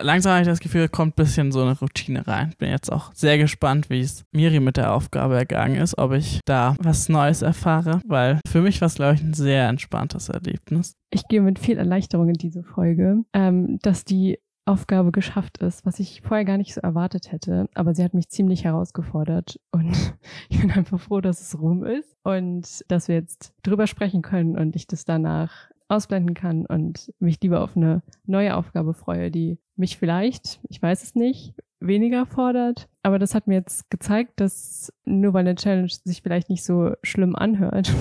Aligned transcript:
langsam 0.00 0.32
habe 0.32 0.42
ich 0.42 0.48
das 0.48 0.60
Gefühl, 0.60 0.88
kommt 0.88 1.14
ein 1.14 1.22
bisschen 1.24 1.52
so 1.52 1.62
eine 1.62 1.78
Routine 1.78 2.26
rein. 2.26 2.54
Bin 2.58 2.70
jetzt 2.70 2.90
auch 2.90 3.12
sehr 3.14 3.38
gespannt, 3.38 3.90
wie 3.90 4.00
es 4.00 4.24
Miri 4.32 4.60
mit 4.60 4.76
der 4.76 4.94
Aufgabe 4.94 5.36
ergangen 5.36 5.76
ist, 5.76 5.98
ob 5.98 6.12
ich 6.12 6.40
da 6.44 6.76
was 6.80 7.08
Neues 7.08 7.42
erfahre, 7.42 8.00
weil 8.06 8.40
für 8.46 8.62
mich 8.62 8.80
war 8.80 8.86
es, 8.86 8.94
glaube 8.94 9.14
ich, 9.14 9.22
ein 9.22 9.34
sehr 9.34 9.68
entspanntes 9.68 10.28
Erlebnis. 10.28 10.94
Ich 11.10 11.28
gehe 11.28 11.40
mit 11.40 11.58
viel 11.58 11.78
Erleichterung 11.78 12.28
in 12.28 12.34
diese 12.34 12.62
Folge, 12.62 13.24
ähm, 13.32 13.78
dass 13.82 14.04
die 14.04 14.38
Aufgabe 14.64 15.10
geschafft 15.10 15.58
ist, 15.58 15.84
was 15.84 15.98
ich 15.98 16.22
vorher 16.22 16.44
gar 16.44 16.56
nicht 16.56 16.72
so 16.72 16.80
erwartet 16.80 17.32
hätte. 17.32 17.68
Aber 17.74 17.94
sie 17.94 18.04
hat 18.04 18.14
mich 18.14 18.28
ziemlich 18.28 18.64
herausgefordert 18.64 19.58
und 19.72 19.92
ich 20.48 20.60
bin 20.60 20.70
einfach 20.70 21.00
froh, 21.00 21.20
dass 21.20 21.40
es 21.40 21.60
rum 21.60 21.84
ist 21.84 22.16
und 22.22 22.84
dass 22.88 23.08
wir 23.08 23.16
jetzt 23.16 23.52
drüber 23.62 23.86
sprechen 23.86 24.22
können 24.22 24.56
und 24.56 24.76
ich 24.76 24.86
das 24.86 25.04
danach 25.04 25.71
ausblenden 25.92 26.34
kann 26.34 26.66
und 26.66 27.12
mich 27.18 27.40
lieber 27.40 27.60
auf 27.60 27.76
eine 27.76 28.02
neue 28.26 28.56
Aufgabe 28.56 28.94
freue, 28.94 29.30
die 29.30 29.58
mich 29.76 29.98
vielleicht, 29.98 30.60
ich 30.68 30.80
weiß 30.80 31.02
es 31.02 31.14
nicht, 31.14 31.54
weniger 31.80 32.26
fordert. 32.26 32.88
Aber 33.02 33.18
das 33.18 33.34
hat 33.34 33.46
mir 33.46 33.54
jetzt 33.54 33.90
gezeigt, 33.90 34.40
dass 34.40 34.92
nur 35.04 35.34
weil 35.34 35.40
eine 35.40 35.54
Challenge 35.54 35.90
sich 36.04 36.22
vielleicht 36.22 36.48
nicht 36.48 36.64
so 36.64 36.94
schlimm 37.02 37.36
anhört, 37.36 37.92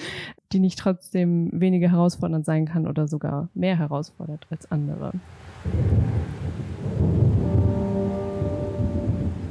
die 0.52 0.60
nicht 0.60 0.78
trotzdem 0.78 1.50
weniger 1.52 1.90
herausfordernd 1.90 2.44
sein 2.44 2.66
kann 2.66 2.86
oder 2.86 3.08
sogar 3.08 3.48
mehr 3.54 3.76
herausfordert 3.76 4.46
als 4.50 4.70
andere. 4.70 5.12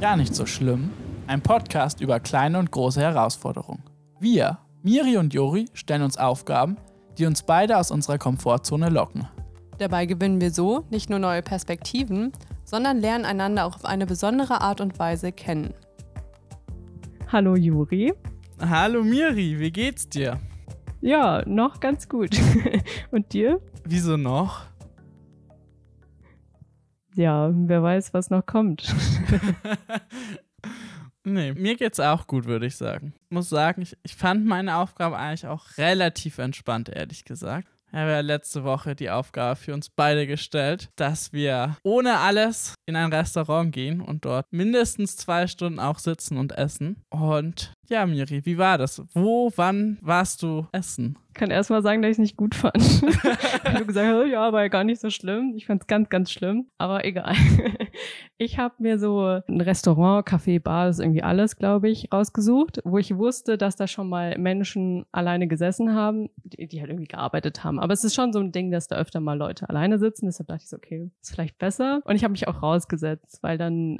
Gar 0.00 0.16
nicht 0.16 0.34
so 0.34 0.46
schlimm. 0.46 0.90
Ein 1.26 1.42
Podcast 1.42 2.00
über 2.00 2.18
kleine 2.18 2.58
und 2.58 2.70
große 2.70 3.00
Herausforderungen. 3.00 3.82
Wir, 4.18 4.58
Miri 4.82 5.16
und 5.16 5.34
Jori, 5.34 5.66
stellen 5.74 6.02
uns 6.02 6.16
Aufgaben, 6.16 6.76
die 7.18 7.26
uns 7.26 7.42
beide 7.42 7.78
aus 7.78 7.90
unserer 7.90 8.18
Komfortzone 8.18 8.88
locken. 8.88 9.28
Dabei 9.78 10.06
gewinnen 10.06 10.40
wir 10.40 10.50
so 10.50 10.84
nicht 10.90 11.08
nur 11.08 11.18
neue 11.18 11.42
Perspektiven, 11.42 12.32
sondern 12.64 12.98
lernen 12.98 13.24
einander 13.24 13.64
auch 13.64 13.76
auf 13.76 13.84
eine 13.84 14.06
besondere 14.06 14.60
Art 14.60 14.80
und 14.80 14.98
Weise 14.98 15.32
kennen. 15.32 15.74
Hallo 17.28 17.56
Juri. 17.56 18.12
Hallo 18.60 19.02
Miri, 19.02 19.58
wie 19.58 19.70
geht's 19.70 20.08
dir? 20.08 20.38
Ja, 21.00 21.42
noch 21.46 21.80
ganz 21.80 22.08
gut. 22.08 22.36
und 23.10 23.32
dir? 23.32 23.60
Wieso 23.84 24.16
noch? 24.16 24.66
Ja, 27.14 27.50
wer 27.52 27.82
weiß, 27.82 28.12
was 28.14 28.30
noch 28.30 28.44
kommt. 28.46 28.94
Nee, 31.24 31.52
mir 31.52 31.76
geht's 31.76 32.00
auch 32.00 32.26
gut, 32.26 32.46
würde 32.46 32.66
ich 32.66 32.76
sagen. 32.76 33.14
Ich 33.24 33.30
muss 33.30 33.48
sagen, 33.48 33.82
ich, 33.82 33.96
ich 34.02 34.16
fand 34.16 34.46
meine 34.46 34.76
Aufgabe 34.76 35.18
eigentlich 35.18 35.46
auch 35.46 35.66
relativ 35.76 36.38
entspannt, 36.38 36.88
ehrlich 36.88 37.24
gesagt. 37.24 37.68
Ich 37.92 37.98
habe 37.98 38.10
ja 38.10 38.20
letzte 38.20 38.62
Woche 38.62 38.94
die 38.94 39.10
Aufgabe 39.10 39.56
für 39.56 39.74
uns 39.74 39.90
beide 39.90 40.26
gestellt, 40.26 40.90
dass 40.94 41.32
wir 41.32 41.76
ohne 41.82 42.18
alles 42.18 42.74
in 42.86 42.94
ein 42.94 43.12
Restaurant 43.12 43.72
gehen 43.72 44.00
und 44.00 44.24
dort 44.24 44.46
mindestens 44.52 45.16
zwei 45.16 45.48
Stunden 45.48 45.80
auch 45.80 45.98
sitzen 45.98 46.36
und 46.36 46.52
essen. 46.52 47.02
Und 47.10 47.72
ja, 47.90 48.06
Miri, 48.06 48.44
wie 48.46 48.56
war 48.56 48.78
das? 48.78 49.02
Wo, 49.12 49.52
wann 49.56 49.98
warst 50.00 50.42
du 50.42 50.66
essen? 50.70 51.18
Ich 51.30 51.34
kann 51.34 51.50
erstmal 51.50 51.82
sagen, 51.82 52.02
dass 52.02 52.10
ich 52.10 52.14
es 52.14 52.18
nicht 52.18 52.36
gut 52.36 52.54
fand. 52.54 53.02
du 53.02 53.86
gesagt 53.86 54.14
hast, 54.14 54.30
ja, 54.30 54.52
war 54.52 54.62
ja 54.62 54.68
gar 54.68 54.84
nicht 54.84 55.00
so 55.00 55.10
schlimm. 55.10 55.54
Ich 55.56 55.66
fand 55.66 55.82
es 55.82 55.86
ganz, 55.86 56.08
ganz 56.08 56.30
schlimm, 56.30 56.66
aber 56.78 57.04
egal. 57.04 57.34
ich 58.38 58.58
habe 58.58 58.74
mir 58.78 58.98
so 58.98 59.40
ein 59.46 59.60
Restaurant, 59.60 60.26
Café, 60.26 60.60
Bar, 60.60 60.86
das 60.86 60.98
ist 60.98 61.04
irgendwie 61.04 61.22
alles, 61.22 61.56
glaube 61.56 61.88
ich, 61.88 62.12
rausgesucht, 62.12 62.80
wo 62.84 62.98
ich 62.98 63.16
wusste, 63.16 63.58
dass 63.58 63.74
da 63.74 63.88
schon 63.88 64.08
mal 64.08 64.38
Menschen 64.38 65.04
alleine 65.10 65.48
gesessen 65.48 65.94
haben, 65.94 66.30
die, 66.44 66.68
die 66.68 66.80
halt 66.80 66.90
irgendwie 66.90 67.08
gearbeitet 67.08 67.64
haben. 67.64 67.80
Aber 67.80 67.92
es 67.92 68.04
ist 68.04 68.14
schon 68.14 68.32
so 68.32 68.38
ein 68.38 68.52
Ding, 68.52 68.70
dass 68.70 68.86
da 68.86 68.96
öfter 68.96 69.20
mal 69.20 69.36
Leute 69.36 69.68
alleine 69.68 69.98
sitzen. 69.98 70.26
Deshalb 70.26 70.48
dachte 70.48 70.62
ich 70.62 70.68
so, 70.68 70.76
okay, 70.76 71.10
ist 71.20 71.32
vielleicht 71.32 71.58
besser. 71.58 72.02
Und 72.04 72.14
ich 72.14 72.22
habe 72.22 72.32
mich 72.32 72.46
auch 72.46 72.62
rausgesetzt, 72.62 73.42
weil 73.42 73.58
dann 73.58 73.98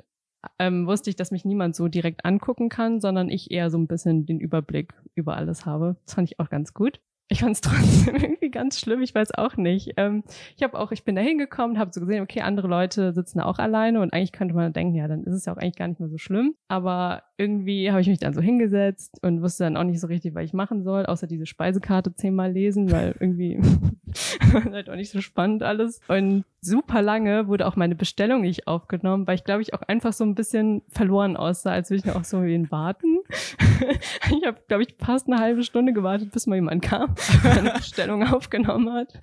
ähm, 0.58 0.86
wusste 0.86 1.10
ich, 1.10 1.16
dass 1.16 1.30
mich 1.30 1.44
niemand 1.44 1.76
so 1.76 1.88
direkt 1.88 2.24
angucken 2.24 2.68
kann, 2.68 3.00
sondern 3.00 3.28
ich 3.28 3.50
eher 3.50 3.70
so 3.70 3.78
ein 3.78 3.86
bisschen 3.86 4.26
den 4.26 4.40
Überblick 4.40 4.94
über 5.14 5.36
alles 5.36 5.66
habe. 5.66 5.96
Das 6.04 6.14
fand 6.14 6.30
ich 6.30 6.40
auch 6.40 6.50
ganz 6.50 6.74
gut 6.74 7.00
ich 7.30 7.40
fand 7.40 7.54
es 7.54 7.60
trotzdem 7.62 8.16
irgendwie 8.16 8.50
ganz 8.50 8.78
schlimm, 8.78 9.00
ich 9.02 9.14
weiß 9.14 9.34
auch 9.34 9.56
nicht. 9.56 9.94
Ähm, 9.96 10.24
ich 10.56 10.62
habe 10.62 10.78
auch, 10.78 10.92
ich 10.92 11.04
bin 11.04 11.14
da 11.14 11.22
hingekommen, 11.22 11.78
habe 11.78 11.92
so 11.94 12.00
gesehen, 12.00 12.22
okay, 12.22 12.40
andere 12.40 12.66
Leute 12.66 13.12
sitzen 13.12 13.38
da 13.38 13.44
auch 13.44 13.58
alleine 13.58 14.00
und 14.00 14.12
eigentlich 14.12 14.32
könnte 14.32 14.54
man 14.54 14.72
denken, 14.72 14.94
ja, 14.94 15.08
dann 15.08 15.24
ist 15.24 15.34
es 15.34 15.44
ja 15.46 15.52
auch 15.52 15.56
eigentlich 15.56 15.76
gar 15.76 15.88
nicht 15.88 16.00
mehr 16.00 16.08
so 16.08 16.18
schlimm. 16.18 16.54
Aber 16.68 17.22
irgendwie 17.38 17.90
habe 17.90 18.00
ich 18.00 18.08
mich 18.08 18.18
dann 18.18 18.34
so 18.34 18.40
hingesetzt 18.40 19.18
und 19.22 19.42
wusste 19.42 19.64
dann 19.64 19.76
auch 19.76 19.84
nicht 19.84 20.00
so 20.00 20.08
richtig, 20.08 20.34
was 20.34 20.44
ich 20.44 20.52
machen 20.52 20.82
soll, 20.82 21.06
außer 21.06 21.26
diese 21.26 21.46
Speisekarte 21.46 22.14
zehnmal 22.14 22.52
lesen, 22.52 22.90
weil 22.90 23.14
irgendwie 23.20 23.60
halt 24.72 24.90
auch 24.90 24.96
nicht 24.96 25.10
so 25.10 25.20
spannend 25.20 25.62
alles. 25.62 26.00
Und 26.08 26.44
super 26.60 27.00
lange 27.00 27.46
wurde 27.46 27.66
auch 27.66 27.76
meine 27.76 27.94
Bestellung 27.94 28.40
nicht 28.40 28.66
aufgenommen, 28.66 29.26
weil 29.26 29.36
ich 29.36 29.44
glaube 29.44 29.62
ich 29.62 29.72
auch 29.72 29.82
einfach 29.82 30.12
so 30.12 30.24
ein 30.24 30.34
bisschen 30.34 30.82
verloren 30.88 31.36
aussah, 31.36 31.70
als 31.70 31.90
würde 31.90 32.00
ich 32.00 32.04
noch 32.04 32.16
auch 32.16 32.24
so 32.24 32.42
wie 32.42 32.54
ihn 32.54 32.72
warten. 32.72 33.19
ich 34.30 34.46
habe, 34.46 34.60
glaube 34.68 34.82
ich, 34.82 34.94
fast 34.98 35.26
eine 35.26 35.38
halbe 35.38 35.62
Stunde 35.62 35.92
gewartet, 35.92 36.32
bis 36.32 36.46
mal 36.46 36.56
jemand 36.56 36.82
kam, 36.82 37.14
meine 37.42 37.72
Bestellung 37.72 38.26
aufgenommen 38.32 38.92
hat. 38.92 39.18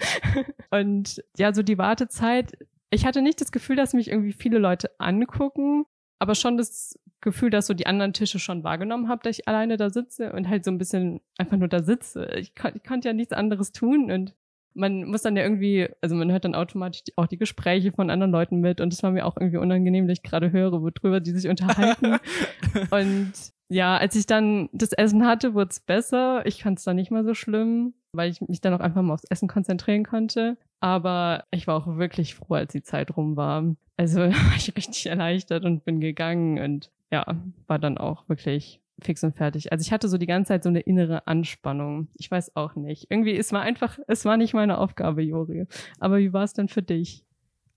Und 0.72 1.24
ja, 1.38 1.54
so 1.54 1.64
die 1.64 1.78
Wartezeit, 1.78 2.58
ich 2.90 3.06
hatte 3.06 3.22
nicht 3.22 3.42
das 3.42 3.52
Gefühl, 3.52 3.76
dass 3.76 3.94
mich 3.94 4.10
irgendwie 4.10 4.34
viele 4.34 4.60
Leute 4.60 4.92
angucken, 5.00 5.86
aber 6.20 6.36
schon 6.36 6.58
das 6.58 7.00
Gefühl, 7.22 7.50
dass 7.50 7.68
so 7.68 7.74
die 7.74 7.88
anderen 7.88 8.14
Tische 8.14 8.40
schon 8.40 8.64
wahrgenommen 8.64 9.10
habe, 9.10 9.24
dass 9.24 9.40
ich 9.40 9.48
alleine 9.48 9.78
da 9.78 9.90
sitze 9.90 10.32
und 10.34 10.48
halt 10.48 10.64
so 10.64 10.72
ein 10.72 10.78
bisschen 10.78 11.22
einfach 11.38 11.58
nur 11.58 11.68
da 11.68 11.84
sitze. 11.84 12.30
Ich, 12.38 12.56
kon 12.56 12.72
ich 12.76 12.84
konnte 12.84 13.08
ja 13.08 13.14
nichts 13.14 13.34
anderes 13.34 13.72
tun 13.72 14.12
und 14.12 14.36
man 14.78 15.06
muss 15.06 15.24
dann 15.24 15.36
ja 15.36 15.44
irgendwie, 15.44 15.90
also 16.02 16.16
man 16.16 16.32
hört 16.32 16.46
dann 16.46 16.56
automatisch 16.56 17.04
die, 17.04 17.14
auch 17.18 17.28
die 17.28 17.38
Gespräche 17.38 17.92
von 17.92 18.10
anderen 18.10 18.32
Leuten 18.32 18.60
mit 18.60 18.80
und 18.80 18.94
es 18.94 19.04
war 19.04 19.12
mir 19.12 19.26
auch 19.26 19.36
irgendwie 19.38 19.58
unangenehm, 19.58 20.08
dass 20.08 20.20
ich 20.20 20.24
gerade 20.24 20.52
höre, 20.52 20.82
worüber 20.82 21.20
die 21.20 21.32
sich 21.32 21.50
unterhalten. 21.50 22.18
und 22.92 23.34
ja, 23.70 23.98
als 23.98 24.16
ich 24.16 24.28
dann 24.28 24.70
das 24.72 24.94
Essen 24.94 25.26
hatte, 25.26 25.54
wurde 25.54 25.72
es 25.72 25.80
besser. 25.80 26.46
Ich 26.46 26.64
fand 26.64 26.78
es 26.78 26.86
dann 26.86 26.96
nicht 26.96 27.12
mal 27.12 27.26
so 27.26 27.34
schlimm, 27.34 27.96
weil 28.14 28.30
ich 28.30 28.40
mich 28.42 28.62
dann 28.62 28.74
auch 28.74 28.80
einfach 28.80 29.02
mal 29.02 29.14
aufs 29.14 29.26
Essen 29.30 29.50
konzentrieren 29.50 30.06
konnte. 30.06 30.58
Aber 30.80 31.44
ich 31.52 31.68
war 31.68 31.76
auch 31.76 31.98
wirklich 31.98 32.36
froh, 32.36 32.54
als 32.54 32.72
die 32.72 32.84
Zeit 32.84 33.18
rum 33.18 33.36
war. 33.36 33.76
Also 33.98 34.20
war 34.22 34.56
ich 34.56 34.76
richtig 34.78 35.08
erleichtert 35.08 35.66
und 35.66 35.84
bin 35.84 36.00
gegangen 36.00 36.60
und 36.60 36.92
ja, 37.12 37.26
war 37.68 37.80
dann 37.80 37.98
auch 37.98 38.30
wirklich 38.30 38.82
fix 39.02 39.24
und 39.24 39.36
fertig. 39.36 39.72
Also 39.72 39.82
ich 39.82 39.92
hatte 39.92 40.10
so 40.10 40.18
die 40.18 40.26
ganze 40.26 40.50
Zeit 40.50 40.64
so 40.64 40.70
eine 40.70 40.80
innere 40.82 41.28
Anspannung. 41.28 42.08
Ich 42.16 42.30
weiß 42.30 42.56
auch 42.56 42.76
nicht. 42.76 43.08
Irgendwie, 43.10 43.38
es 43.38 43.52
war 43.52 43.62
einfach, 43.62 44.00
es 44.08 44.26
war 44.26 44.38
nicht 44.38 44.54
meine 44.54 44.78
Aufgabe, 44.78 45.22
Jori. 45.22 45.66
Aber 46.00 46.18
wie 46.18 46.34
war 46.34 46.44
es 46.44 46.54
denn 46.54 46.68
für 46.68 46.82
dich? 46.82 47.24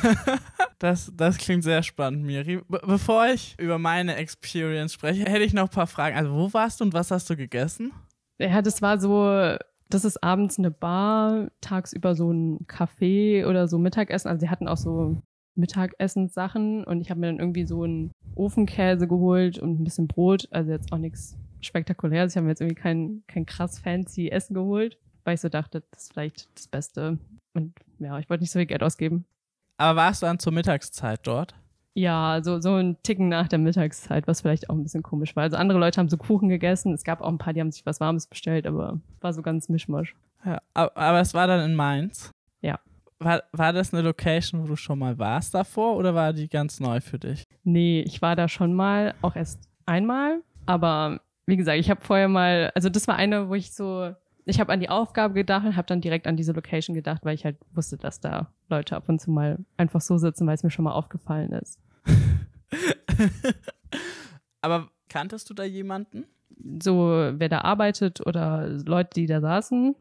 das, 0.80 1.12
das 1.16 1.38
klingt 1.38 1.64
sehr 1.64 1.84
spannend, 1.84 2.24
Miri. 2.24 2.62
Be 2.68 2.82
bevor 2.86 3.28
ich 3.28 3.56
über 3.60 3.78
meine 3.78 4.16
Experience 4.16 4.94
spreche, 4.94 5.26
hätte 5.26 5.44
ich 5.44 5.54
noch 5.54 5.64
ein 5.64 5.70
paar 5.70 5.88
Fragen. 5.88 6.16
Also, 6.16 6.34
wo 6.34 6.54
warst 6.54 6.80
du 6.80 6.86
und 6.86 6.94
was 6.94 7.12
hast 7.12 7.30
du 7.30 7.36
gegessen? 7.36 7.92
Ja, 8.40 8.62
das 8.62 8.82
war 8.82 9.00
so, 9.00 9.58
das 9.90 10.06
ist 10.06 10.24
abends 10.24 10.58
eine 10.58 10.72
Bar, 10.72 11.50
tagsüber 11.62 12.16
so 12.16 12.32
ein 12.32 12.60
Café 12.66 13.46
oder 13.46 13.68
so 13.68 13.78
Mittagessen. 13.78 14.30
Also, 14.30 14.40
sie 14.46 14.50
hatten 14.50 14.68
auch 14.68 14.78
so 14.78 15.22
Mittagessenssachen 15.56 16.84
und 16.84 17.02
ich 17.02 17.10
habe 17.10 17.20
mir 17.20 17.28
dann 17.28 17.40
irgendwie 17.40 17.66
so 17.66 17.84
einen 17.84 18.12
Ofenkäse 18.36 19.08
geholt 19.08 19.60
und 19.60 19.80
ein 19.80 19.84
bisschen 19.84 20.08
Brot, 20.08 20.48
also 20.52 20.72
jetzt 20.72 20.92
auch 20.92 20.98
nichts 20.98 21.38
spektakuläres. 21.62 22.34
Ich 22.34 22.38
habe 22.38 22.46
mir 22.46 22.52
jetzt 22.52 22.62
irgendwie 22.62 22.82
kein, 22.82 23.24
kein 23.28 23.46
krass 23.46 23.80
fancy 23.80 24.30
Essen 24.30 24.54
geholt, 24.54 24.98
weil 25.24 25.36
ich 25.36 25.42
so 25.42 25.50
dachte, 25.50 25.84
das 25.92 26.04
ist 26.04 26.14
vielleicht 26.14 26.50
das 26.56 26.68
Beste. 26.68 27.20
Und 27.54 27.74
ja, 28.00 28.18
ich 28.20 28.30
wollte 28.30 28.44
nicht 28.44 28.52
so 28.52 28.60
viel 28.60 28.66
Geld 28.66 28.84
ausgeben. 28.84 29.26
Aber 29.78 29.98
warst 29.98 30.22
du 30.22 30.26
dann 30.26 30.40
zur 30.40 30.54
Mittagszeit 30.54 31.20
dort? 31.24 31.56
Ja, 31.96 32.42
so, 32.42 32.60
so 32.60 32.74
ein 32.74 32.98
Ticken 33.04 33.30
nach 33.30 33.48
der 33.48 33.60
Mittagszeit, 33.60 34.26
was 34.28 34.42
vielleicht 34.42 34.70
auch 34.70 34.74
ein 34.74 34.82
bisschen 34.82 35.04
komisch 35.04 35.36
war. 35.36 35.44
Also 35.44 35.58
andere 35.58 35.78
Leute 35.78 36.00
haben 36.00 36.10
so 36.10 36.18
Kuchen 36.18 36.50
gegessen. 36.50 36.92
Es 36.94 37.04
gab 37.04 37.22
auch 37.22 37.30
ein 37.30 37.38
paar, 37.38 37.54
die 37.54 37.60
haben 37.60 37.72
sich 37.72 37.86
was 37.86 38.00
Warmes 38.00 38.26
bestellt, 38.26 38.66
aber 38.66 39.00
war 39.22 39.34
so 39.34 39.44
ganz 39.44 39.70
mischmasch. 39.70 40.16
Ja, 40.44 40.60
aber 40.74 41.20
es 41.20 41.36
war 41.36 41.46
dann 41.46 41.70
in 41.70 41.76
Mainz. 41.76 42.32
Ja 42.62 42.80
war, 43.24 43.44
war 43.52 43.74
das 43.74 43.94
eine 43.94 44.04
Location, 44.04 44.64
wo 44.64 44.68
du 44.68 44.76
schon 44.76 45.00
mal 45.00 45.18
warst 45.18 45.54
davor 45.54 45.96
oder 45.98 46.16
war 46.16 46.34
die 46.34 46.48
ganz 46.48 46.80
neu 46.80 47.02
für 47.02 47.20
dich? 47.20 47.44
Nee, 47.64 48.02
ich 48.02 48.22
war 48.22 48.36
da 48.36 48.48
schon 48.48 48.74
mal, 48.74 49.14
auch 49.22 49.36
erst 49.36 49.70
einmal. 49.86 50.42
Aber 50.66 51.22
wie 51.46 51.58
gesagt, 51.58 51.80
ich 51.80 51.90
habe 51.90 52.02
vorher 52.02 52.28
mal, 52.28 52.72
also 52.76 52.90
das 52.90 53.08
war 53.08 53.16
eine, 53.16 53.50
wo 53.50 53.56
ich 53.56 53.74
so, 53.74 54.14
ich 54.46 54.60
habe 54.60 54.72
an 54.72 54.80
die 54.80 54.90
Aufgabe 54.90 55.34
gedacht 55.34 55.66
und 55.66 55.76
habe 55.76 55.88
dann 55.88 56.02
direkt 56.02 56.28
an 56.28 56.38
diese 56.38 56.54
Location 56.54 56.94
gedacht, 56.94 57.24
weil 57.24 57.36
ich 57.36 57.46
halt 57.46 57.58
wusste, 57.74 57.98
dass 57.98 58.20
da 58.20 58.52
Leute 58.70 58.96
ab 58.96 59.08
und 59.08 59.20
zu 59.20 59.32
mal 59.32 59.60
einfach 59.78 60.02
so 60.02 60.18
sitzen, 60.18 60.48
weil 60.48 60.56
es 60.56 60.64
mir 60.64 60.72
schon 60.72 60.86
mal 60.86 60.94
aufgefallen 60.94 61.52
ist. 61.52 61.80
Aber 64.62 64.90
kanntest 65.10 65.50
du 65.50 65.54
da 65.54 65.64
jemanden? 65.64 66.26
So, 66.82 67.32
wer 67.34 67.50
da 67.50 67.62
arbeitet 67.62 68.26
oder 68.26 68.68
Leute, 68.68 69.10
die 69.16 69.26
da 69.26 69.42
saßen? 69.42 69.96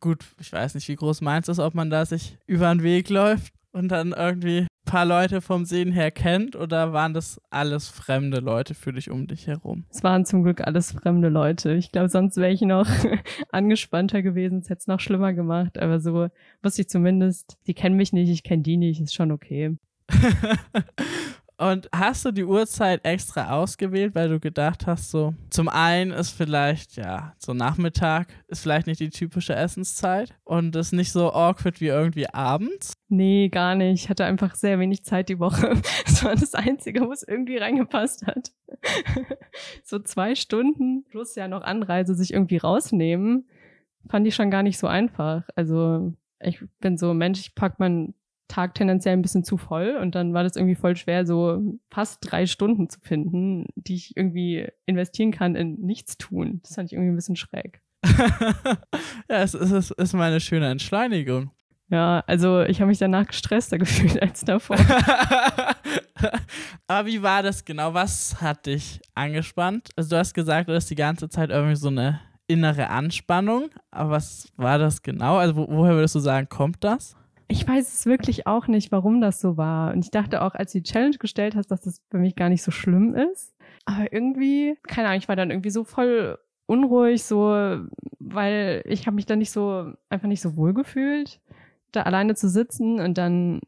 Gut, 0.00 0.24
ich 0.40 0.52
weiß 0.52 0.74
nicht, 0.74 0.88
wie 0.88 0.96
groß 0.96 1.20
meinst 1.20 1.48
du, 1.48 1.64
ob 1.64 1.74
man 1.74 1.90
da 1.90 2.06
sich 2.06 2.36
über 2.46 2.72
den 2.72 2.82
Weg 2.82 3.08
läuft 3.08 3.52
und 3.72 3.88
dann 3.88 4.12
irgendwie 4.12 4.60
ein 4.60 4.68
paar 4.84 5.04
Leute 5.04 5.40
vom 5.40 5.64
Sehen 5.64 5.92
her 5.92 6.10
kennt 6.10 6.56
oder 6.56 6.92
waren 6.92 7.14
das 7.14 7.40
alles 7.50 7.88
fremde 7.88 8.40
Leute 8.40 8.74
für 8.74 8.92
dich 8.92 9.10
um 9.10 9.26
dich 9.26 9.46
herum? 9.46 9.84
Es 9.90 10.02
waren 10.02 10.24
zum 10.24 10.42
Glück 10.42 10.60
alles 10.60 10.92
fremde 10.92 11.28
Leute. 11.28 11.74
Ich 11.74 11.92
glaube, 11.92 12.08
sonst 12.08 12.36
wäre 12.36 12.52
ich 12.52 12.60
noch 12.62 12.86
angespannter 13.50 14.22
gewesen, 14.22 14.58
es 14.58 14.68
hätte 14.68 14.80
es 14.80 14.86
noch 14.86 15.00
schlimmer 15.00 15.32
gemacht. 15.32 15.78
Aber 15.78 16.00
so 16.00 16.28
wusste 16.62 16.82
ich 16.82 16.88
zumindest, 16.88 17.56
die 17.66 17.74
kennen 17.74 17.96
mich 17.96 18.12
nicht, 18.12 18.30
ich 18.30 18.42
kenne 18.42 18.62
die 18.62 18.76
nicht, 18.76 19.00
ist 19.00 19.14
schon 19.14 19.32
okay. 19.32 19.76
Und 21.58 21.88
hast 21.94 22.24
du 22.24 22.32
die 22.32 22.44
Uhrzeit 22.44 23.04
extra 23.04 23.50
ausgewählt, 23.50 24.14
weil 24.14 24.28
du 24.28 24.40
gedacht 24.40 24.86
hast, 24.86 25.10
so, 25.10 25.34
zum 25.50 25.68
einen 25.68 26.10
ist 26.10 26.30
vielleicht, 26.30 26.96
ja, 26.96 27.34
so 27.38 27.54
Nachmittag 27.54 28.28
ist 28.48 28.62
vielleicht 28.62 28.86
nicht 28.86 29.00
die 29.00 29.10
typische 29.10 29.54
Essenszeit 29.54 30.34
und 30.44 30.74
ist 30.74 30.92
nicht 30.92 31.12
so 31.12 31.32
awkward 31.32 31.80
wie 31.80 31.88
irgendwie 31.88 32.28
abends? 32.28 32.94
Nee, 33.08 33.48
gar 33.48 33.74
nicht. 33.74 34.04
Ich 34.04 34.08
hatte 34.08 34.24
einfach 34.24 34.54
sehr 34.54 34.78
wenig 34.78 35.04
Zeit 35.04 35.28
die 35.28 35.38
Woche. 35.38 35.80
Das 36.04 36.24
war 36.24 36.34
das 36.34 36.54
Einzige, 36.54 37.00
wo 37.00 37.12
es 37.12 37.22
irgendwie 37.26 37.56
reingepasst 37.56 38.26
hat. 38.26 38.52
so 39.82 39.98
zwei 39.98 40.34
Stunden 40.34 41.04
plus 41.10 41.34
ja 41.34 41.48
noch 41.48 41.62
Anreise 41.62 42.14
sich 42.14 42.32
irgendwie 42.32 42.58
rausnehmen, 42.58 43.48
fand 44.08 44.26
ich 44.26 44.34
schon 44.34 44.50
gar 44.50 44.62
nicht 44.62 44.78
so 44.78 44.86
einfach. 44.86 45.48
Also 45.56 46.12
ich 46.40 46.62
bin 46.80 46.96
so 46.96 47.14
Mensch, 47.14 47.40
ich 47.40 47.54
pack 47.54 47.78
meinen 47.78 48.14
Tag 48.52 48.74
tendenziell 48.74 49.14
ein 49.14 49.22
bisschen 49.22 49.44
zu 49.44 49.56
voll 49.56 49.96
und 50.00 50.14
dann 50.14 50.34
war 50.34 50.42
das 50.42 50.56
irgendwie 50.56 50.74
voll 50.74 50.94
schwer, 50.94 51.24
so 51.24 51.62
fast 51.90 52.18
drei 52.20 52.44
Stunden 52.44 52.90
zu 52.90 53.00
finden, 53.00 53.64
die 53.76 53.94
ich 53.94 54.14
irgendwie 54.14 54.68
investieren 54.84 55.30
kann 55.30 55.54
in 55.54 55.80
nichts 55.80 56.18
tun. 56.18 56.60
Das 56.62 56.74
fand 56.74 56.86
ich 56.86 56.92
irgendwie 56.92 57.12
ein 57.12 57.16
bisschen 57.16 57.36
schräg. 57.36 57.80
ja, 58.04 59.42
es 59.42 59.54
ist, 59.54 59.70
es 59.70 59.90
ist 59.90 60.12
mal 60.12 60.30
eine 60.30 60.40
schöne 60.40 60.70
Entschleunigung. 60.70 61.50
Ja, 61.88 62.22
also 62.26 62.62
ich 62.62 62.80
habe 62.80 62.88
mich 62.88 62.98
danach 62.98 63.26
gestresster 63.26 63.78
gefühlt 63.78 64.20
als 64.20 64.42
davor. 64.42 64.76
Aber 66.86 67.06
wie 67.06 67.22
war 67.22 67.42
das 67.42 67.64
genau? 67.64 67.94
Was 67.94 68.42
hat 68.42 68.66
dich 68.66 69.00
angespannt? 69.14 69.88
Also 69.96 70.10
du 70.10 70.18
hast 70.18 70.34
gesagt, 70.34 70.68
du 70.68 70.74
hast 70.74 70.90
die 70.90 70.94
ganze 70.94 71.30
Zeit 71.30 71.48
irgendwie 71.48 71.76
so 71.76 71.88
eine 71.88 72.20
innere 72.48 72.88
Anspannung. 72.88 73.70
Aber 73.90 74.10
was 74.10 74.52
war 74.56 74.78
das 74.78 75.00
genau? 75.00 75.38
Also 75.38 75.56
wo, 75.56 75.66
woher 75.70 75.94
würdest 75.94 76.14
du 76.14 76.20
sagen, 76.20 76.50
kommt 76.50 76.84
das? 76.84 77.16
Ich 77.52 77.68
weiß 77.68 77.92
es 77.92 78.06
wirklich 78.06 78.46
auch 78.46 78.66
nicht, 78.66 78.92
warum 78.92 79.20
das 79.20 79.38
so 79.38 79.58
war. 79.58 79.92
Und 79.92 80.02
ich 80.02 80.10
dachte 80.10 80.40
auch, 80.40 80.54
als 80.54 80.72
du 80.72 80.80
die 80.80 80.90
Challenge 80.90 81.18
gestellt 81.18 81.54
hast, 81.54 81.66
dass 81.66 81.82
das 81.82 82.00
für 82.10 82.16
mich 82.16 82.34
gar 82.34 82.48
nicht 82.48 82.62
so 82.62 82.70
schlimm 82.70 83.14
ist. 83.14 83.54
Aber 83.84 84.10
irgendwie, 84.10 84.78
keine 84.88 85.08
Ahnung, 85.08 85.18
ich 85.18 85.28
war 85.28 85.36
dann 85.36 85.50
irgendwie 85.50 85.68
so 85.68 85.84
voll 85.84 86.38
unruhig, 86.64 87.22
so, 87.24 87.50
weil 88.20 88.82
ich 88.86 89.06
habe 89.06 89.16
mich 89.16 89.26
dann 89.26 89.38
nicht 89.38 89.50
so, 89.50 89.92
einfach 90.08 90.28
nicht 90.28 90.40
so 90.40 90.56
wohl 90.56 90.72
gefühlt, 90.72 91.42
da 91.90 92.04
alleine 92.04 92.34
zu 92.36 92.48
sitzen 92.48 93.00
und 93.00 93.18
dann 93.18 93.60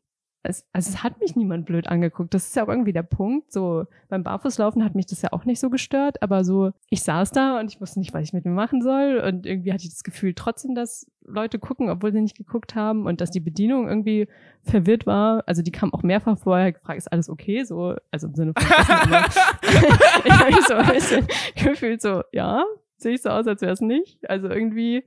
es, 0.44 0.66
also 0.72 0.90
es 0.90 1.02
hat 1.02 1.20
mich 1.20 1.36
niemand 1.36 1.64
blöd 1.66 1.88
angeguckt. 1.88 2.34
Das 2.34 2.46
ist 2.46 2.56
ja 2.56 2.64
auch 2.64 2.68
irgendwie 2.68 2.92
der 2.92 3.02
Punkt. 3.02 3.50
So 3.52 3.86
beim 4.08 4.22
Barfußlaufen 4.22 4.84
hat 4.84 4.94
mich 4.94 5.06
das 5.06 5.22
ja 5.22 5.32
auch 5.32 5.44
nicht 5.44 5.58
so 5.58 5.70
gestört, 5.70 6.22
aber 6.22 6.44
so 6.44 6.72
ich 6.90 7.02
saß 7.02 7.32
da 7.32 7.58
und 7.58 7.72
ich 7.72 7.80
wusste 7.80 7.98
nicht, 7.98 8.12
was 8.12 8.22
ich 8.22 8.32
mit 8.32 8.44
mir 8.44 8.50
machen 8.50 8.82
soll 8.82 9.22
und 9.26 9.46
irgendwie 9.46 9.72
hatte 9.72 9.84
ich 9.84 9.90
das 9.90 10.04
Gefühl 10.04 10.34
trotzdem, 10.34 10.74
dass 10.74 11.10
Leute 11.26 11.58
gucken, 11.58 11.88
obwohl 11.88 12.12
sie 12.12 12.20
nicht 12.20 12.36
geguckt 12.36 12.74
haben 12.74 13.06
und 13.06 13.22
dass 13.22 13.30
die 13.30 13.40
Bedienung 13.40 13.88
irgendwie 13.88 14.28
verwirrt 14.62 15.06
war. 15.06 15.42
Also 15.46 15.62
die 15.62 15.72
kam 15.72 15.94
auch 15.94 16.02
mehrfach 16.02 16.38
vorher 16.38 16.72
gefragt, 16.72 16.98
ist 16.98 17.10
alles 17.10 17.30
okay? 17.30 17.64
So, 17.64 17.96
also 18.10 18.26
im 18.26 18.34
Sinne 18.34 18.52
von 18.56 18.66
ich 20.24 20.32
habe 20.32 20.52
mich 20.52 20.66
so 20.66 20.74
ein 20.74 20.92
bisschen 20.92 21.26
gefühlt 21.56 22.02
so, 22.02 22.22
ja, 22.32 22.64
sehe 22.98 23.14
ich 23.14 23.22
so 23.22 23.30
aus, 23.30 23.46
als 23.46 23.62
wäre 23.62 23.72
es 23.72 23.80
nicht. 23.80 24.28
Also 24.28 24.48
irgendwie 24.48 25.04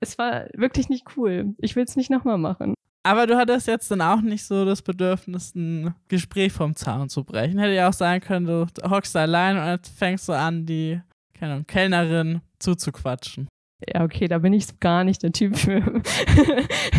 es 0.00 0.18
war 0.18 0.46
wirklich 0.52 0.90
nicht 0.90 1.16
cool. 1.16 1.54
Ich 1.58 1.76
will 1.76 1.84
es 1.84 1.96
nicht 1.96 2.10
nochmal 2.10 2.36
machen. 2.36 2.74
Aber 3.06 3.26
du 3.26 3.36
hattest 3.36 3.66
jetzt 3.66 3.90
dann 3.90 4.00
auch 4.00 4.22
nicht 4.22 4.44
so 4.44 4.64
das 4.64 4.80
Bedürfnis, 4.80 5.54
ein 5.54 5.94
Gespräch 6.08 6.52
vom 6.52 6.74
Zaun 6.74 7.10
zu 7.10 7.22
brechen. 7.22 7.58
Hätte 7.58 7.74
ja 7.74 7.88
auch 7.88 7.92
sein 7.92 8.20
können, 8.20 8.46
du 8.46 8.66
hockst 8.88 9.14
allein 9.14 9.58
und 9.58 9.86
fängst 9.86 10.26
du 10.28 10.32
an, 10.32 10.64
die 10.64 11.00
keine 11.34 11.52
Ahnung, 11.52 11.66
Kellnerin 11.66 12.40
zuzuquatschen. 12.58 13.48
Ja, 13.86 14.02
okay, 14.02 14.28
da 14.28 14.38
bin 14.38 14.54
ich 14.54 14.80
gar 14.80 15.04
nicht 15.04 15.22
der 15.22 15.32
Typ 15.32 15.56
für. 15.56 15.82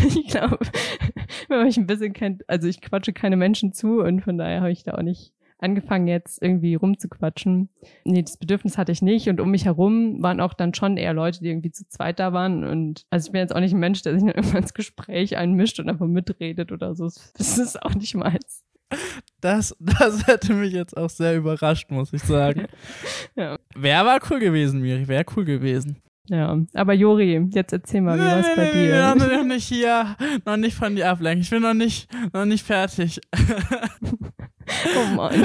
ich 0.07 0.27
glaube, 0.27 0.59
wenn 1.47 1.57
man 1.57 1.65
mich 1.65 1.77
ein 1.77 1.87
bisschen 1.87 2.13
kennt, 2.13 2.47
also 2.47 2.67
ich 2.67 2.81
quatsche 2.81 3.13
keine 3.13 3.37
Menschen 3.37 3.73
zu 3.73 4.01
und 4.01 4.21
von 4.21 4.37
daher 4.37 4.61
habe 4.61 4.71
ich 4.71 4.83
da 4.83 4.93
auch 4.93 5.01
nicht 5.01 5.33
angefangen, 5.59 6.07
jetzt 6.07 6.41
irgendwie 6.41 6.75
rumzuquatschen. 6.75 7.69
Nee, 8.03 8.21
das 8.21 8.37
Bedürfnis 8.37 8.77
hatte 8.77 8.91
ich 8.91 9.01
nicht. 9.01 9.29
Und 9.29 9.39
um 9.39 9.51
mich 9.51 9.65
herum 9.65 10.21
waren 10.21 10.39
auch 10.39 10.53
dann 10.53 10.73
schon 10.73 10.97
eher 10.97 11.13
Leute, 11.13 11.39
die 11.39 11.49
irgendwie 11.49 11.71
zu 11.71 11.87
zweit 11.87 12.19
da 12.19 12.33
waren. 12.33 12.63
Und 12.63 13.05
also 13.09 13.27
ich 13.27 13.31
bin 13.31 13.41
jetzt 13.41 13.55
auch 13.55 13.59
nicht 13.59 13.73
ein 13.73 13.79
Mensch, 13.79 14.01
der 14.01 14.13
sich 14.13 14.21
dann 14.25 14.35
irgendwann 14.35 14.63
ins 14.63 14.73
Gespräch 14.73 15.37
einmischt 15.37 15.79
und 15.79 15.89
einfach 15.89 16.07
mitredet 16.07 16.71
oder 16.71 16.95
so. 16.95 17.05
Das 17.37 17.57
ist 17.57 17.81
auch 17.81 17.95
nicht 17.95 18.15
meins. 18.15 18.63
Das, 19.41 19.75
das 19.79 20.27
hätte 20.27 20.53
mich 20.53 20.73
jetzt 20.73 20.95
auch 20.95 21.09
sehr 21.09 21.35
überrascht, 21.35 21.89
muss 21.91 22.13
ich 22.13 22.21
sagen. 22.21 22.67
ja. 23.35 23.57
Wer 23.75 24.05
war 24.05 24.19
cool 24.29 24.39
gewesen, 24.39 24.81
Miri? 24.81 25.07
Wer 25.07 25.25
cool 25.35 25.45
gewesen? 25.45 26.01
Ja, 26.27 26.59
aber 26.73 26.93
Jori, 26.93 27.49
jetzt 27.53 27.71
erzähl 27.71 28.01
mal, 28.01 28.17
wie 28.17 28.23
nee, 28.23 28.29
war 28.29 28.39
es 28.39 28.55
bei 28.55 28.71
dir? 28.71 28.87
Ja, 28.87 29.15
noch 29.15 29.43
nicht 29.43 29.67
hier, 29.67 30.15
noch 30.43 30.57
nicht 30.57 30.75
von 30.75 30.95
dir 30.95 31.09
ablenken. 31.09 31.41
Ich 31.41 31.51
bin 31.51 31.61
noch 31.61 31.75
nicht, 31.75 32.09
noch 32.33 32.45
nicht 32.45 32.65
fertig. 32.65 33.21
Oh 34.67 35.15
Mann. 35.15 35.33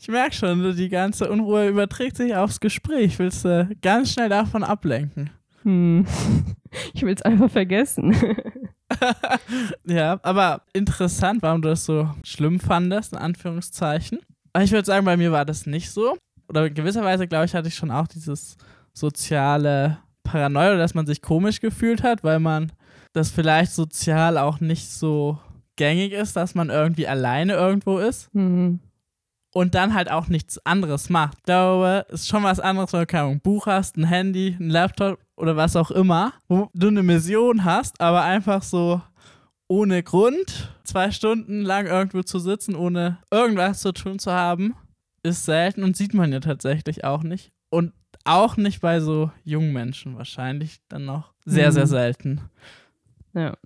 ich 0.00 0.08
merke 0.08 0.34
schon, 0.34 0.76
die 0.76 0.88
ganze 0.88 1.30
Unruhe 1.30 1.68
überträgt 1.68 2.16
sich 2.16 2.34
aufs 2.34 2.60
Gespräch. 2.60 3.18
Willst 3.18 3.44
du 3.44 3.68
ganz 3.82 4.12
schnell 4.12 4.28
davon 4.28 4.64
ablenken? 4.64 5.30
Hm. 5.62 6.06
Ich 6.94 7.02
will 7.02 7.14
es 7.14 7.22
einfach 7.22 7.50
vergessen. 7.50 8.16
ja, 9.86 10.18
aber 10.22 10.62
interessant, 10.72 11.42
warum 11.42 11.62
du 11.62 11.68
das 11.68 11.84
so 11.84 12.10
schlimm 12.24 12.58
fandest, 12.60 13.12
in 13.12 13.18
Anführungszeichen. 13.18 14.20
Ich 14.60 14.72
würde 14.72 14.86
sagen, 14.86 15.04
bei 15.04 15.16
mir 15.16 15.32
war 15.32 15.44
das 15.44 15.66
nicht 15.66 15.90
so. 15.90 16.16
Oder 16.48 16.66
in 16.66 16.74
gewisser 16.74 17.04
Weise, 17.04 17.28
glaube 17.28 17.46
ich, 17.46 17.54
hatte 17.54 17.68
ich 17.68 17.74
schon 17.74 17.90
auch 17.90 18.06
dieses 18.06 18.56
soziale 18.92 19.98
Paranoia, 20.24 20.76
dass 20.76 20.94
man 20.94 21.06
sich 21.06 21.22
komisch 21.22 21.60
gefühlt 21.60 22.02
hat, 22.02 22.24
weil 22.24 22.40
man 22.40 22.72
das 23.12 23.30
vielleicht 23.30 23.72
sozial 23.72 24.38
auch 24.38 24.60
nicht 24.60 24.88
so 24.88 25.38
gängig 25.76 26.12
ist, 26.12 26.36
dass 26.36 26.54
man 26.54 26.70
irgendwie 26.70 27.06
alleine 27.06 27.54
irgendwo 27.54 27.98
ist 27.98 28.34
mhm. 28.34 28.80
und 29.52 29.74
dann 29.74 29.94
halt 29.94 30.10
auch 30.10 30.28
nichts 30.28 30.64
anderes 30.66 31.10
macht. 31.10 31.38
Ich 31.38 31.44
glaube, 31.44 32.06
es 32.08 32.22
ist 32.22 32.28
schon 32.28 32.42
was 32.42 32.60
anderes, 32.60 32.92
wenn 32.92 33.00
du 33.00 33.06
kein 33.06 33.40
Buch 33.40 33.66
hast, 33.66 33.96
ein 33.96 34.04
Handy, 34.04 34.56
ein 34.58 34.70
Laptop 34.70 35.18
oder 35.36 35.56
was 35.56 35.76
auch 35.76 35.90
immer, 35.90 36.32
wo 36.48 36.68
du 36.74 36.88
eine 36.88 37.02
Mission 37.02 37.64
hast, 37.64 38.00
aber 38.00 38.22
einfach 38.22 38.62
so 38.62 39.00
ohne 39.68 40.02
Grund 40.02 40.76
zwei 40.84 41.10
Stunden 41.10 41.62
lang 41.62 41.86
irgendwo 41.86 42.22
zu 42.22 42.38
sitzen, 42.38 42.74
ohne 42.74 43.18
irgendwas 43.30 43.80
zu 43.80 43.92
tun 43.92 44.18
zu 44.18 44.30
haben, 44.30 44.74
ist 45.22 45.44
selten 45.44 45.82
und 45.84 45.96
sieht 45.96 46.14
man 46.14 46.32
ja 46.32 46.40
tatsächlich 46.40 47.04
auch 47.04 47.22
nicht. 47.22 47.52
Und 47.70 47.92
auch 48.24 48.56
nicht 48.56 48.80
bei 48.80 49.00
so 49.00 49.30
jungen 49.44 49.72
Menschen 49.72 50.16
wahrscheinlich 50.16 50.80
dann 50.88 51.06
noch 51.06 51.32
sehr, 51.44 51.68
mhm. 51.68 51.72
sehr 51.72 51.86
selten. 51.86 52.40
Ja. 53.34 53.56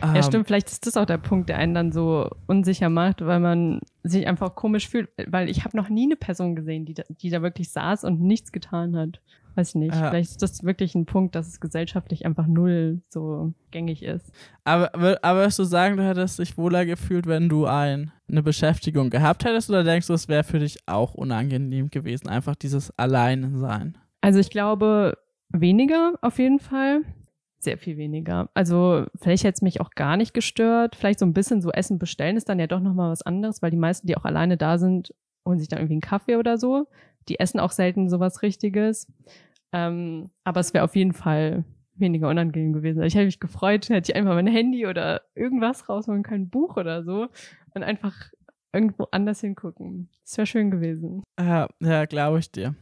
Ja, 0.00 0.14
ähm, 0.14 0.22
stimmt. 0.22 0.46
Vielleicht 0.46 0.70
ist 0.70 0.86
das 0.86 0.96
auch 0.96 1.06
der 1.06 1.18
Punkt, 1.18 1.48
der 1.48 1.58
einen 1.58 1.74
dann 1.74 1.92
so 1.92 2.30
unsicher 2.46 2.88
macht, 2.88 3.24
weil 3.24 3.40
man 3.40 3.80
sich 4.02 4.26
einfach 4.26 4.54
komisch 4.54 4.88
fühlt. 4.88 5.10
Weil 5.26 5.48
ich 5.48 5.64
habe 5.64 5.76
noch 5.76 5.88
nie 5.88 6.04
eine 6.04 6.16
Person 6.16 6.54
gesehen, 6.54 6.84
die 6.84 6.94
da, 6.94 7.02
die 7.08 7.30
da 7.30 7.42
wirklich 7.42 7.70
saß 7.70 8.04
und 8.04 8.20
nichts 8.20 8.52
getan 8.52 8.96
hat. 8.96 9.20
Weiß 9.54 9.70
ich 9.70 9.74
nicht. 9.74 9.94
Ja. 9.94 10.08
Vielleicht 10.10 10.30
ist 10.30 10.42
das 10.42 10.64
wirklich 10.64 10.94
ein 10.94 11.04
Punkt, 11.04 11.34
dass 11.34 11.46
es 11.48 11.60
gesellschaftlich 11.60 12.24
einfach 12.24 12.46
null 12.46 13.02
so 13.08 13.52
gängig 13.70 14.02
ist. 14.02 14.32
Aber, 14.64 14.94
aber 14.94 15.40
würdest 15.40 15.58
du 15.58 15.64
sagen, 15.64 15.96
du 15.96 16.04
hättest 16.06 16.38
dich 16.38 16.56
wohler 16.56 16.86
gefühlt, 16.86 17.26
wenn 17.26 17.48
du 17.48 17.66
ein, 17.66 18.12
eine 18.28 18.42
Beschäftigung 18.42 19.10
gehabt 19.10 19.44
hättest? 19.44 19.68
Oder 19.68 19.84
denkst 19.84 20.06
du, 20.06 20.14
es 20.14 20.28
wäre 20.28 20.44
für 20.44 20.58
dich 20.58 20.78
auch 20.86 21.14
unangenehm 21.14 21.90
gewesen, 21.90 22.28
einfach 22.28 22.54
dieses 22.54 22.96
Alleinsein? 22.98 23.98
Also 24.22 24.38
ich 24.38 24.48
glaube, 24.48 25.18
weniger 25.50 26.14
auf 26.22 26.38
jeden 26.38 26.60
Fall 26.60 27.02
sehr 27.62 27.78
viel 27.78 27.96
weniger. 27.96 28.48
Also 28.54 29.06
vielleicht 29.16 29.44
hätte 29.44 29.54
es 29.54 29.62
mich 29.62 29.80
auch 29.80 29.90
gar 29.90 30.16
nicht 30.16 30.34
gestört. 30.34 30.96
Vielleicht 30.96 31.18
so 31.18 31.26
ein 31.26 31.32
bisschen 31.32 31.62
so 31.62 31.70
Essen 31.70 31.98
bestellen 31.98 32.36
ist 32.36 32.48
dann 32.48 32.58
ja 32.58 32.66
doch 32.66 32.80
nochmal 32.80 33.10
was 33.10 33.22
anderes, 33.22 33.62
weil 33.62 33.70
die 33.70 33.76
meisten, 33.76 34.06
die 34.06 34.16
auch 34.16 34.24
alleine 34.24 34.56
da 34.56 34.78
sind, 34.78 35.14
holen 35.46 35.58
sich 35.58 35.68
dann 35.68 35.78
irgendwie 35.78 35.94
einen 35.94 36.00
Kaffee 36.00 36.36
oder 36.36 36.58
so. 36.58 36.88
Die 37.28 37.38
essen 37.38 37.60
auch 37.60 37.70
selten 37.70 38.08
sowas 38.08 38.42
Richtiges. 38.42 39.10
Ähm, 39.72 40.30
aber 40.44 40.60
es 40.60 40.74
wäre 40.74 40.84
auf 40.84 40.96
jeden 40.96 41.12
Fall 41.12 41.64
weniger 41.94 42.28
unangenehm 42.28 42.72
gewesen. 42.72 42.98
Also 42.98 43.06
ich 43.06 43.14
hätte 43.14 43.26
mich 43.26 43.40
gefreut, 43.40 43.88
hätte 43.88 44.10
ich 44.10 44.16
einfach 44.16 44.34
mein 44.34 44.46
Handy 44.46 44.86
oder 44.86 45.22
irgendwas 45.34 45.88
rausholen 45.88 46.22
können, 46.22 46.50
Buch 46.50 46.76
oder 46.76 47.04
so 47.04 47.28
und 47.74 47.82
einfach 47.82 48.30
irgendwo 48.72 49.06
anders 49.10 49.40
hingucken. 49.40 50.08
Das 50.24 50.36
wäre 50.36 50.46
schön 50.46 50.70
gewesen. 50.70 51.22
Ja, 51.38 51.68
ja 51.80 52.06
glaube 52.06 52.38
ich 52.38 52.50
dir. 52.50 52.74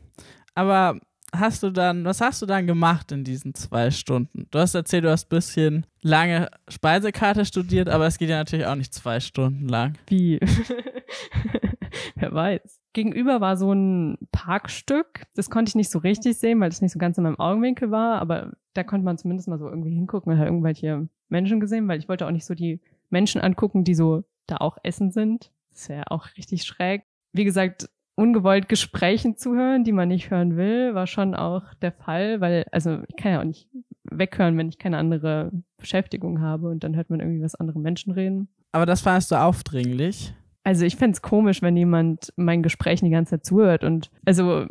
Aber 0.55 1.01
hast 1.33 1.63
du 1.63 1.71
dann, 1.71 2.05
was 2.05 2.21
hast 2.21 2.43
du 2.43 2.47
dann 2.47 2.67
gemacht 2.67 3.13
in 3.13 3.25
diesen 3.25 3.55
zwei 3.55 3.91
Stunden? 3.91 4.47
Du 4.51 4.59
hast 4.59 4.75
erzählt, 4.75 5.05
du 5.05 5.11
hast 5.11 5.27
ein 5.27 5.37
bisschen 5.37 5.87
lange 6.03 6.51
Speisekarte 6.69 7.45
studiert, 7.45 7.89
aber 7.89 8.07
es 8.07 8.19
geht 8.19 8.29
ja 8.29 8.39
natürlich 8.39 8.67
auch 8.67 8.75
nicht 8.75 8.95
zwei 8.95 9.21
Stunden 9.21 9.69
lang. 9.69 9.99
Wie? 10.07 10.41
Wer 12.17 12.33
weiß. 12.33 12.81
Gegenüber 12.93 13.41
war 13.41 13.57
so 13.57 13.73
ein 13.73 14.19
Parkstück. 14.33 15.25
Das 15.35 15.51
konnte 15.51 15.71
ich 15.71 15.75
nicht 15.75 15.91
so 15.91 16.01
richtig 16.01 16.39
sehen, 16.39 16.61
weil 16.61 16.71
das 16.71 16.83
nicht 16.83 16.93
so 16.93 16.99
ganz 16.99 17.17
in 17.19 17.25
meinem 17.25 17.39
Augenwinkel 17.39 17.91
war, 17.91 18.21
aber 18.21 18.53
da 18.75 18.83
konnte 18.83 19.05
man 19.05 19.19
zumindest 19.19 19.49
mal 19.49 19.59
so 19.59 19.69
irgendwie 19.69 19.95
hingucken 19.95 20.33
und 20.33 20.39
hat 20.39 20.47
irgendwelche 20.47 21.09
Menschen 21.29 21.61
gesehen, 21.61 21.89
weil 21.89 21.99
ich 21.99 22.09
wollte 22.09 22.27
auch 22.27 22.33
nicht 22.33 22.45
so 22.45 22.55
die 22.55 22.81
Menschen 23.09 23.41
angucken, 23.41 23.85
die 23.85 23.95
so 23.95 24.25
da 24.47 24.57
auch 24.57 24.77
essen 24.83 25.13
sind. 25.13 25.53
Das 25.71 25.89
wäre 25.89 26.11
auch 26.11 26.27
richtig 26.37 26.65
schräg. 26.65 27.05
Wie 27.33 27.45
gesagt, 27.45 27.89
ungewollt 28.15 28.69
Gesprächen 28.69 29.37
zuhören, 29.37 29.85
die 29.85 29.93
man 29.93 30.09
nicht 30.09 30.31
hören 30.31 30.57
will, 30.57 30.95
war 30.95 31.07
schon 31.07 31.35
auch 31.35 31.75
der 31.75 31.93
Fall, 31.93 32.41
weil, 32.41 32.67
also 32.73 32.99
ich 33.09 33.17
kann 33.17 33.33
ja 33.33 33.41
auch 33.41 33.45
nicht 33.45 33.69
weghören, 34.05 34.59
wenn 34.59 34.69
ich 34.69 34.79
keine 34.79 34.99
andere 34.99 35.51
Beschäftigung 35.79 36.41
habe 36.41 36.69
und 36.69 36.85
dann 36.85 36.97
hört 36.97 37.11
man 37.11 37.21
irgendwie 37.21 37.43
was 37.43 37.55
andere 37.55 37.79
Menschen 37.79 38.13
reden. 38.13 38.49
Aber 38.73 38.87
das 38.87 39.01
fandest 39.01 39.31
du 39.31 39.37
aufdringlich. 39.37 40.35
Also 40.65 40.85
ich 40.85 40.97
fände 40.97 41.15
es 41.15 41.23
komisch, 41.23 41.63
wenn 41.63 41.77
jemand 41.77 42.33
meinen 42.37 42.63
Gesprächen 42.63 43.07
die 43.07 43.11
ganze 43.11 43.31
Zeit 43.37 43.47
zuhört 43.47 43.85
und 43.85 44.11
also 44.27 44.67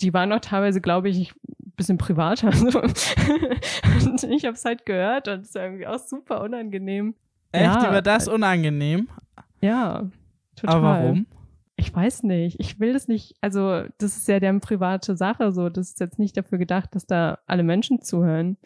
die 0.00 0.14
waren 0.14 0.32
auch 0.32 0.40
teilweise, 0.40 0.80
glaube 0.80 1.08
ich, 1.08 1.32
ein 1.32 1.72
bisschen 1.76 1.98
privater. 1.98 2.52
So. 4.00 4.10
und 4.10 4.22
ich 4.24 4.44
habe 4.44 4.54
es 4.54 4.64
halt 4.64 4.86
gehört 4.86 5.28
und 5.28 5.40
es 5.40 5.48
ist 5.48 5.56
irgendwie 5.56 5.86
auch 5.86 5.98
super 5.98 6.42
unangenehm. 6.42 7.14
Echt? 7.52 7.64
Ja, 7.64 7.88
Über 7.88 8.02
das 8.02 8.28
unangenehm? 8.28 9.08
Ja, 9.60 10.08
total. 10.56 10.76
Aber 10.76 10.86
warum? 10.86 11.26
Ich 11.80 11.94
weiß 11.94 12.24
nicht. 12.24 12.60
Ich 12.60 12.78
will 12.78 12.92
das 12.92 13.08
nicht, 13.08 13.36
also 13.40 13.84
das 13.96 14.18
ist 14.18 14.28
ja 14.28 14.38
deren 14.38 14.60
private 14.60 15.16
Sache 15.16 15.50
so. 15.50 15.70
Das 15.70 15.88
ist 15.88 16.00
jetzt 16.00 16.18
nicht 16.18 16.36
dafür 16.36 16.58
gedacht, 16.58 16.94
dass 16.94 17.06
da 17.06 17.38
alle 17.46 17.62
Menschen 17.62 18.02
zuhören. 18.02 18.58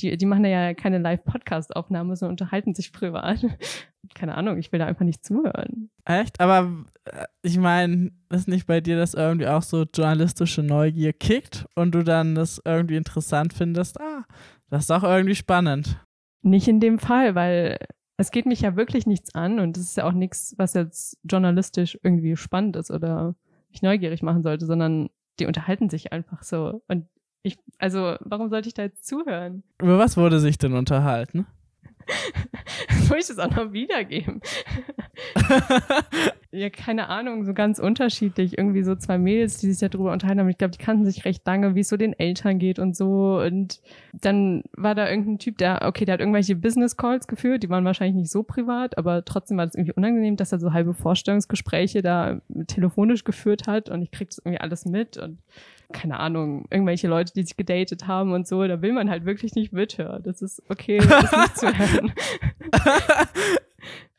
Die, 0.00 0.16
die 0.16 0.24
machen 0.24 0.46
ja 0.46 0.72
keine 0.72 0.96
Live-Podcast-Aufnahme, 0.98 2.16
sondern 2.16 2.32
unterhalten 2.32 2.74
sich 2.74 2.92
privat. 2.92 3.44
Keine 4.14 4.36
Ahnung, 4.36 4.56
ich 4.56 4.72
will 4.72 4.78
da 4.78 4.86
einfach 4.86 5.04
nicht 5.04 5.22
zuhören. 5.24 5.90
Echt? 6.06 6.40
Aber 6.40 6.86
äh, 7.04 7.26
ich 7.42 7.58
meine, 7.58 8.12
ist 8.30 8.48
nicht 8.48 8.66
bei 8.66 8.80
dir, 8.80 8.96
dass 8.96 9.12
irgendwie 9.12 9.48
auch 9.48 9.62
so 9.62 9.84
journalistische 9.92 10.62
Neugier 10.62 11.12
kickt 11.12 11.66
und 11.74 11.94
du 11.94 12.02
dann 12.02 12.34
das 12.34 12.62
irgendwie 12.64 12.96
interessant 12.96 13.52
findest? 13.52 14.00
Ah, 14.00 14.24
das 14.70 14.84
ist 14.84 14.90
doch 14.90 15.02
irgendwie 15.02 15.34
spannend. 15.34 16.00
Nicht 16.42 16.68
in 16.68 16.80
dem 16.80 16.98
Fall, 16.98 17.34
weil 17.34 17.76
es 18.18 18.32
geht 18.32 18.46
mich 18.46 18.60
ja 18.60 18.76
wirklich 18.76 19.06
nichts 19.06 19.34
an 19.34 19.60
und 19.60 19.76
es 19.76 19.84
ist 19.84 19.96
ja 19.96 20.04
auch 20.04 20.12
nichts, 20.12 20.54
was 20.58 20.74
jetzt 20.74 21.18
journalistisch 21.22 21.98
irgendwie 22.02 22.36
spannend 22.36 22.76
ist 22.76 22.90
oder 22.90 23.36
mich 23.70 23.80
neugierig 23.80 24.22
machen 24.22 24.42
sollte, 24.42 24.66
sondern 24.66 25.08
die 25.38 25.46
unterhalten 25.46 25.88
sich 25.88 26.12
einfach 26.12 26.42
so. 26.42 26.82
Und 26.88 27.06
ich, 27.42 27.58
also, 27.78 28.16
warum 28.20 28.50
sollte 28.50 28.66
ich 28.68 28.74
da 28.74 28.82
jetzt 28.82 29.06
zuhören? 29.06 29.62
Über 29.80 29.98
was 29.98 30.16
wurde 30.16 30.40
sich 30.40 30.58
denn 30.58 30.74
unterhalten? 30.74 31.46
Soll 33.08 33.18
ich 33.18 33.26
das 33.26 33.38
auch 33.38 33.50
noch 33.50 33.72
wiedergeben? 33.72 34.40
ja, 36.50 36.70
keine 36.70 37.08
Ahnung, 37.08 37.44
so 37.44 37.54
ganz 37.54 37.78
unterschiedlich. 37.78 38.56
Irgendwie 38.56 38.82
so 38.82 38.94
zwei 38.94 39.18
Mädels, 39.18 39.58
die 39.58 39.72
sich 39.72 39.90
darüber 39.90 40.12
unterhalten 40.12 40.40
haben. 40.40 40.48
Ich 40.48 40.58
glaube, 40.58 40.76
die 40.76 40.84
kannten 40.84 41.04
sich 41.04 41.24
recht 41.24 41.46
lange, 41.46 41.74
wie 41.74 41.80
es 41.80 41.88
so 41.88 41.96
den 41.96 42.12
Eltern 42.12 42.58
geht 42.58 42.78
und 42.78 42.96
so. 42.96 43.40
Und 43.40 43.80
dann 44.12 44.62
war 44.72 44.94
da 44.94 45.08
irgendein 45.08 45.38
Typ, 45.38 45.58
der, 45.58 45.82
okay, 45.82 46.04
der 46.04 46.14
hat 46.14 46.20
irgendwelche 46.20 46.56
Business 46.56 46.96
Calls 46.96 47.26
geführt. 47.26 47.62
Die 47.62 47.70
waren 47.70 47.84
wahrscheinlich 47.84 48.16
nicht 48.16 48.30
so 48.30 48.42
privat, 48.42 48.98
aber 48.98 49.24
trotzdem 49.24 49.58
war 49.58 49.66
das 49.66 49.74
irgendwie 49.74 49.92
unangenehm, 49.92 50.36
dass 50.36 50.52
er 50.52 50.58
so 50.58 50.72
halbe 50.72 50.94
Vorstellungsgespräche 50.94 52.02
da 52.02 52.40
telefonisch 52.66 53.24
geführt 53.24 53.66
hat. 53.66 53.88
Und 53.88 54.02
ich 54.02 54.10
krieg 54.10 54.28
das 54.28 54.38
irgendwie 54.38 54.60
alles 54.60 54.84
mit. 54.84 55.16
Und 55.16 55.38
keine 55.92 56.20
Ahnung, 56.20 56.66
irgendwelche 56.70 57.08
Leute, 57.08 57.32
die 57.34 57.42
sich 57.42 57.56
gedatet 57.56 58.06
haben 58.06 58.32
und 58.32 58.46
so, 58.46 58.66
da 58.66 58.82
will 58.82 58.92
man 58.92 59.08
halt 59.08 59.24
wirklich 59.24 59.54
nicht 59.54 59.72
mithören. 59.72 60.22
Das 60.22 60.42
ist 60.42 60.62
okay, 60.68 60.98
das 60.98 61.32
nicht 61.32 61.58
zu 61.58 61.78
hören. 61.78 62.12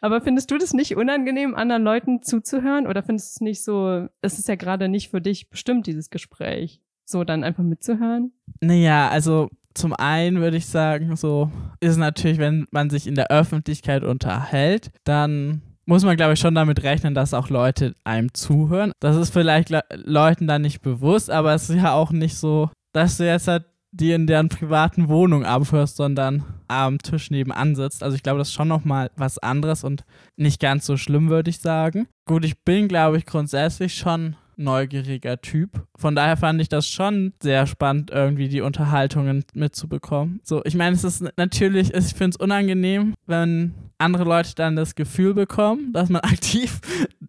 Aber 0.02 0.22
findest 0.22 0.50
du 0.52 0.58
das 0.58 0.74
nicht 0.74 0.96
unangenehm, 0.96 1.56
anderen 1.56 1.84
Leuten 1.84 2.24
zuzuhören? 2.24 2.88
Oder 2.88 3.04
findest 3.04 3.28
du 3.28 3.38
es 3.38 3.42
nicht 3.42 3.64
so, 3.64 4.08
es 4.22 4.40
ist 4.40 4.48
ja 4.48 4.56
gerade 4.56 4.88
nicht 4.88 5.10
für 5.10 5.22
dich 5.22 5.50
bestimmt, 5.50 5.88
dieses 5.88 6.10
Gespräch, 6.10 6.82
so 7.06 7.24
dann 7.24 7.44
einfach 7.44 7.64
mitzuhören? 7.64 8.32
Naja, 8.62 9.10
also 9.10 9.50
zum 9.74 9.94
einen 9.94 10.40
würde 10.40 10.58
ich 10.58 10.66
sagen, 10.66 11.16
so 11.16 11.52
ist 11.80 11.98
natürlich, 11.98 12.38
wenn 12.38 12.66
man 12.72 12.90
sich 12.90 13.08
in 13.08 13.16
der 13.16 13.30
Öffentlichkeit 13.30 14.04
unterhält, 14.04 14.92
dann 15.04 15.62
muss 15.90 16.06
man, 16.06 16.16
glaube 16.16 16.34
ich, 16.34 16.40
schon 16.40 16.54
damit 16.54 16.84
rechnen, 16.84 17.16
dass 17.16 17.34
auch 17.34 17.50
Leute 17.50 17.96
einem 18.04 18.32
zuhören. 18.36 18.92
Das 19.00 19.18
ist 19.18 19.34
vielleicht 19.34 19.70
Le 19.70 19.82
Leuten 19.92 20.46
dann 20.46 20.62
nicht 20.62 20.82
bewusst, 20.82 21.32
aber 21.32 21.56
es 21.56 21.68
ist 21.68 21.78
ja 21.78 21.94
auch 21.94 22.12
nicht 22.12 22.38
so, 22.38 22.70
dass 22.94 23.18
du 23.18 23.26
jetzt 23.26 23.48
halt 23.48 23.66
die 23.92 24.12
in 24.12 24.28
deren 24.28 24.50
privaten 24.50 25.08
Wohnung 25.08 25.46
abhörst, 25.46 25.96
sondern 25.96 26.44
am 26.68 27.00
Tisch 27.00 27.32
nebenan 27.32 27.76
sitzt. 27.76 28.04
Also 28.04 28.16
ich 28.16 28.22
glaube, 28.22 28.38
das 28.38 28.50
ist 28.50 28.54
schon 28.54 28.68
nochmal 28.68 29.10
was 29.16 29.40
anderes 29.40 29.84
und 29.84 30.04
nicht 30.38 30.62
ganz 30.62 30.86
so 30.86 30.96
schlimm, 30.96 31.30
würde 31.30 31.50
ich 31.50 31.60
sagen. 31.60 32.08
Gut, 32.28 32.46
ich 32.46 32.64
bin, 32.64 32.88
glaube 32.88 33.18
ich, 33.18 33.26
grundsätzlich 33.26 33.96
schon 33.96 34.36
neugieriger 34.60 35.42
Typ. 35.42 35.86
Von 35.96 36.16
daher 36.16 36.38
fand 36.38 36.62
ich 36.62 36.70
das 36.70 36.88
schon 36.88 37.34
sehr 37.42 37.66
spannend, 37.66 38.12
irgendwie 38.12 38.50
die 38.50 38.62
Unterhaltungen 38.62 39.44
mitzubekommen. 39.54 40.42
So, 40.44 40.62
ich 40.66 40.76
meine, 40.76 40.96
es 40.96 41.04
ist 41.04 41.24
natürlich, 41.38 41.94
ich 41.94 42.14
finde 42.14 42.32
es 42.32 42.38
unangenehm, 42.38 43.16
wenn 43.26 43.74
andere 43.98 44.24
Leute 44.24 44.56
dann 44.56 44.76
das 44.76 44.96
Gefühl 44.96 45.34
bekommen, 45.34 45.94
dass 45.94 46.10
man 46.10 46.22
aktiv 46.24 46.80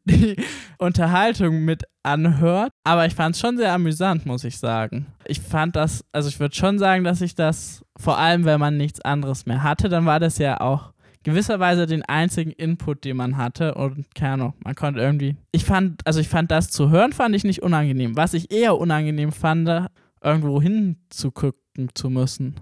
die 0.04 0.36
Unterhaltung 0.78 1.64
mit 1.64 1.84
anhört. 2.02 2.72
Aber 2.84 3.06
ich 3.06 3.14
fand 3.14 3.34
es 3.34 3.40
schon 3.40 3.56
sehr 3.56 3.72
amüsant, 3.72 4.26
muss 4.26 4.44
ich 4.44 4.58
sagen. 4.58 5.06
Ich 5.26 5.40
fand 5.40 5.76
das, 5.76 6.04
also 6.12 6.28
ich 6.28 6.40
würde 6.40 6.54
schon 6.54 6.78
sagen, 6.78 7.04
dass 7.04 7.20
ich 7.20 7.34
das, 7.34 7.84
vor 7.96 8.18
allem 8.18 8.44
wenn 8.44 8.60
man 8.60 8.76
nichts 8.76 9.00
anderes 9.00 9.46
mehr 9.46 9.62
hatte, 9.62 9.88
dann 9.88 10.06
war 10.06 10.20
das 10.20 10.38
ja 10.38 10.60
auch 10.60 10.92
gewisserweise 11.24 11.86
den 11.86 12.02
einzigen 12.02 12.50
Input, 12.50 13.04
den 13.04 13.16
man 13.16 13.36
hatte 13.36 13.74
und 13.74 14.14
keine 14.14 14.32
Ahnung, 14.34 14.54
man 14.64 14.74
konnte 14.74 15.00
irgendwie. 15.00 15.36
Ich 15.52 15.64
fand, 15.64 16.06
also 16.06 16.20
ich 16.20 16.28
fand 16.28 16.50
das 16.50 16.70
zu 16.70 16.90
hören, 16.90 17.12
fand 17.12 17.34
ich 17.34 17.44
nicht 17.44 17.62
unangenehm. 17.62 18.16
Was 18.16 18.34
ich 18.34 18.52
eher 18.52 18.78
unangenehm 18.78 19.32
fand, 19.32 19.88
irgendwo 20.22 20.60
hinzugucken 20.60 21.90
zu 21.94 22.10
müssen. 22.10 22.56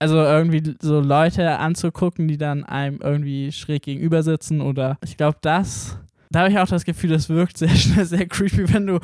Also 0.00 0.16
irgendwie 0.16 0.76
so 0.80 1.00
Leute 1.00 1.58
anzugucken, 1.58 2.28
die 2.28 2.38
dann 2.38 2.64
einem 2.64 3.00
irgendwie 3.02 3.50
schräg 3.50 3.82
gegenüber 3.82 4.22
sitzen 4.22 4.60
oder 4.60 4.96
ich 5.04 5.16
glaube, 5.16 5.38
das 5.40 5.98
da 6.30 6.40
habe 6.40 6.50
ich 6.50 6.58
auch 6.58 6.68
das 6.68 6.84
Gefühl, 6.84 7.10
das 7.10 7.28
wirkt 7.28 7.56
sehr 7.56 7.68
schnell 7.74 8.04
sehr 8.04 8.26
creepy, 8.26 8.72
wenn 8.72 8.86
du 8.86 9.00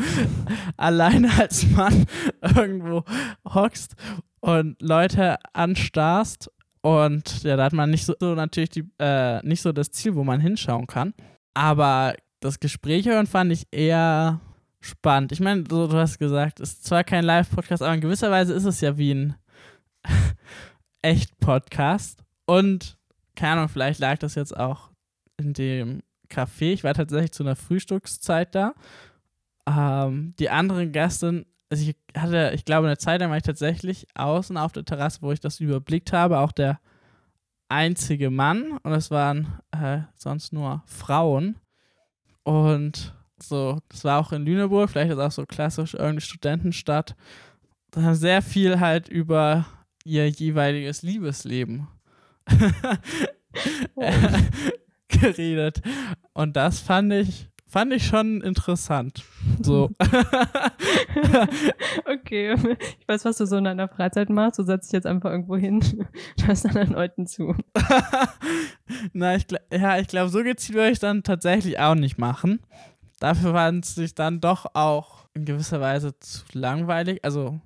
alleine 0.77 1.31
als 1.39 1.67
Mann 1.71 2.07
irgendwo 2.57 3.05
hockst 3.45 3.95
und 4.41 4.81
Leute 4.81 5.39
anstarrst 5.53 6.51
und 6.85 7.45
ja, 7.45 7.57
da 7.57 7.65
hat 7.65 7.73
man 7.73 7.89
nicht 7.89 8.05
so, 8.05 8.15
so 8.21 8.35
natürlich 8.35 8.69
die, 8.69 8.85
äh, 8.99 9.41
nicht 9.43 9.63
so 9.63 9.73
das 9.73 9.91
Ziel, 9.91 10.17
wo 10.17 10.23
man 10.23 10.39
hinschauen 10.39 10.87
kann. 10.87 11.15
Aber 11.55 12.15
das 12.41 12.61
Gespräch 12.61 13.07
hören 13.07 13.27
fand 13.27 13.51
ich 13.53 13.67
eher 13.71 14.39
spannend. 14.81 15.33
Ich 15.33 15.41
meine, 15.41 15.65
so, 15.67 15.87
du 15.87 15.97
hast 15.97 16.19
gesagt, 16.19 16.61
es 16.61 16.75
ist 16.75 16.85
zwar 16.85 17.03
kein 17.03 17.25
Live-Podcast, 17.25 17.83
aber 17.83 17.95
in 17.95 18.03
gewisser 18.03 18.31
Weise 18.31 18.53
ist 18.53 18.67
es 18.67 18.83
ja 18.83 18.99
wie 18.99 19.15
ein 19.15 19.35
Echt-Podcast. 21.01 22.23
Und 22.45 22.99
keine 23.35 23.53
Ahnung, 23.53 23.71
vielleicht 23.71 24.01
lag 24.01 24.19
das 24.19 24.35
jetzt 24.35 24.55
auch 24.55 24.91
in 25.39 25.55
dem 25.55 26.03
Café. 26.29 26.75
Ich 26.75 26.85
war 26.85 26.93
tatsächlich 26.93 27.33
zu 27.33 27.45
einer 27.45 27.57
Frühstückszeit 27.57 28.55
da. 28.55 28.75
Ähm, 29.67 30.35
die 30.39 30.51
anderen 30.51 30.93
Gäste 30.93 31.47
also 31.71 31.89
ich 31.89 31.97
hatte, 32.17 32.53
ich 32.55 32.65
glaube, 32.65 32.87
eine 32.87 32.99
Zeit 32.99 33.21
lang 33.21 33.31
war 33.31 33.37
ich 33.37 33.43
tatsächlich 33.43 34.07
außen 34.15 34.57
auf 34.57 34.73
der 34.73 34.85
Terrasse, 34.85 35.23
wo 35.23 35.33
ich 35.33 35.41
das 35.41 35.61
überblickt 35.61 36.13
habe, 36.13 36.39
auch 36.39 36.53
der 36.53 36.79
einzige 37.69 38.31
Mann 38.31 38.79
und 38.83 38.93
es 38.93 39.11
waren 39.11 39.59
äh, 39.73 40.01
sonst 40.15 40.53
nur 40.53 40.83
Frauen. 40.87 41.57
Und 42.43 43.15
so, 43.39 43.81
das 43.89 44.05
war 44.05 44.21
auch 44.21 44.33
in 44.33 44.45
Lüneburg, 44.45 44.91
vielleicht 44.91 45.13
ist 45.13 45.19
auch 45.19 45.33
so 45.33 45.47
klassisch 45.47 45.95
irgendeine 45.95 46.21
Studentenstadt. 46.21 47.17
Da 47.91 48.03
haben 48.03 48.15
sehr 48.15 48.43
viel 48.43 48.81
halt 48.81 49.09
über 49.09 49.67
ihr 50.05 50.29
jeweiliges 50.29 51.03
Liebesleben 51.03 51.89
oh. 53.95 54.11
geredet. 55.09 55.81
Und 56.33 56.57
das 56.57 56.81
fand 56.81 57.13
ich 57.13 57.49
fand 57.75 57.93
ich 57.93 58.07
schon 58.07 58.41
interessant. 58.41 59.25
So. 59.61 59.91
okay. 62.07 62.55
Ich 63.01 63.09
weiß, 63.09 63.25
was 63.25 63.39
du 63.39 63.47
so 63.47 63.57
in 63.57 63.65
deiner 63.65 63.89
Freizeit 63.89 64.31
machst. 64.31 64.61
Du 64.61 64.63
setzt 64.63 64.91
dich 64.91 64.93
jetzt 64.93 65.09
einfach 65.09 65.33
irgendwo 65.33 65.57
hin, 65.57 65.83
hörst 66.45 66.67
anderen 66.67 66.93
Leuten 66.93 67.27
zu. 67.27 67.57
Na, 69.13 69.35
ich, 69.35 69.47
ja, 69.73 69.99
ich 69.99 70.07
glaube, 70.07 70.29
so 70.29 70.45
gezielt 70.45 70.79
würde 70.79 70.93
ich 70.93 71.01
dann 71.01 71.25
tatsächlich 71.25 71.81
auch 71.81 71.97
nicht 71.97 72.17
machen. 72.17 72.61
Dafür 73.19 73.55
fand 73.55 73.85
es 73.85 73.97
sich 73.97 74.15
dann 74.15 74.41
doch 74.41 74.67
auch 74.75 75.27
in 75.35 75.45
gewisser 75.45 75.81
Weise 75.81 76.17
zu 76.21 76.45
langweilig. 76.53 77.25
Also 77.25 77.59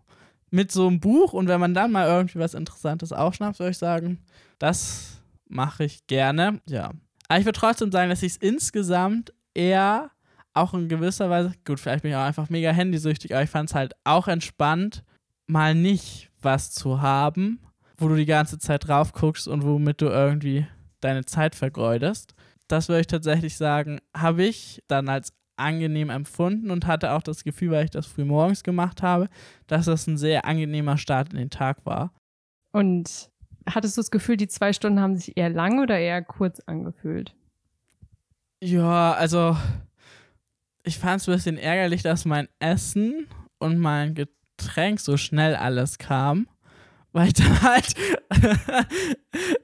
mit 0.50 0.72
so 0.72 0.86
einem 0.86 1.00
Buch 1.00 1.34
und 1.34 1.48
wenn 1.48 1.60
man 1.60 1.74
dann 1.74 1.92
mal 1.92 2.08
irgendwie 2.08 2.38
was 2.38 2.54
Interessantes 2.54 3.12
aufschnappt, 3.12 3.58
würde 3.58 3.72
ich 3.72 3.78
sagen, 3.78 4.24
das 4.58 5.20
mache 5.48 5.84
ich 5.84 6.06
gerne. 6.06 6.62
Ja. 6.66 6.92
Aber 7.28 7.40
ich 7.40 7.44
würde 7.44 7.58
trotzdem 7.58 7.92
sagen, 7.92 8.08
dass 8.08 8.22
ich 8.22 8.32
es 8.32 8.38
insgesamt 8.38 9.34
eher 9.58 10.10
auch 10.54 10.72
in 10.72 10.88
gewisser 10.88 11.28
Weise, 11.28 11.52
gut, 11.66 11.80
vielleicht 11.80 12.02
bin 12.02 12.12
ich 12.12 12.16
auch 12.16 12.22
einfach 12.22 12.48
mega 12.48 12.70
handysüchtig, 12.70 13.34
aber 13.34 13.42
ich 13.42 13.50
fand 13.50 13.68
es 13.68 13.74
halt 13.74 13.94
auch 14.04 14.28
entspannt, 14.28 15.04
mal 15.46 15.74
nicht 15.74 16.30
was 16.40 16.70
zu 16.70 17.02
haben, 17.02 17.60
wo 17.96 18.08
du 18.08 18.14
die 18.14 18.26
ganze 18.26 18.58
Zeit 18.58 18.86
drauf 18.86 19.12
guckst 19.12 19.48
und 19.48 19.64
womit 19.64 20.00
du 20.00 20.06
irgendwie 20.06 20.66
deine 21.00 21.24
Zeit 21.24 21.54
vergeudest. 21.54 22.34
Das 22.68 22.88
würde 22.88 23.00
ich 23.00 23.06
tatsächlich 23.06 23.56
sagen, 23.56 24.00
habe 24.16 24.44
ich 24.44 24.82
dann 24.88 25.08
als 25.08 25.32
angenehm 25.56 26.10
empfunden 26.10 26.70
und 26.70 26.86
hatte 26.86 27.12
auch 27.12 27.22
das 27.22 27.42
Gefühl, 27.42 27.72
weil 27.72 27.84
ich 27.84 27.90
das 27.90 28.06
früh 28.06 28.24
morgens 28.24 28.62
gemacht 28.62 29.02
habe, 29.02 29.28
dass 29.66 29.86
das 29.86 30.06
ein 30.06 30.16
sehr 30.16 30.44
angenehmer 30.44 30.98
Start 30.98 31.32
in 31.32 31.38
den 31.38 31.50
Tag 31.50 31.84
war. 31.84 32.12
Und 32.72 33.30
hattest 33.68 33.96
du 33.96 34.00
das 34.00 34.10
Gefühl, 34.10 34.36
die 34.36 34.48
zwei 34.48 34.72
Stunden 34.72 35.00
haben 35.00 35.16
sich 35.16 35.36
eher 35.36 35.50
lang 35.50 35.80
oder 35.80 35.98
eher 35.98 36.22
kurz 36.22 36.60
angefühlt? 36.60 37.34
Ja, 38.62 39.12
also 39.12 39.56
ich 40.82 40.98
fand 40.98 41.20
es 41.20 41.28
ein 41.28 41.34
bisschen 41.34 41.58
ärgerlich, 41.58 42.02
dass 42.02 42.24
mein 42.24 42.48
Essen 42.58 43.26
und 43.58 43.78
mein 43.78 44.14
Getränk 44.14 45.00
so 45.00 45.16
schnell 45.16 45.54
alles 45.54 45.98
kam. 45.98 46.48
weil 47.12 47.28
ich 47.28 47.34
dann 47.34 47.62
halt, 47.62 47.94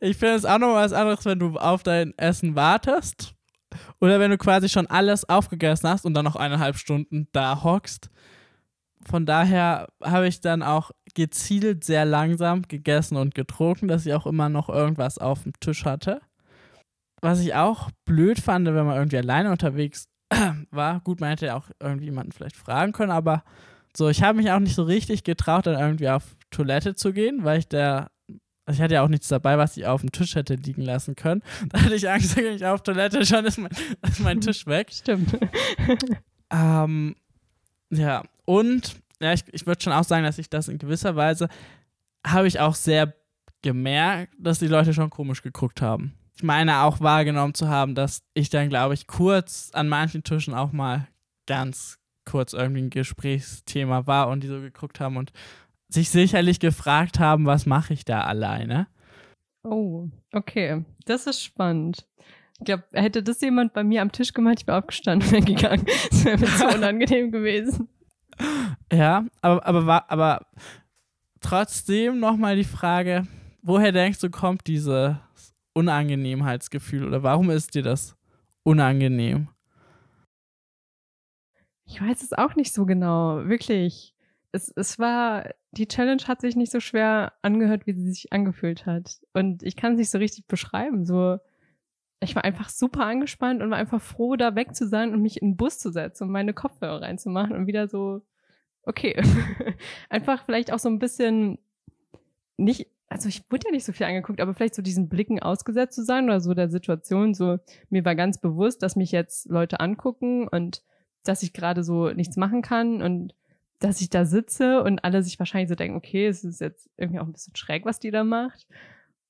ich 0.00 0.16
finde 0.16 0.34
es 0.34 0.44
auch 0.44 0.58
noch 0.58 0.74
was 0.74 0.92
anderes, 0.92 1.24
wenn 1.24 1.38
du 1.38 1.56
auf 1.58 1.82
dein 1.82 2.16
Essen 2.18 2.54
wartest 2.54 3.34
oder 4.00 4.20
wenn 4.20 4.30
du 4.30 4.38
quasi 4.38 4.68
schon 4.68 4.86
alles 4.86 5.28
aufgegessen 5.28 5.88
hast 5.88 6.04
und 6.06 6.14
dann 6.14 6.24
noch 6.24 6.36
eineinhalb 6.36 6.76
Stunden 6.76 7.28
da 7.32 7.62
hockst. 7.64 8.10
Von 9.06 9.26
daher 9.26 9.88
habe 10.02 10.28
ich 10.28 10.40
dann 10.40 10.62
auch 10.62 10.90
gezielt 11.14 11.84
sehr 11.84 12.04
langsam 12.04 12.62
gegessen 12.62 13.16
und 13.16 13.34
getrunken, 13.34 13.88
dass 13.88 14.06
ich 14.06 14.14
auch 14.14 14.26
immer 14.26 14.48
noch 14.48 14.68
irgendwas 14.68 15.18
auf 15.18 15.42
dem 15.42 15.52
Tisch 15.60 15.84
hatte. 15.84 16.20
Was 17.24 17.40
ich 17.40 17.54
auch 17.54 17.90
blöd 18.04 18.38
fand, 18.38 18.66
wenn 18.66 18.86
man 18.86 18.96
irgendwie 18.96 19.16
alleine 19.16 19.50
unterwegs 19.50 20.08
war. 20.70 21.00
Gut, 21.00 21.20
man 21.20 21.30
hätte 21.30 21.46
ja 21.46 21.56
auch 21.56 21.70
irgendwie 21.80 22.06
jemanden 22.06 22.32
vielleicht 22.32 22.56
fragen 22.56 22.92
können, 22.92 23.10
aber 23.10 23.44
so, 23.96 24.08
ich 24.08 24.22
habe 24.22 24.36
mich 24.36 24.50
auch 24.50 24.58
nicht 24.58 24.74
so 24.74 24.82
richtig 24.82 25.24
getraut, 25.24 25.66
dann 25.66 25.78
irgendwie 25.78 26.08
auf 26.10 26.36
Toilette 26.50 26.94
zu 26.94 27.12
gehen, 27.12 27.44
weil 27.44 27.60
ich 27.60 27.68
der 27.68 28.10
also 28.66 28.78
ich 28.78 28.82
hatte 28.82 28.94
ja 28.94 29.02
auch 29.02 29.08
nichts 29.08 29.28
dabei, 29.28 29.58
was 29.58 29.76
ich 29.76 29.86
auf 29.86 30.00
dem 30.00 30.10
Tisch 30.10 30.34
hätte 30.34 30.54
liegen 30.54 30.82
lassen 30.82 31.16
können. 31.16 31.42
Da 31.68 31.82
hatte 31.82 31.94
ich 31.94 32.08
Angst, 32.08 32.36
wenn 32.36 32.56
ich 32.56 32.64
auf 32.64 32.82
Toilette 32.82 33.24
schon 33.26 33.44
ist 33.44 33.58
mein, 33.58 33.70
ist 34.02 34.20
mein 34.20 34.40
Tisch 34.40 34.66
weg. 34.66 34.90
Stimmt. 34.90 35.38
ähm, 36.50 37.14
ja, 37.90 38.22
und 38.44 38.96
ja, 39.20 39.32
ich, 39.32 39.44
ich 39.52 39.66
würde 39.66 39.82
schon 39.82 39.92
auch 39.92 40.04
sagen, 40.04 40.24
dass 40.24 40.38
ich 40.38 40.50
das 40.50 40.68
in 40.68 40.78
gewisser 40.78 41.16
Weise 41.16 41.48
habe 42.26 42.48
ich 42.48 42.60
auch 42.60 42.74
sehr 42.74 43.14
gemerkt, 43.62 44.34
dass 44.38 44.58
die 44.58 44.66
Leute 44.66 44.92
schon 44.92 45.10
komisch 45.10 45.42
geguckt 45.42 45.80
haben. 45.82 46.14
Ich 46.36 46.42
meine 46.42 46.80
auch 46.82 47.00
wahrgenommen 47.00 47.54
zu 47.54 47.68
haben, 47.68 47.94
dass 47.94 48.22
ich 48.34 48.50
dann, 48.50 48.68
glaube 48.68 48.94
ich, 48.94 49.06
kurz 49.06 49.70
an 49.72 49.88
manchen 49.88 50.24
Tischen 50.24 50.54
auch 50.54 50.72
mal 50.72 51.06
ganz 51.46 51.98
kurz 52.24 52.52
irgendwie 52.52 52.82
ein 52.82 52.90
Gesprächsthema 52.90 54.06
war 54.06 54.28
und 54.28 54.42
die 54.42 54.48
so 54.48 54.60
geguckt 54.60 55.00
haben 55.00 55.16
und 55.16 55.32
sich 55.88 56.10
sicherlich 56.10 56.58
gefragt 56.58 57.20
haben, 57.20 57.46
was 57.46 57.66
mache 57.66 57.92
ich 57.94 58.04
da 58.04 58.22
alleine. 58.22 58.88
Oh, 59.62 60.08
okay. 60.32 60.84
Das 61.04 61.26
ist 61.26 61.42
spannend. 61.42 62.06
Ich 62.58 62.66
glaube, 62.66 62.84
hätte 62.92 63.22
das 63.22 63.40
jemand 63.40 63.72
bei 63.72 63.84
mir 63.84 64.02
am 64.02 64.12
Tisch 64.12 64.32
gemacht, 64.32 64.60
ich 64.60 64.66
wäre 64.66 64.78
aufgestanden 64.78 65.34
und 65.34 65.46
gegangen. 65.46 65.86
Das 66.10 66.24
wäre 66.24 66.38
mir 66.38 66.46
so 66.46 66.66
unangenehm 66.74 67.30
gewesen. 67.30 67.88
Ja, 68.92 69.24
aber, 69.40 69.66
aber, 69.66 70.10
aber 70.10 70.46
trotzdem 71.40 72.18
nochmal 72.20 72.56
die 72.56 72.64
Frage, 72.64 73.26
woher 73.62 73.92
denkst 73.92 74.20
du, 74.20 74.30
kommt 74.30 74.66
dieses 74.66 75.16
Unangenehmheitsgefühl 75.74 77.04
oder 77.04 77.22
warum 77.22 77.50
ist 77.50 77.74
dir 77.74 77.82
das 77.82 78.16
unangenehm? 78.62 79.48
Ich 81.86 82.00
weiß 82.00 82.22
es 82.22 82.32
auch 82.32 82.56
nicht 82.56 82.72
so 82.72 82.86
genau, 82.86 83.46
wirklich. 83.46 84.14
Es, 84.52 84.72
es 84.76 84.98
war, 84.98 85.50
die 85.72 85.88
Challenge 85.88 86.22
hat 86.26 86.40
sich 86.40 86.56
nicht 86.56 86.72
so 86.72 86.80
schwer 86.80 87.34
angehört, 87.42 87.86
wie 87.86 87.92
sie 87.92 88.08
sich 88.08 88.32
angefühlt 88.32 88.86
hat. 88.86 89.20
Und 89.32 89.62
ich 89.62 89.76
kann 89.76 89.92
es 89.92 89.98
nicht 89.98 90.10
so 90.10 90.18
richtig 90.18 90.46
beschreiben. 90.46 91.04
So, 91.04 91.38
ich 92.20 92.34
war 92.34 92.44
einfach 92.44 92.68
super 92.68 93.04
angespannt 93.04 93.62
und 93.62 93.70
war 93.70 93.78
einfach 93.78 94.00
froh, 94.00 94.36
da 94.36 94.54
weg 94.54 94.74
zu 94.74 94.86
sein 94.86 95.12
und 95.12 95.22
mich 95.22 95.42
in 95.42 95.50
den 95.50 95.56
Bus 95.56 95.78
zu 95.78 95.90
setzen 95.90 96.24
und 96.24 96.30
meine 96.30 96.54
Kopfhörer 96.54 97.02
reinzumachen 97.02 97.54
und 97.54 97.66
wieder 97.66 97.88
so, 97.88 98.22
okay. 98.84 99.20
einfach 100.08 100.44
vielleicht 100.44 100.72
auch 100.72 100.78
so 100.78 100.88
ein 100.88 100.98
bisschen 100.98 101.58
nicht, 102.56 102.88
also 103.14 103.28
ich 103.28 103.48
wurde 103.48 103.66
ja 103.66 103.70
nicht 103.70 103.84
so 103.84 103.92
viel 103.92 104.06
angeguckt, 104.06 104.40
aber 104.40 104.54
vielleicht 104.54 104.74
so 104.74 104.82
diesen 104.82 105.08
Blicken 105.08 105.38
ausgesetzt 105.40 105.94
zu 105.94 106.04
sein 106.04 106.24
oder 106.24 106.40
so 106.40 106.52
der 106.52 106.68
Situation. 106.68 107.32
So, 107.32 107.60
mir 107.88 108.04
war 108.04 108.16
ganz 108.16 108.38
bewusst, 108.40 108.82
dass 108.82 108.96
mich 108.96 109.12
jetzt 109.12 109.48
Leute 109.48 109.78
angucken 109.78 110.48
und 110.48 110.82
dass 111.22 111.44
ich 111.44 111.52
gerade 111.52 111.84
so 111.84 112.10
nichts 112.10 112.36
machen 112.36 112.60
kann 112.60 113.02
und 113.02 113.36
dass 113.78 114.00
ich 114.00 114.10
da 114.10 114.24
sitze 114.24 114.82
und 114.82 115.04
alle 115.04 115.22
sich 115.22 115.38
wahrscheinlich 115.38 115.68
so 115.68 115.76
denken, 115.76 115.96
okay, 115.96 116.26
es 116.26 116.42
ist 116.42 116.60
jetzt 116.60 116.90
irgendwie 116.96 117.20
auch 117.20 117.26
ein 117.26 117.32
bisschen 117.32 117.54
schräg, 117.54 117.84
was 117.84 118.00
die 118.00 118.10
da 118.10 118.24
macht. 118.24 118.66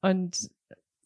Und 0.01 0.49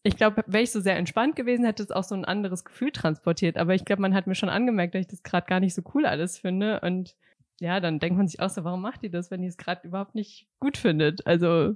ich 0.05 0.17
glaube, 0.17 0.45
wäre 0.47 0.63
ich 0.63 0.71
so 0.71 0.79
sehr 0.79 0.97
entspannt 0.97 1.35
gewesen, 1.35 1.65
hätte 1.65 1.83
es 1.83 1.91
auch 1.91 2.05
so 2.05 2.15
ein 2.15 2.25
anderes 2.25 2.65
Gefühl 2.65 2.93
transportiert. 2.93 3.57
Aber 3.57 3.75
ich 3.75 3.85
glaube, 3.85 4.03
man 4.03 4.15
hat 4.15 4.29
mir 4.29 4.37
schon 4.37 4.51
angemerkt, 4.51 4.95
dass 4.95 5.01
ich 5.01 5.09
das 5.09 5.25
gerade 5.25 5.49
gar 5.49 5.59
nicht 5.59 5.75
so 5.75 5.83
cool 5.95 6.07
alles 6.07 6.39
finde. 6.39 6.79
Und 6.83 7.17
ja, 7.59 7.81
dann 7.81 7.99
denkt 7.99 8.17
man 8.17 8.29
sich 8.29 8.39
auch 8.39 8.51
so, 8.51 8.63
warum 8.63 8.83
macht 8.83 9.03
die 9.03 9.11
das, 9.11 9.33
wenn 9.33 9.43
die 9.43 9.49
es 9.49 9.57
gerade 9.57 9.85
überhaupt 9.85 10.15
nicht 10.15 10.47
gut 10.61 10.77
findet? 10.77 11.27
Also, 11.27 11.75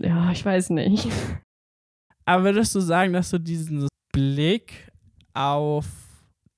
ja, 0.00 0.30
ich 0.30 0.44
weiß 0.44 0.70
nicht. 0.70 1.08
Aber 2.24 2.44
würdest 2.44 2.74
du 2.74 2.80
sagen, 2.80 3.12
dass 3.12 3.30
du 3.30 3.38
diesen 3.38 3.88
Blick 4.12 4.90
auf 5.34 5.86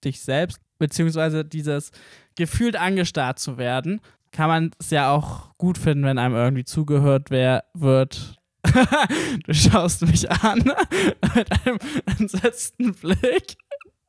dich 0.05 0.21
selbst, 0.21 0.61
beziehungsweise 0.79 1.45
dieses 1.45 1.91
gefühlt 2.37 2.77
angestarrt 2.77 3.39
zu 3.39 3.59
werden, 3.59 4.01
kann 4.31 4.49
man 4.49 4.71
es 4.79 4.91
ja 4.91 5.11
auch 5.11 5.57
gut 5.57 5.79
finden, 5.79 6.05
wenn 6.05 6.19
einem 6.19 6.35
irgendwie 6.35 6.65
zugehört 6.65 7.31
wer 7.31 7.65
wird. 7.75 8.37
du 9.47 9.55
schaust 9.55 10.07
mich 10.07 10.31
an 10.31 10.59
mit 11.35 11.67
einem 11.67 11.79
entsetzten 12.19 12.95
Blick. 12.95 13.57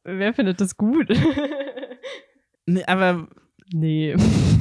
Wer 0.03 0.33
findet 0.33 0.61
das 0.61 0.77
gut? 0.77 1.07
nee, 2.65 2.83
aber. 2.85 3.27
Nee. 3.73 4.15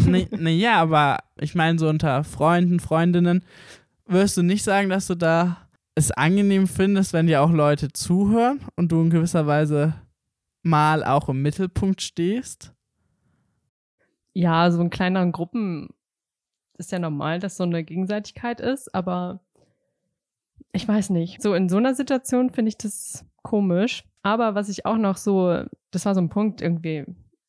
nee. 0.06 0.28
Nee, 0.32 0.56
ja, 0.56 0.80
aber 0.80 1.18
ich 1.40 1.54
meine, 1.54 1.78
so 1.78 1.88
unter 1.88 2.24
Freunden, 2.24 2.80
Freundinnen, 2.80 3.44
wirst 4.06 4.36
du 4.36 4.42
nicht 4.42 4.64
sagen, 4.64 4.88
dass 4.88 5.06
du 5.06 5.14
da 5.14 5.68
es 5.94 6.10
angenehm 6.10 6.66
findest, 6.66 7.12
wenn 7.12 7.26
dir 7.26 7.42
auch 7.42 7.50
Leute 7.50 7.92
zuhören 7.92 8.60
und 8.76 8.92
du 8.92 9.00
in 9.00 9.10
gewisser 9.10 9.46
Weise 9.46 9.94
mal 10.62 11.04
auch 11.04 11.28
im 11.28 11.42
Mittelpunkt 11.42 12.02
stehst? 12.02 12.74
Ja, 14.34 14.70
so 14.70 14.80
in 14.80 14.90
kleineren 14.90 15.32
Gruppen 15.32 15.88
ist 16.76 16.92
ja 16.92 16.98
normal, 16.98 17.38
dass 17.38 17.56
so 17.56 17.64
eine 17.64 17.82
Gegenseitigkeit 17.82 18.60
ist, 18.60 18.94
aber 18.94 19.40
ich 20.72 20.86
weiß 20.86 21.10
nicht. 21.10 21.40
So 21.40 21.54
in 21.54 21.68
so 21.70 21.78
einer 21.78 21.94
Situation 21.94 22.50
finde 22.50 22.68
ich 22.68 22.76
das 22.76 23.24
komisch. 23.42 24.04
Aber 24.22 24.54
was 24.54 24.68
ich 24.68 24.84
auch 24.84 24.98
noch 24.98 25.16
so, 25.16 25.64
das 25.90 26.04
war 26.04 26.14
so 26.14 26.20
ein 26.20 26.28
Punkt 26.28 26.60
irgendwie, 26.60 27.04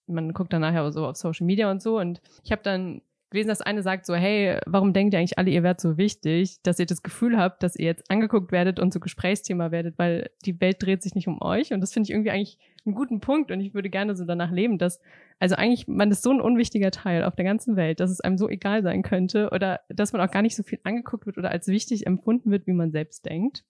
man 0.06 0.34
guckt 0.34 0.54
dann 0.54 0.62
nachher 0.62 0.90
so 0.92 1.06
auf 1.06 1.18
Social 1.18 1.46
Media 1.46 1.70
und 1.70 1.82
so 1.82 2.00
und 2.00 2.22
ich 2.44 2.52
habe 2.52 2.62
dann 2.64 3.02
gelesen, 3.30 3.50
dass 3.50 3.62
eine 3.62 3.84
sagt 3.84 4.06
so, 4.06 4.16
hey, 4.16 4.60
warum 4.66 4.94
denkt 4.94 5.14
ihr 5.14 5.20
eigentlich 5.20 5.38
alle, 5.38 5.52
ihr 5.52 5.64
werdet 5.64 5.82
so 5.82 5.98
wichtig, 5.98 6.62
dass 6.64 6.80
ihr 6.80 6.86
das 6.86 7.04
Gefühl 7.04 7.38
habt, 7.38 7.62
dass 7.64 7.76
ihr 7.76 7.86
jetzt 7.86 8.10
angeguckt 8.10 8.52
werdet 8.52 8.80
und 8.80 8.94
so 8.94 9.00
Gesprächsthema 9.00 9.72
werdet, 9.72 9.98
weil 9.98 10.30
die 10.46 10.60
Welt 10.62 10.82
dreht 10.82 11.04
sich 11.04 11.16
nicht 11.16 11.28
um 11.28 11.42
euch. 11.42 11.74
Und 11.74 11.82
das 11.82 11.94
finde 11.94 12.08
ich 12.08 12.12
irgendwie 12.12 12.32
eigentlich 12.32 12.58
einen 12.86 12.96
guten 12.96 13.20
Punkt 13.20 13.52
und 13.52 13.60
ich 13.60 13.74
würde 13.74 13.90
gerne 13.90 14.16
so 14.16 14.26
danach 14.26 14.52
leben, 14.52 14.78
dass, 14.78 15.02
also 15.40 15.56
eigentlich, 15.56 15.88
man 15.88 16.10
ist 16.10 16.24
so 16.24 16.32
ein 16.32 16.42
unwichtiger 16.42 16.92
Teil 16.92 17.24
auf 17.24 17.36
der 17.36 17.46
ganzen 17.46 17.76
Welt, 17.76 18.00
dass 18.00 18.12
es 18.12 18.22
einem 18.22 18.38
so 18.38 18.50
egal 18.50 18.82
sein 18.82 19.04
könnte 19.04 19.50
oder 19.52 19.82
dass 19.90 20.14
man 20.14 20.22
auch 20.22 20.32
gar 20.32 20.42
nicht 20.42 20.56
so 20.56 20.64
viel 20.64 20.80
angeguckt 20.84 21.26
wird 21.26 21.38
oder 21.38 21.52
als 21.52 21.68
wichtig 21.68 22.08
empfunden 22.08 22.50
wird, 22.50 22.66
wie 22.66 22.74
man 22.74 22.92
selbst 22.92 23.26
denkt. 23.26 23.64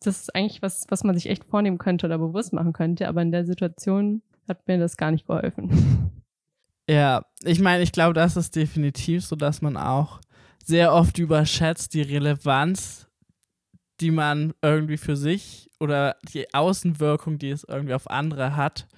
Das 0.00 0.20
ist 0.20 0.34
eigentlich 0.34 0.62
was, 0.62 0.86
was 0.88 1.04
man 1.04 1.14
sich 1.14 1.28
echt 1.28 1.44
vornehmen 1.44 1.78
könnte 1.78 2.06
oder 2.06 2.18
bewusst 2.18 2.52
machen 2.52 2.72
könnte, 2.72 3.08
aber 3.08 3.22
in 3.22 3.32
der 3.32 3.44
Situation 3.44 4.22
hat 4.48 4.66
mir 4.66 4.78
das 4.78 4.96
gar 4.96 5.10
nicht 5.10 5.26
geholfen. 5.26 6.21
Ja, 6.92 7.24
ich 7.42 7.58
meine, 7.58 7.82
ich 7.82 7.90
glaube, 7.90 8.12
das 8.12 8.36
ist 8.36 8.54
definitiv 8.54 9.24
so, 9.24 9.34
dass 9.34 9.62
man 9.62 9.78
auch 9.78 10.20
sehr 10.62 10.92
oft 10.92 11.16
überschätzt 11.16 11.94
die 11.94 12.02
Relevanz, 12.02 13.06
die 14.02 14.10
man 14.10 14.52
irgendwie 14.60 14.98
für 14.98 15.16
sich 15.16 15.70
oder 15.80 16.16
die 16.34 16.52
Außenwirkung, 16.52 17.38
die 17.38 17.48
es 17.48 17.64
irgendwie 17.64 17.94
auf 17.94 18.10
andere 18.10 18.56
hat, 18.56 18.88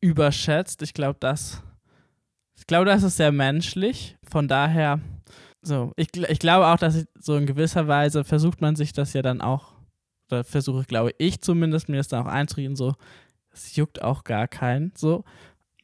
überschätzt. 0.00 0.82
Ich 0.82 0.92
glaube, 0.92 1.16
das, 1.20 1.62
ich 2.56 2.66
das 2.66 3.04
ist 3.04 3.16
sehr 3.16 3.30
menschlich. 3.30 4.16
Von 4.28 4.48
daher, 4.48 4.98
so, 5.62 5.92
ich, 5.94 6.08
ich 6.16 6.40
glaube 6.40 6.66
auch, 6.66 6.78
dass 6.78 6.96
ich, 6.96 7.06
so 7.20 7.36
in 7.36 7.46
gewisser 7.46 7.86
Weise 7.86 8.24
versucht 8.24 8.60
man 8.60 8.74
sich 8.74 8.92
das 8.92 9.12
ja 9.12 9.22
dann 9.22 9.40
auch, 9.40 9.72
oder 10.32 10.42
versuche, 10.42 10.82
glaube 10.82 11.12
ich 11.18 11.40
zumindest, 11.40 11.88
mir 11.88 11.98
das 11.98 12.08
dann 12.08 12.26
auch 12.26 12.32
einzureden, 12.32 12.74
so, 12.74 12.96
es 13.52 13.76
juckt 13.76 14.02
auch 14.02 14.24
gar 14.24 14.48
keinen, 14.48 14.92
so. 14.96 15.22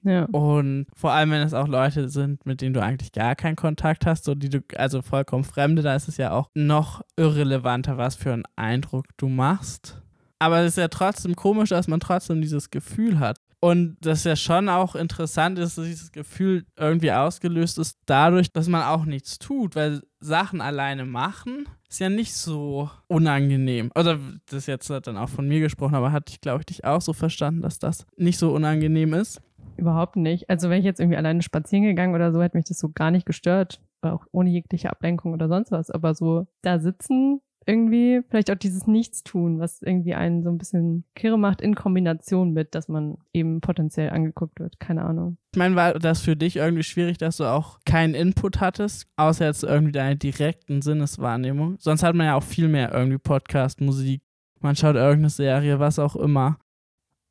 Ja. 0.03 0.25
Und 0.27 0.87
vor 0.95 1.13
allem, 1.13 1.31
wenn 1.31 1.43
es 1.43 1.55
auch 1.55 1.69
Leute 1.69 2.09
sind, 2.09 2.47
mit 2.47 2.61
denen 2.61 2.75
du 2.75 2.83
eigentlich 2.83 3.13
gar 3.13 3.35
keinen 3.35 3.57
Kontakt 3.57 4.07
hast, 4.07 4.25
so 4.25 4.35
die 4.35 4.49
du, 4.49 4.61
also 4.77 5.03
vollkommen 5.03 5.45
Fremde, 5.45 5.83
da 5.83 5.95
ist 5.95 6.09
es 6.09 6.17
ja 6.17 6.33
auch 6.33 6.51
noch 6.55 7.03
irrelevanter, 7.17 7.99
was 7.99 8.17
für 8.17 8.33
einen 8.33 8.45
Eindruck 8.57 9.07
du 9.17 9.29
machst. 9.29 10.01
Aber 10.39 10.61
es 10.61 10.69
ist 10.69 10.79
ja 10.79 10.89
trotzdem 10.89 11.37
komisch, 11.37 11.69
dass 11.69 11.87
man 11.87 12.01
trotzdem 12.01 12.41
dieses 12.41 12.71
Gefühl 12.71 13.19
hat. 13.19 13.37
Und 13.63 13.99
das 14.01 14.25
ja 14.25 14.37
schon 14.37 14.71
auch 14.71 14.95
interessant 14.95 15.59
ist, 15.59 15.77
dass 15.77 15.85
dieses 15.85 16.13
Gefühl 16.13 16.65
irgendwie 16.79 17.13
ausgelöst 17.13 17.79
ist, 17.79 17.99
dadurch, 18.07 18.51
dass 18.51 18.69
man 18.69 18.83
auch 18.83 19.05
nichts 19.05 19.39
tut, 19.39 19.77
weil 19.77 20.01
Sachen 20.19 20.63
alleine 20.63 21.05
machen 21.05 21.67
ist 21.91 21.99
ja 21.99 22.09
nicht 22.09 22.35
so 22.35 22.89
unangenehm. 23.09 23.91
Oder 23.97 24.19
das 24.47 24.67
jetzt 24.67 24.89
dann 24.89 25.17
auch 25.17 25.29
von 25.29 25.49
mir 25.49 25.61
gesprochen, 25.61 25.97
aber 25.97 26.13
hatte 26.13 26.33
ich, 26.33 26.41
glaube 26.41 26.61
ich, 26.61 26.67
dich 26.67 26.85
auch 26.85 27.03
so 27.03 27.13
verstanden, 27.13 27.63
dass 27.63 27.81
das 27.81 28.07
nicht 28.17 28.39
so 28.39 28.55
unangenehm 28.55 29.13
ist. 29.13 29.43
Überhaupt 29.81 30.17
nicht. 30.17 30.49
Also 30.51 30.69
wäre 30.69 30.79
ich 30.79 30.85
jetzt 30.85 31.01
irgendwie 31.01 31.17
alleine 31.17 31.43
spazieren 31.43 31.85
gegangen 31.85 32.15
oder 32.15 32.33
so, 32.33 32.43
hätte 32.43 32.57
mich 32.57 32.67
das 32.67 32.79
so 32.79 32.91
gar 32.95 33.11
nicht 33.11 33.27
gestört. 33.27 33.81
Auch 34.03 34.25
ohne 34.33 34.51
jegliche 34.51 34.91
Ablenkung 34.91 35.33
oder 35.33 35.49
sonst 35.49 35.73
was. 35.73 35.91
Aber 35.91 36.15
so 36.15 36.47
da 36.63 36.79
sitzen, 36.79 37.41
irgendwie. 37.67 38.23
Vielleicht 38.29 38.51
auch 38.51 38.57
dieses 38.57 38.87
Nichtstun, 38.87 39.59
was 39.59 39.83
irgendwie 39.83 40.15
einen 40.15 40.43
so 40.43 40.51
ein 40.51 40.59
bisschen 40.59 41.05
kirre 41.15 41.39
macht 41.39 41.61
in 41.61 41.75
Kombination 41.75 42.53
mit, 42.53 42.75
dass 42.75 42.89
man 42.89 43.19
eben 43.33 43.61
potenziell 43.61 44.11
angeguckt 44.11 44.61
wird. 44.61 44.81
Keine 44.81 45.05
Ahnung. 45.05 45.37
Ich 45.53 45.59
meine, 45.59 45.77
war 45.77 45.95
das 45.95 46.21
für 46.21 46.37
dich 46.37 46.57
irgendwie 46.57 46.83
schwierig, 46.83 47.19
dass 47.19 47.37
du 47.37 47.45
auch 47.45 47.79
keinen 47.85 48.15
Input 48.15 48.61
hattest, 48.61 49.07
außer 49.17 49.47
jetzt 49.47 49.65
irgendwie 49.65 49.93
deine 49.93 50.17
direkten 50.17 50.83
Sinneswahrnehmung? 50.83 51.77
Sonst 51.79 52.03
hat 52.03 52.15
man 52.15 52.27
ja 52.27 52.35
auch 52.35 52.43
viel 52.43 52.69
mehr 52.69 52.93
irgendwie 52.93 53.19
Podcast, 53.19 53.81
Musik, 53.81 54.23
man 54.61 54.77
schaut 54.77 54.97
irgendeine 54.97 55.31
Serie, 55.31 55.79
was 55.79 55.99
auch 55.99 56.17
immer, 56.17 56.59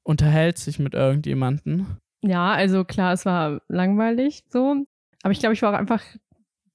unterhält 0.03 0.57
sich 0.57 0.79
mit 0.79 0.93
irgendjemandem. 0.93 1.97
Ja, 2.21 2.51
also 2.51 2.83
klar, 2.83 3.13
es 3.13 3.25
war 3.25 3.61
langweilig 3.67 4.43
so. 4.49 4.85
Aber 5.23 5.31
ich 5.31 5.39
glaube, 5.39 5.53
ich 5.53 5.61
war 5.61 5.73
auch 5.73 5.77
einfach 5.77 6.01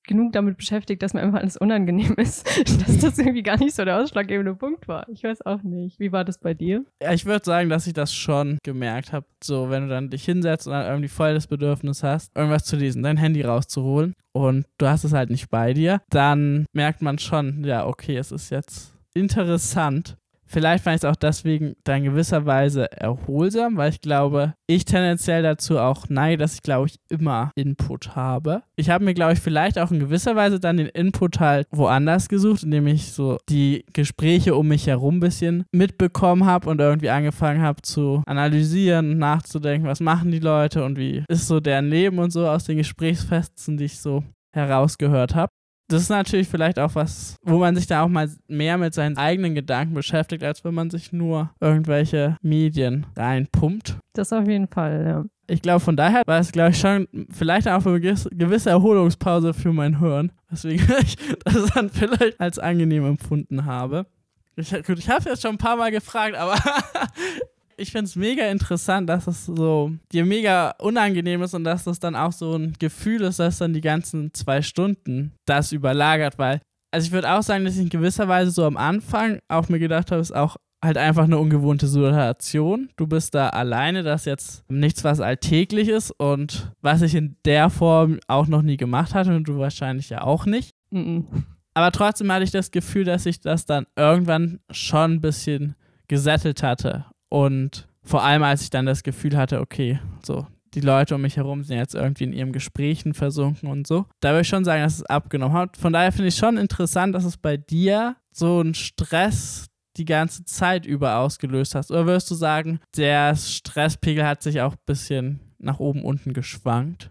genug 0.06 0.32
damit 0.32 0.56
beschäftigt, 0.56 1.02
dass 1.02 1.14
mir 1.14 1.22
einfach 1.22 1.40
alles 1.40 1.56
unangenehm 1.56 2.14
ist, 2.18 2.46
dass 2.46 2.98
das 2.98 3.18
irgendwie 3.18 3.42
gar 3.42 3.58
nicht 3.58 3.74
so 3.74 3.84
der 3.84 3.98
ausschlaggebende 3.98 4.54
Punkt 4.54 4.86
war. 4.86 5.08
Ich 5.08 5.24
weiß 5.24 5.46
auch 5.46 5.62
nicht. 5.62 5.98
Wie 5.98 6.12
war 6.12 6.24
das 6.24 6.38
bei 6.38 6.54
dir? 6.54 6.84
Ja, 7.02 7.12
ich 7.12 7.24
würde 7.24 7.44
sagen, 7.44 7.70
dass 7.70 7.86
ich 7.86 7.94
das 7.94 8.14
schon 8.14 8.58
gemerkt 8.62 9.12
habe. 9.12 9.26
So, 9.42 9.70
wenn 9.70 9.84
du 9.84 9.88
dann 9.88 10.10
dich 10.10 10.24
hinsetzt 10.24 10.66
und 10.66 10.72
dann 10.72 10.86
irgendwie 10.86 11.08
voll 11.08 11.34
das 11.34 11.46
Bedürfnis 11.46 12.02
hast, 12.02 12.36
irgendwas 12.36 12.64
zu 12.64 12.76
lesen, 12.76 13.02
dein 13.02 13.16
Handy 13.16 13.42
rauszuholen 13.42 14.14
und 14.32 14.66
du 14.78 14.86
hast 14.86 15.04
es 15.04 15.12
halt 15.12 15.30
nicht 15.30 15.50
bei 15.50 15.72
dir, 15.72 16.00
dann 16.10 16.66
merkt 16.72 17.02
man 17.02 17.18
schon, 17.18 17.64
ja, 17.64 17.86
okay, 17.86 18.16
es 18.16 18.32
ist 18.32 18.50
jetzt 18.50 18.94
interessant, 19.14 20.16
Vielleicht 20.46 20.84
fand 20.84 20.96
ich 20.96 21.02
es 21.02 21.10
auch 21.10 21.16
deswegen 21.16 21.74
dann 21.84 22.04
gewisser 22.04 22.46
Weise 22.46 22.90
erholsam, 22.92 23.76
weil 23.76 23.90
ich 23.90 24.00
glaube, 24.00 24.54
ich 24.66 24.84
tendenziell 24.84 25.42
dazu 25.42 25.78
auch 25.78 26.08
neige, 26.08 26.38
dass 26.38 26.54
ich, 26.54 26.62
glaube 26.62 26.86
ich, 26.86 26.98
immer 27.08 27.50
Input 27.54 28.14
habe. 28.14 28.62
Ich 28.76 28.90
habe 28.90 29.04
mir, 29.04 29.14
glaube 29.14 29.32
ich, 29.32 29.40
vielleicht 29.40 29.78
auch 29.78 29.90
in 29.90 30.00
gewisser 30.00 30.36
Weise 30.36 30.60
dann 30.60 30.76
den 30.76 30.86
Input 30.88 31.40
halt 31.40 31.66
woanders 31.70 32.28
gesucht, 32.28 32.62
indem 32.62 32.86
ich 32.86 33.12
so 33.12 33.38
die 33.48 33.84
Gespräche 33.92 34.54
um 34.54 34.68
mich 34.68 34.86
herum 34.86 35.16
ein 35.16 35.20
bisschen 35.20 35.64
mitbekommen 35.72 36.44
habe 36.44 36.70
und 36.70 36.80
irgendwie 36.80 37.10
angefangen 37.10 37.62
habe 37.62 37.82
zu 37.82 38.22
analysieren 38.26 39.12
und 39.12 39.18
nachzudenken, 39.18 39.88
was 39.88 40.00
machen 40.00 40.30
die 40.30 40.38
Leute 40.38 40.84
und 40.84 40.98
wie 40.98 41.24
ist 41.28 41.48
so 41.48 41.60
deren 41.60 41.88
Leben 41.88 42.18
und 42.18 42.32
so 42.32 42.46
aus 42.46 42.64
den 42.64 42.78
Gesprächsfesten, 42.78 43.76
die 43.76 43.84
ich 43.84 44.00
so 44.00 44.24
herausgehört 44.54 45.34
habe 45.34 45.53
das 45.88 46.02
ist 46.02 46.08
natürlich 46.08 46.48
vielleicht 46.48 46.78
auch 46.78 46.94
was, 46.94 47.36
wo 47.42 47.58
man 47.58 47.76
sich 47.76 47.86
da 47.86 48.02
auch 48.02 48.08
mal 48.08 48.30
mehr 48.48 48.78
mit 48.78 48.94
seinen 48.94 49.16
eigenen 49.16 49.54
Gedanken 49.54 49.94
beschäftigt, 49.94 50.42
als 50.42 50.64
wenn 50.64 50.74
man 50.74 50.90
sich 50.90 51.12
nur 51.12 51.50
irgendwelche 51.60 52.36
Medien 52.42 53.06
reinpumpt. 53.16 53.98
Das 54.14 54.32
auf 54.32 54.48
jeden 54.48 54.68
Fall, 54.68 55.04
ja. 55.06 55.24
Ich 55.46 55.60
glaube, 55.60 55.80
von 55.80 55.96
daher 55.96 56.22
war 56.24 56.38
es, 56.38 56.52
glaube 56.52 56.70
ich, 56.70 56.80
schon 56.80 57.06
vielleicht 57.30 57.68
auch 57.68 57.84
eine 57.84 58.00
gewisse 58.00 58.70
Erholungspause 58.70 59.52
für 59.52 59.74
mein 59.74 60.00
Hören, 60.00 60.32
weswegen 60.48 60.86
ich 61.02 61.16
das 61.44 61.66
dann 61.74 61.90
vielleicht 61.90 62.40
als 62.40 62.58
angenehm 62.58 63.04
empfunden 63.04 63.66
habe. 63.66 64.06
Ich, 64.56 64.72
ich 64.72 65.08
habe 65.08 65.18
es 65.18 65.24
jetzt 65.24 65.42
schon 65.42 65.56
ein 65.56 65.58
paar 65.58 65.76
Mal 65.76 65.90
gefragt, 65.90 66.34
aber 66.36 66.54
ich 67.76 67.92
finde 67.92 68.06
es 68.06 68.16
mega 68.16 68.46
interessant, 68.46 69.08
dass 69.08 69.26
es 69.26 69.46
so 69.46 69.92
dir 70.12 70.24
mega 70.24 70.74
unangenehm 70.80 71.42
ist 71.42 71.54
und 71.54 71.64
dass 71.64 71.84
das 71.84 72.00
dann 72.00 72.16
auch 72.16 72.32
so 72.32 72.56
ein 72.56 72.74
Gefühl 72.78 73.22
ist, 73.22 73.38
dass 73.38 73.58
dann 73.58 73.72
die 73.72 73.80
ganzen 73.80 74.32
zwei 74.34 74.62
Stunden 74.62 75.32
das 75.46 75.72
überlagert, 75.72 76.38
weil, 76.38 76.60
also 76.92 77.06
ich 77.06 77.12
würde 77.12 77.32
auch 77.32 77.42
sagen, 77.42 77.64
dass 77.64 77.74
ich 77.74 77.82
in 77.82 77.88
gewisser 77.88 78.28
Weise 78.28 78.50
so 78.50 78.64
am 78.64 78.76
Anfang 78.76 79.38
auch 79.48 79.68
mir 79.68 79.78
gedacht 79.78 80.10
habe, 80.10 80.20
es 80.20 80.30
ist 80.30 80.36
auch 80.36 80.56
halt 80.84 80.98
einfach 80.98 81.24
eine 81.24 81.38
ungewohnte 81.38 81.86
Situation. 81.86 82.90
Du 82.96 83.06
bist 83.06 83.34
da 83.34 83.48
alleine, 83.48 84.02
das 84.02 84.22
ist 84.22 84.26
jetzt 84.26 84.70
nichts, 84.70 85.02
was 85.02 85.20
alltäglich 85.20 85.88
ist 85.88 86.10
und 86.10 86.70
was 86.82 87.02
ich 87.02 87.14
in 87.14 87.36
der 87.44 87.70
Form 87.70 88.20
auch 88.28 88.46
noch 88.46 88.62
nie 88.62 88.76
gemacht 88.76 89.14
hatte 89.14 89.34
und 89.34 89.48
du 89.48 89.58
wahrscheinlich 89.58 90.10
ja 90.10 90.22
auch 90.22 90.44
nicht. 90.44 90.74
Mm 90.90 90.98
-mm. 90.98 91.24
Aber 91.72 91.90
trotzdem 91.90 92.30
hatte 92.30 92.44
ich 92.44 92.50
das 92.50 92.70
Gefühl, 92.70 93.04
dass 93.04 93.26
ich 93.26 93.40
das 93.40 93.66
dann 93.66 93.86
irgendwann 93.96 94.60
schon 94.70 95.14
ein 95.14 95.20
bisschen 95.20 95.74
gesettelt 96.06 96.62
hatte 96.62 97.06
und 97.34 97.88
vor 98.04 98.22
allem, 98.22 98.44
als 98.44 98.62
ich 98.62 98.70
dann 98.70 98.86
das 98.86 99.02
Gefühl 99.02 99.36
hatte, 99.36 99.60
okay, 99.60 99.98
so, 100.24 100.46
die 100.72 100.80
Leute 100.80 101.16
um 101.16 101.22
mich 101.22 101.36
herum 101.36 101.64
sind 101.64 101.78
jetzt 101.78 101.96
irgendwie 101.96 102.22
in 102.22 102.32
ihren 102.32 102.52
Gesprächen 102.52 103.12
versunken 103.12 103.68
und 103.68 103.88
so. 103.88 104.06
Da 104.20 104.30
würde 104.30 104.42
ich 104.42 104.48
schon 104.48 104.64
sagen, 104.64 104.84
dass 104.84 104.98
es 104.98 105.06
abgenommen 105.06 105.56
hat. 105.56 105.76
Von 105.76 105.92
daher 105.92 106.12
finde 106.12 106.28
ich 106.28 106.36
schon 106.36 106.56
interessant, 106.56 107.12
dass 107.12 107.24
es 107.24 107.36
bei 107.36 107.56
dir 107.56 108.14
so 108.30 108.60
einen 108.60 108.74
Stress 108.74 109.66
die 109.96 110.04
ganze 110.04 110.44
Zeit 110.44 110.86
über 110.86 111.16
ausgelöst 111.16 111.74
hast. 111.74 111.90
Oder 111.90 112.06
würdest 112.06 112.30
du 112.30 112.36
sagen, 112.36 112.78
der 112.96 113.34
Stresspegel 113.34 114.24
hat 114.24 114.44
sich 114.44 114.60
auch 114.60 114.74
ein 114.74 114.86
bisschen 114.86 115.40
nach 115.58 115.80
oben 115.80 116.04
unten 116.04 116.34
geschwankt? 116.34 117.10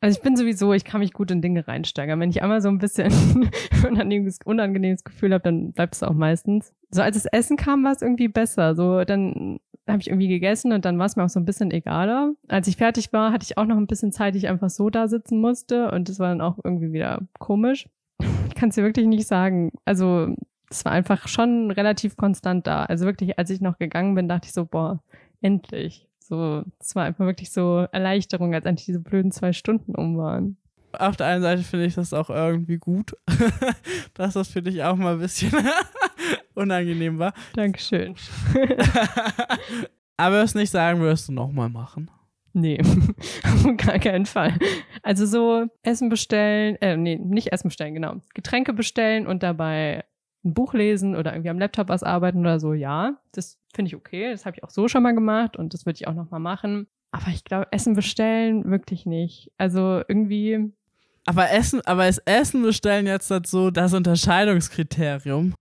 Also 0.00 0.18
ich 0.18 0.22
bin 0.22 0.36
sowieso, 0.36 0.72
ich 0.72 0.84
kann 0.84 1.00
mich 1.00 1.12
gut 1.12 1.30
in 1.30 1.40
Dinge 1.40 1.66
reinsteigern. 1.66 2.20
Wenn 2.20 2.30
ich 2.30 2.42
einmal 2.42 2.60
so 2.60 2.68
ein 2.68 2.78
bisschen 2.78 3.12
unangenehmes, 3.88 4.38
unangenehmes 4.44 5.04
Gefühl 5.04 5.32
habe, 5.32 5.42
dann 5.42 5.72
bleibt 5.72 5.94
es 5.94 6.02
auch 6.02 6.12
meistens. 6.12 6.74
So 6.90 7.02
als 7.02 7.16
das 7.16 7.26
Essen 7.26 7.56
kam, 7.56 7.82
war 7.82 7.92
es 7.92 8.02
irgendwie 8.02 8.28
besser. 8.28 8.74
So 8.74 9.04
dann 9.04 9.58
habe 9.88 10.00
ich 10.00 10.08
irgendwie 10.08 10.28
gegessen 10.28 10.72
und 10.72 10.84
dann 10.84 10.98
war 10.98 11.06
es 11.06 11.16
mir 11.16 11.24
auch 11.24 11.28
so 11.28 11.40
ein 11.40 11.44
bisschen 11.44 11.70
egaler. 11.70 12.34
Als 12.48 12.68
ich 12.68 12.76
fertig 12.76 13.12
war, 13.12 13.32
hatte 13.32 13.44
ich 13.44 13.56
auch 13.56 13.64
noch 13.64 13.76
ein 13.76 13.86
bisschen 13.86 14.12
Zeit, 14.12 14.34
die 14.34 14.38
ich 14.38 14.48
einfach 14.48 14.70
so 14.70 14.90
da 14.90 15.08
sitzen 15.08 15.40
musste 15.40 15.90
und 15.92 16.08
das 16.08 16.18
war 16.18 16.28
dann 16.28 16.40
auch 16.40 16.58
irgendwie 16.62 16.92
wieder 16.92 17.22
komisch. 17.38 17.88
Ich 18.48 18.54
kann 18.54 18.70
es 18.70 18.74
dir 18.74 18.82
wirklich 18.82 19.06
nicht 19.06 19.26
sagen. 19.26 19.72
Also 19.84 20.34
es 20.70 20.84
war 20.84 20.92
einfach 20.92 21.28
schon 21.28 21.70
relativ 21.70 22.16
konstant 22.16 22.66
da. 22.66 22.84
Also 22.84 23.06
wirklich, 23.06 23.38
als 23.38 23.50
ich 23.50 23.60
noch 23.60 23.78
gegangen 23.78 24.14
bin, 24.14 24.28
dachte 24.28 24.46
ich 24.46 24.52
so, 24.52 24.64
boah, 24.64 25.02
endlich. 25.40 26.08
So, 26.28 26.64
es 26.80 26.96
war 26.96 27.04
einfach 27.04 27.24
wirklich 27.24 27.52
so 27.52 27.86
Erleichterung, 27.92 28.52
als 28.52 28.66
eigentlich 28.66 28.86
diese 28.86 28.98
blöden 28.98 29.30
zwei 29.30 29.52
Stunden 29.52 29.94
um 29.94 30.18
waren. 30.18 30.56
Auf 30.92 31.16
der 31.16 31.26
einen 31.28 31.42
Seite 31.42 31.62
finde 31.62 31.86
ich 31.86 31.94
das 31.94 32.12
auch 32.12 32.30
irgendwie 32.30 32.78
gut, 32.78 33.12
dass 34.14 34.34
das 34.34 34.48
für 34.48 34.60
dich 34.60 34.82
auch 34.82 34.96
mal 34.96 35.14
ein 35.14 35.20
bisschen 35.20 35.52
unangenehm 36.54 37.20
war. 37.20 37.32
Dankeschön. 37.54 38.16
Aber 40.16 40.42
es 40.42 40.56
nicht 40.56 40.70
sagen, 40.70 41.00
wirst 41.00 41.28
du 41.28 41.32
nochmal 41.32 41.68
machen. 41.68 42.10
Nee, 42.54 42.80
auf 43.44 43.76
gar 43.76 44.00
keinen 44.00 44.26
Fall. 44.26 44.58
Also 45.02 45.26
so 45.26 45.66
Essen 45.82 46.08
bestellen, 46.08 46.76
äh, 46.80 46.96
nee, 46.96 47.16
nicht 47.16 47.52
Essen 47.52 47.68
bestellen, 47.68 47.94
genau. 47.94 48.16
Getränke 48.34 48.72
bestellen 48.72 49.28
und 49.28 49.44
dabei 49.44 50.04
ein 50.46 50.54
Buch 50.54 50.74
lesen 50.74 51.16
oder 51.16 51.32
irgendwie 51.32 51.50
am 51.50 51.58
Laptop 51.58 51.88
was 51.88 52.02
arbeiten 52.02 52.40
oder 52.40 52.60
so, 52.60 52.72
ja, 52.72 53.18
das 53.32 53.58
finde 53.74 53.88
ich 53.88 53.96
okay. 53.96 54.30
Das 54.30 54.46
habe 54.46 54.56
ich 54.56 54.64
auch 54.64 54.70
so 54.70 54.88
schon 54.88 55.02
mal 55.02 55.14
gemacht 55.14 55.56
und 55.56 55.74
das 55.74 55.84
würde 55.84 55.96
ich 55.96 56.08
auch 56.08 56.14
noch 56.14 56.30
mal 56.30 56.38
machen. 56.38 56.86
Aber 57.10 57.28
ich 57.28 57.44
glaube, 57.44 57.66
Essen 57.72 57.94
bestellen 57.94 58.70
wirklich 58.70 59.06
nicht. 59.06 59.50
Also 59.58 60.02
irgendwie. 60.08 60.72
Aber 61.26 61.50
Essen, 61.50 61.80
aber 61.84 62.08
ist 62.08 62.22
Essen 62.24 62.62
bestellen 62.62 63.06
jetzt 63.06 63.32
so 63.46 63.70
das 63.70 63.92
Unterscheidungskriterium? 63.92 65.54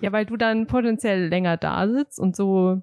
Ja, 0.00 0.12
weil 0.12 0.26
du 0.26 0.36
dann 0.36 0.66
potenziell 0.66 1.28
länger 1.28 1.56
da 1.56 1.88
sitzt 1.88 2.20
und 2.20 2.36
so, 2.36 2.82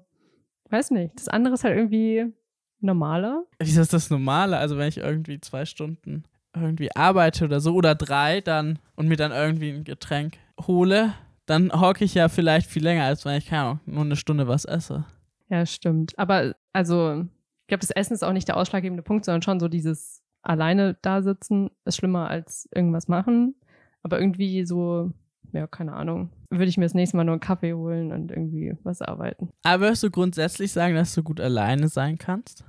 weiß 0.70 0.90
nicht. 0.90 1.14
Das 1.16 1.28
andere 1.28 1.54
ist 1.54 1.64
halt 1.64 1.76
irgendwie 1.76 2.32
normaler. 2.80 3.44
Wieso 3.60 3.80
ist 3.80 3.92
das 3.92 4.10
normaler? 4.10 4.58
Also 4.58 4.76
wenn 4.76 4.88
ich 4.88 4.98
irgendwie 4.98 5.40
zwei 5.40 5.64
Stunden 5.64 6.24
irgendwie 6.54 6.94
arbeite 6.94 7.44
oder 7.44 7.60
so 7.60 7.74
oder 7.74 7.94
drei 7.94 8.40
dann 8.40 8.78
und 8.96 9.08
mir 9.08 9.16
dann 9.16 9.32
irgendwie 9.32 9.70
ein 9.70 9.84
Getränk 9.84 10.38
hole, 10.66 11.14
dann 11.46 11.72
hocke 11.72 12.04
ich 12.04 12.14
ja 12.14 12.28
vielleicht 12.28 12.70
viel 12.70 12.82
länger, 12.82 13.04
als 13.04 13.24
wenn 13.24 13.36
ich, 13.36 13.46
keine 13.46 13.62
Ahnung, 13.62 13.80
nur 13.86 14.04
eine 14.04 14.16
Stunde 14.16 14.48
was 14.48 14.64
esse. 14.64 15.04
Ja, 15.50 15.66
stimmt. 15.66 16.18
Aber 16.18 16.54
also, 16.72 17.26
ich 17.62 17.68
glaube, 17.68 17.80
das 17.80 17.90
Essen 17.90 18.14
ist 18.14 18.24
auch 18.24 18.32
nicht 18.32 18.48
der 18.48 18.56
ausschlaggebende 18.56 19.02
Punkt, 19.02 19.24
sondern 19.24 19.42
schon 19.42 19.60
so 19.60 19.68
dieses 19.68 20.22
alleine 20.42 20.96
da 21.02 21.22
sitzen 21.22 21.70
ist 21.84 21.96
schlimmer 21.96 22.28
als 22.28 22.68
irgendwas 22.74 23.08
machen. 23.08 23.54
Aber 24.02 24.20
irgendwie 24.20 24.66
so, 24.66 25.12
ja, 25.52 25.66
keine 25.66 25.94
Ahnung, 25.94 26.30
würde 26.50 26.66
ich 26.66 26.76
mir 26.76 26.84
das 26.84 26.94
nächste 26.94 27.16
Mal 27.16 27.24
nur 27.24 27.34
einen 27.34 27.40
Kaffee 27.40 27.72
holen 27.72 28.12
und 28.12 28.30
irgendwie 28.30 28.76
was 28.82 29.00
arbeiten. 29.00 29.50
Aber 29.62 29.84
würdest 29.84 30.02
du 30.02 30.10
grundsätzlich 30.10 30.72
sagen, 30.72 30.94
dass 30.94 31.14
du 31.14 31.22
gut 31.22 31.40
alleine 31.40 31.88
sein 31.88 32.18
kannst? 32.18 32.64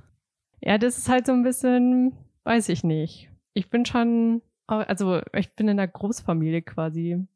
Ja, 0.62 0.78
das 0.78 0.96
ist 0.96 1.08
halt 1.08 1.26
so 1.26 1.32
ein 1.32 1.42
bisschen, 1.42 2.12
weiß 2.44 2.70
ich 2.70 2.84
nicht. 2.84 3.30
Ich 3.52 3.68
bin 3.68 3.84
schon, 3.84 4.40
also 4.66 5.20
ich 5.34 5.54
bin 5.54 5.68
in 5.68 5.78
einer 5.78 5.88
Großfamilie 5.88 6.62
quasi 6.62 7.26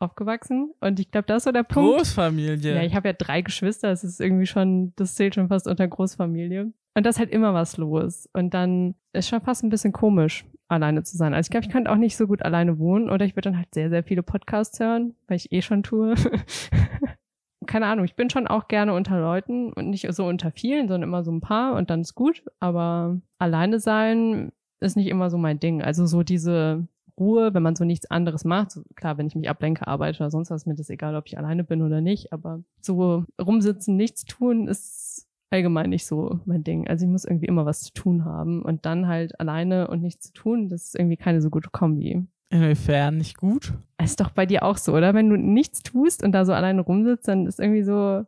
aufgewachsen 0.00 0.72
und 0.80 1.00
ich 1.00 1.10
glaube, 1.10 1.26
das 1.26 1.38
ist 1.38 1.44
so 1.44 1.52
der 1.52 1.64
Punkt. 1.64 1.98
Großfamilie. 1.98 2.74
Ja, 2.74 2.82
ich 2.82 2.94
habe 2.94 3.08
ja 3.08 3.12
drei 3.12 3.42
Geschwister, 3.42 3.88
das 3.88 4.04
ist 4.04 4.20
irgendwie 4.20 4.46
schon, 4.46 4.92
das 4.96 5.14
zählt 5.14 5.34
schon 5.34 5.48
fast 5.48 5.66
unter 5.66 5.86
Großfamilie. 5.86 6.72
Und 6.98 7.06
da 7.06 7.10
ist 7.10 7.20
halt 7.20 7.30
immer 7.30 7.54
was 7.54 7.76
los. 7.76 8.28
Und 8.32 8.54
dann 8.54 8.96
ist 9.12 9.28
schon 9.28 9.40
fast 9.40 9.62
ein 9.62 9.68
bisschen 9.68 9.92
komisch, 9.92 10.44
alleine 10.66 11.04
zu 11.04 11.16
sein. 11.16 11.32
Also 11.32 11.46
ich 11.46 11.50
glaube, 11.50 11.66
ich 11.66 11.72
könnte 11.72 11.92
auch 11.92 11.96
nicht 11.96 12.16
so 12.16 12.26
gut 12.26 12.42
alleine 12.42 12.78
wohnen 12.78 13.08
oder 13.08 13.24
ich 13.24 13.36
würde 13.36 13.50
dann 13.50 13.58
halt 13.58 13.72
sehr, 13.72 13.88
sehr 13.88 14.02
viele 14.02 14.24
Podcasts 14.24 14.80
hören, 14.80 15.14
weil 15.28 15.36
ich 15.36 15.52
eh 15.52 15.62
schon 15.62 15.82
tue. 15.82 16.14
Keine 17.66 17.86
Ahnung, 17.86 18.04
ich 18.04 18.16
bin 18.16 18.30
schon 18.30 18.46
auch 18.46 18.66
gerne 18.66 18.94
unter 18.94 19.20
Leuten 19.20 19.72
und 19.74 19.90
nicht 19.90 20.12
so 20.12 20.26
unter 20.26 20.50
vielen, 20.50 20.88
sondern 20.88 21.08
immer 21.08 21.22
so 21.22 21.30
ein 21.30 21.40
paar 21.40 21.76
und 21.76 21.90
dann 21.90 22.00
ist 22.00 22.14
gut. 22.14 22.42
Aber 22.60 23.20
alleine 23.38 23.78
sein 23.78 24.52
ist 24.80 24.96
nicht 24.96 25.08
immer 25.08 25.30
so 25.30 25.38
mein 25.38 25.60
Ding. 25.60 25.82
Also 25.82 26.06
so 26.06 26.22
diese 26.22 26.88
Ruhe, 27.18 27.54
wenn 27.54 27.62
man 27.62 27.76
so 27.76 27.84
nichts 27.84 28.10
anderes 28.10 28.44
macht. 28.44 28.70
So, 28.72 28.82
klar, 28.94 29.18
wenn 29.18 29.26
ich 29.26 29.34
mich 29.34 29.48
ablenke, 29.48 29.86
arbeite 29.86 30.18
oder 30.20 30.30
sonst 30.30 30.50
was, 30.50 30.66
mir 30.66 30.74
das 30.74 30.90
egal, 30.90 31.16
ob 31.16 31.26
ich 31.26 31.38
alleine 31.38 31.64
bin 31.64 31.82
oder 31.82 32.00
nicht. 32.00 32.32
Aber 32.32 32.62
so 32.80 33.24
rumsitzen, 33.40 33.96
nichts 33.96 34.24
tun, 34.24 34.68
ist 34.68 35.26
allgemein 35.50 35.90
nicht 35.90 36.06
so 36.06 36.40
mein 36.44 36.64
Ding. 36.64 36.88
Also 36.88 37.04
ich 37.04 37.10
muss 37.10 37.24
irgendwie 37.24 37.46
immer 37.46 37.66
was 37.66 37.80
zu 37.80 37.92
tun 37.92 38.24
haben 38.24 38.62
und 38.62 38.86
dann 38.86 39.06
halt 39.06 39.38
alleine 39.40 39.88
und 39.88 40.02
nichts 40.02 40.26
zu 40.26 40.32
tun, 40.32 40.68
das 40.68 40.88
ist 40.88 40.94
irgendwie 40.96 41.16
keine 41.16 41.40
so 41.40 41.50
gute 41.50 41.70
Kombi. 41.70 42.26
Inwiefern 42.50 43.18
nicht 43.18 43.36
gut? 43.36 43.74
Ist 44.02 44.20
doch 44.20 44.30
bei 44.30 44.46
dir 44.46 44.62
auch 44.62 44.78
so, 44.78 44.94
oder? 44.94 45.14
Wenn 45.14 45.28
du 45.28 45.36
nichts 45.36 45.82
tust 45.82 46.22
und 46.22 46.32
da 46.32 46.44
so 46.44 46.52
alleine 46.52 46.80
rumsitzt, 46.80 47.28
dann 47.28 47.46
ist 47.46 47.60
irgendwie 47.60 47.82
so, 47.82 48.24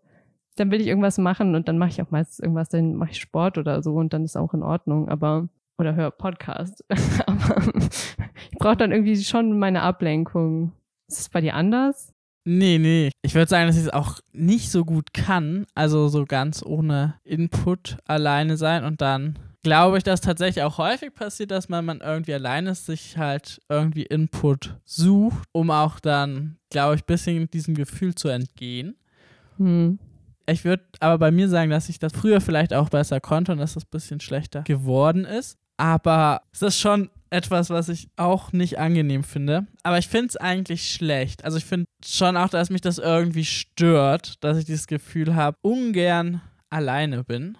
dann 0.56 0.70
will 0.70 0.80
ich 0.80 0.86
irgendwas 0.86 1.18
machen 1.18 1.54
und 1.54 1.68
dann 1.68 1.78
mache 1.78 1.90
ich 1.90 2.02
auch 2.02 2.10
meistens 2.10 2.40
irgendwas, 2.40 2.68
dann 2.68 2.96
mache 2.96 3.12
ich 3.12 3.20
Sport 3.20 3.56
oder 3.56 3.82
so 3.82 3.94
und 3.94 4.12
dann 4.12 4.24
ist 4.24 4.36
auch 4.36 4.52
in 4.52 4.62
Ordnung, 4.62 5.08
aber 5.08 5.48
oder 5.80 5.94
höre 5.94 6.10
Podcast. 6.10 6.84
aber 7.26 7.62
ich 8.50 8.58
brauche 8.58 8.76
dann 8.76 8.92
irgendwie 8.92 9.16
schon 9.22 9.58
meine 9.58 9.82
Ablenkung. 9.82 10.72
Ist 11.08 11.20
es 11.20 11.28
bei 11.28 11.40
dir 11.40 11.54
anders? 11.54 12.12
Nee, 12.44 12.78
nee. 12.78 13.10
Ich 13.22 13.34
würde 13.34 13.48
sagen, 13.48 13.66
dass 13.66 13.76
ich 13.76 13.84
es 13.84 13.92
auch 13.92 14.20
nicht 14.32 14.70
so 14.70 14.84
gut 14.84 15.12
kann. 15.12 15.66
Also 15.74 16.08
so 16.08 16.24
ganz 16.24 16.62
ohne 16.64 17.14
Input 17.24 17.98
alleine 18.06 18.56
sein. 18.56 18.84
Und 18.84 19.00
dann 19.00 19.38
glaube 19.62 19.98
ich, 19.98 20.04
dass 20.04 20.20
tatsächlich 20.20 20.64
auch 20.64 20.78
häufig 20.78 21.14
passiert, 21.14 21.50
dass 21.50 21.68
man, 21.68 21.84
man 21.84 22.00
irgendwie 22.00 22.34
alleine 22.34 22.70
ist, 22.70 22.86
sich 22.86 23.18
halt 23.18 23.60
irgendwie 23.68 24.04
Input 24.04 24.76
sucht, 24.84 25.48
um 25.52 25.70
auch 25.70 26.00
dann, 26.00 26.56
glaube 26.70 26.94
ich, 26.96 27.02
ein 27.02 27.06
bisschen 27.06 27.50
diesem 27.50 27.74
Gefühl 27.74 28.14
zu 28.14 28.28
entgehen. 28.28 28.96
Hm. 29.58 29.98
Ich 30.46 30.64
würde 30.64 30.84
aber 30.98 31.18
bei 31.18 31.30
mir 31.30 31.48
sagen, 31.48 31.70
dass 31.70 31.88
ich 31.88 31.98
das 31.98 32.12
früher 32.12 32.40
vielleicht 32.40 32.74
auch 32.74 32.88
besser 32.88 33.20
konnte 33.20 33.52
und 33.52 33.58
dass 33.58 33.74
das 33.74 33.84
ein 33.84 33.90
bisschen 33.90 34.20
schlechter 34.20 34.62
geworden 34.62 35.24
ist. 35.24 35.58
Aber 35.80 36.42
es 36.52 36.60
ist 36.60 36.78
schon 36.78 37.08
etwas, 37.30 37.70
was 37.70 37.88
ich 37.88 38.10
auch 38.16 38.52
nicht 38.52 38.78
angenehm 38.78 39.24
finde. 39.24 39.66
Aber 39.82 39.96
ich 39.96 40.08
finde 40.08 40.26
es 40.26 40.36
eigentlich 40.36 40.92
schlecht. 40.92 41.42
Also 41.42 41.56
ich 41.56 41.64
finde 41.64 41.86
schon 42.04 42.36
auch, 42.36 42.50
dass 42.50 42.68
mich 42.68 42.82
das 42.82 42.98
irgendwie 42.98 43.46
stört, 43.46 44.44
dass 44.44 44.58
ich 44.58 44.66
dieses 44.66 44.86
Gefühl 44.86 45.34
habe, 45.34 45.56
ungern 45.62 46.42
alleine 46.68 47.24
bin. 47.24 47.56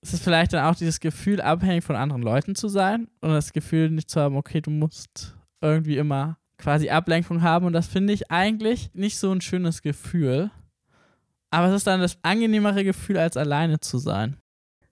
Es 0.00 0.14
ist 0.14 0.24
vielleicht 0.24 0.54
dann 0.54 0.64
auch 0.64 0.74
dieses 0.74 1.00
Gefühl, 1.00 1.42
abhängig 1.42 1.84
von 1.84 1.96
anderen 1.96 2.22
Leuten 2.22 2.54
zu 2.54 2.68
sein 2.68 3.08
und 3.20 3.28
das 3.28 3.52
Gefühl 3.52 3.90
nicht 3.90 4.08
zu 4.08 4.22
haben, 4.22 4.34
okay, 4.36 4.62
du 4.62 4.70
musst 4.70 5.36
irgendwie 5.60 5.98
immer 5.98 6.38
quasi 6.56 6.88
Ablenkung 6.88 7.42
haben. 7.42 7.66
Und 7.66 7.74
das 7.74 7.88
finde 7.88 8.14
ich 8.14 8.30
eigentlich 8.30 8.88
nicht 8.94 9.18
so 9.18 9.30
ein 9.32 9.42
schönes 9.42 9.82
Gefühl. 9.82 10.50
Aber 11.50 11.66
es 11.66 11.74
ist 11.74 11.86
dann 11.86 12.00
das 12.00 12.16
angenehmere 12.22 12.84
Gefühl, 12.84 13.18
als 13.18 13.36
alleine 13.36 13.80
zu 13.80 13.98
sein. 13.98 14.38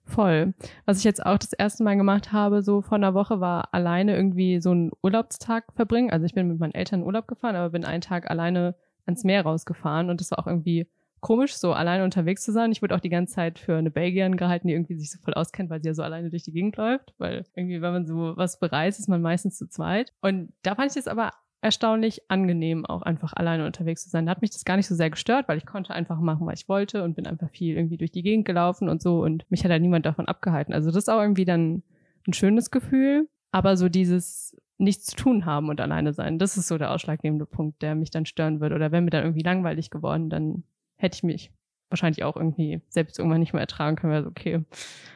Voll. 0.07 0.53
Was 0.85 0.99
ich 0.99 1.03
jetzt 1.03 1.25
auch 1.25 1.37
das 1.37 1.53
erste 1.53 1.83
Mal 1.83 1.97
gemacht 1.97 2.31
habe, 2.31 2.61
so 2.61 2.81
vor 2.81 2.95
einer 2.95 3.13
Woche, 3.13 3.41
war 3.41 3.73
alleine 3.73 4.15
irgendwie 4.15 4.61
so 4.61 4.71
einen 4.71 4.91
Urlaubstag 5.03 5.65
verbringen. 5.75 6.11
Also 6.11 6.25
ich 6.25 6.33
bin 6.33 6.47
mit 6.47 6.59
meinen 6.59 6.73
Eltern 6.73 7.01
in 7.01 7.05
Urlaub 7.05 7.27
gefahren, 7.27 7.57
aber 7.57 7.71
bin 7.71 7.83
einen 7.83 8.01
Tag 8.01 8.29
alleine 8.31 8.75
ans 9.05 9.25
Meer 9.25 9.43
rausgefahren 9.43 10.09
und 10.09 10.21
das 10.21 10.31
war 10.31 10.39
auch 10.39 10.47
irgendwie 10.47 10.87
komisch, 11.19 11.55
so 11.57 11.73
alleine 11.73 12.03
unterwegs 12.03 12.43
zu 12.43 12.51
sein. 12.51 12.71
Ich 12.71 12.81
wurde 12.81 12.95
auch 12.95 12.99
die 13.01 13.09
ganze 13.09 13.35
Zeit 13.35 13.59
für 13.59 13.75
eine 13.75 13.91
Belgierin 13.91 14.37
gehalten, 14.37 14.67
die 14.67 14.73
irgendwie 14.73 14.95
sich 14.95 15.11
so 15.11 15.19
voll 15.19 15.33
auskennt, 15.33 15.69
weil 15.69 15.81
sie 15.81 15.87
ja 15.87 15.93
so 15.93 16.03
alleine 16.03 16.29
durch 16.29 16.43
die 16.43 16.53
Gegend 16.53 16.77
läuft. 16.77 17.13
Weil 17.17 17.45
irgendwie, 17.55 17.81
wenn 17.81 17.91
man 17.91 18.05
so 18.05 18.33
was 18.37 18.59
bereist, 18.59 18.99
ist 18.99 19.09
man 19.09 19.21
meistens 19.21 19.57
zu 19.57 19.67
zweit. 19.67 20.13
Und 20.21 20.53
da 20.61 20.75
fand 20.75 20.91
ich 20.91 20.97
es 20.97 21.07
aber 21.07 21.31
erstaunlich 21.61 22.29
angenehm, 22.29 22.85
auch 22.85 23.01
einfach 23.01 23.33
alleine 23.33 23.65
unterwegs 23.65 24.03
zu 24.03 24.09
sein. 24.09 24.25
Da 24.25 24.31
hat 24.31 24.41
mich 24.41 24.51
das 24.51 24.65
gar 24.65 24.77
nicht 24.77 24.87
so 24.87 24.95
sehr 24.95 25.09
gestört, 25.09 25.47
weil 25.47 25.57
ich 25.57 25.65
konnte 25.65 25.93
einfach 25.93 26.19
machen, 26.19 26.45
was 26.45 26.61
ich 26.61 26.69
wollte 26.69 27.03
und 27.03 27.15
bin 27.15 27.27
einfach 27.27 27.49
viel 27.49 27.75
irgendwie 27.75 27.97
durch 27.97 28.11
die 28.11 28.21
Gegend 28.21 28.45
gelaufen 28.45 28.89
und 28.89 29.01
so 29.01 29.23
und 29.23 29.49
mich 29.49 29.63
hat 29.63 29.71
halt 29.71 29.81
niemand 29.81 30.05
davon 30.05 30.27
abgehalten. 30.27 30.73
Also 30.73 30.89
das 30.89 30.97
ist 30.97 31.09
auch 31.09 31.21
irgendwie 31.21 31.45
dann 31.45 31.83
ein 32.27 32.33
schönes 32.33 32.71
Gefühl, 32.71 33.27
aber 33.51 33.75
so 33.75 33.89
dieses 33.89 34.55
nichts 34.77 35.07
zu 35.07 35.15
tun 35.15 35.45
haben 35.45 35.69
und 35.69 35.81
alleine 35.81 36.13
sein, 36.13 36.37
das 36.37 36.57
ist 36.57 36.67
so 36.67 36.77
der 36.77 36.91
ausschlaggebende 36.91 37.45
Punkt, 37.45 37.81
der 37.81 37.95
mich 37.95 38.11
dann 38.11 38.25
stören 38.25 38.61
würde. 38.61 38.75
Oder 38.75 38.91
wenn 38.91 39.05
mir 39.05 39.09
dann 39.09 39.23
irgendwie 39.23 39.41
langweilig 39.41 39.89
geworden, 39.89 40.29
dann 40.29 40.63
hätte 40.97 41.15
ich 41.15 41.23
mich 41.23 41.51
wahrscheinlich 41.89 42.23
auch 42.23 42.35
irgendwie 42.35 42.81
selbst 42.89 43.17
irgendwann 43.17 43.39
nicht 43.39 43.53
mehr 43.53 43.61
ertragen 43.61 43.95
können, 43.95 44.13
weil 44.13 44.23
so, 44.23 44.29
okay, 44.29 44.63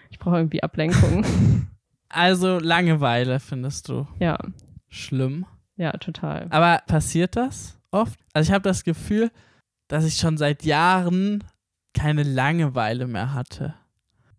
ich 0.10 0.20
brauche 0.20 0.38
irgendwie 0.38 0.64
Ablenkung. 0.64 1.26
Also 2.14 2.60
Langeweile 2.60 3.40
findest 3.40 3.88
du? 3.88 4.06
Ja. 4.20 4.38
Schlimm. 4.90 5.46
Ja, 5.78 5.92
total. 5.94 6.48
Aber 6.50 6.82
passiert 6.88 7.36
das 7.36 7.80
oft? 7.92 8.20
Also 8.34 8.50
ich 8.50 8.54
habe 8.54 8.64
das 8.64 8.84
Gefühl, 8.84 9.32
dass 9.88 10.06
ich 10.06 10.16
schon 10.16 10.38
seit 10.38 10.64
Jahren 10.64 11.44
keine 11.94 12.24
Langeweile 12.24 13.08
mehr 13.08 13.34
hatte. 13.34 13.74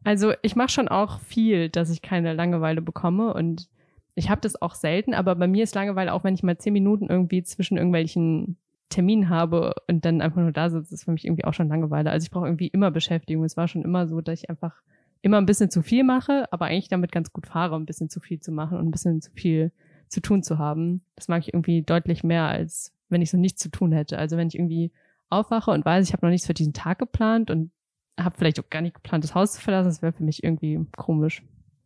Also 0.04 0.32
ich 0.42 0.56
mache 0.56 0.70
schon 0.70 0.88
auch 0.88 1.20
viel, 1.20 1.68
dass 1.68 1.90
ich 1.90 2.02
keine 2.02 2.32
Langeweile 2.32 2.82
bekomme 2.82 3.34
und 3.34 3.68
ich 4.14 4.30
habe 4.30 4.40
das 4.40 4.60
auch 4.60 4.74
selten, 4.74 5.14
aber 5.14 5.34
bei 5.34 5.46
mir 5.46 5.64
ist 5.64 5.74
Langeweile 5.74 6.12
auch, 6.12 6.24
wenn 6.24 6.34
ich 6.34 6.42
mal 6.42 6.58
zehn 6.58 6.72
Minuten 6.72 7.08
irgendwie 7.08 7.42
zwischen 7.42 7.76
irgendwelchen 7.76 8.56
Terminen 8.88 9.30
habe 9.30 9.74
und 9.88 10.04
dann 10.04 10.20
einfach 10.20 10.42
nur 10.42 10.52
da 10.52 10.68
sitze, 10.68 10.94
ist 10.94 11.04
für 11.04 11.12
mich 11.12 11.24
irgendwie 11.24 11.44
auch 11.44 11.54
schon 11.54 11.68
Langeweile. 11.68 12.10
Also 12.10 12.24
ich 12.24 12.30
brauche 12.30 12.46
irgendwie 12.46 12.66
immer 12.66 12.90
Beschäftigung. 12.90 13.44
Es 13.44 13.56
war 13.56 13.68
schon 13.68 13.82
immer 13.82 14.06
so, 14.06 14.20
dass 14.20 14.40
ich 14.40 14.50
einfach 14.50 14.82
immer 15.22 15.38
ein 15.38 15.46
bisschen 15.46 15.70
zu 15.70 15.82
viel 15.82 16.04
mache, 16.04 16.44
aber 16.52 16.66
eigentlich 16.66 16.88
damit 16.88 17.10
ganz 17.12 17.32
gut 17.32 17.46
fahre, 17.46 17.76
ein 17.76 17.86
bisschen 17.86 18.10
zu 18.10 18.20
viel 18.20 18.40
zu 18.40 18.52
machen 18.52 18.76
und 18.76 18.86
ein 18.86 18.90
bisschen 18.90 19.22
zu 19.22 19.30
viel 19.30 19.72
zu 20.12 20.20
tun 20.20 20.42
zu 20.42 20.58
haben. 20.58 21.02
Das 21.16 21.28
mag 21.28 21.42
ich 21.42 21.54
irgendwie 21.54 21.82
deutlich 21.82 22.22
mehr, 22.22 22.44
als 22.44 22.94
wenn 23.08 23.22
ich 23.22 23.30
so 23.30 23.36
nichts 23.36 23.62
zu 23.62 23.70
tun 23.70 23.92
hätte. 23.92 24.18
Also 24.18 24.36
wenn 24.36 24.48
ich 24.48 24.54
irgendwie 24.54 24.92
aufwache 25.30 25.70
und 25.70 25.84
weiß, 25.84 26.06
ich 26.06 26.12
habe 26.12 26.26
noch 26.26 26.30
nichts 26.30 26.46
für 26.46 26.54
diesen 26.54 26.74
Tag 26.74 26.98
geplant 26.98 27.50
und 27.50 27.72
habe 28.20 28.36
vielleicht 28.36 28.60
auch 28.60 28.68
gar 28.68 28.82
nicht 28.82 28.94
geplant, 28.94 29.24
das 29.24 29.34
Haus 29.34 29.52
zu 29.52 29.60
verlassen, 29.60 29.88
das 29.88 30.02
wäre 30.02 30.12
für 30.12 30.22
mich 30.22 30.44
irgendwie 30.44 30.78
komisch. 30.96 31.42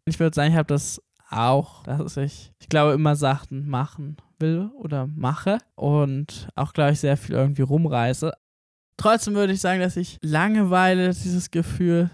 Ich 0.07 0.19
würde 0.19 0.35
sagen, 0.35 0.51
ich 0.51 0.59
habe 0.59 0.67
das 0.67 1.01
auch, 1.31 1.85
dass 1.85 2.17
ich, 2.17 2.53
ich 2.59 2.69
glaube, 2.69 2.93
immer 2.93 3.17
Sachen 3.17 3.69
machen 3.69 4.17
will 4.39 4.71
oder 4.75 5.07
mache 5.07 5.59
und 5.77 6.49
auch, 6.57 6.73
glaube 6.73 6.93
ich, 6.93 7.01
sehr 7.01 7.17
viel 7.17 7.35
irgendwie 7.35 7.63
rumreise. 7.63 8.33
Trotzdem 8.97 9.35
würde 9.35 9.53
ich 9.53 9.61
sagen, 9.61 9.81
dass 9.81 9.97
ich 9.97 10.19
Langeweile, 10.23 11.09
dieses 11.09 11.51
Gefühl, 11.51 12.11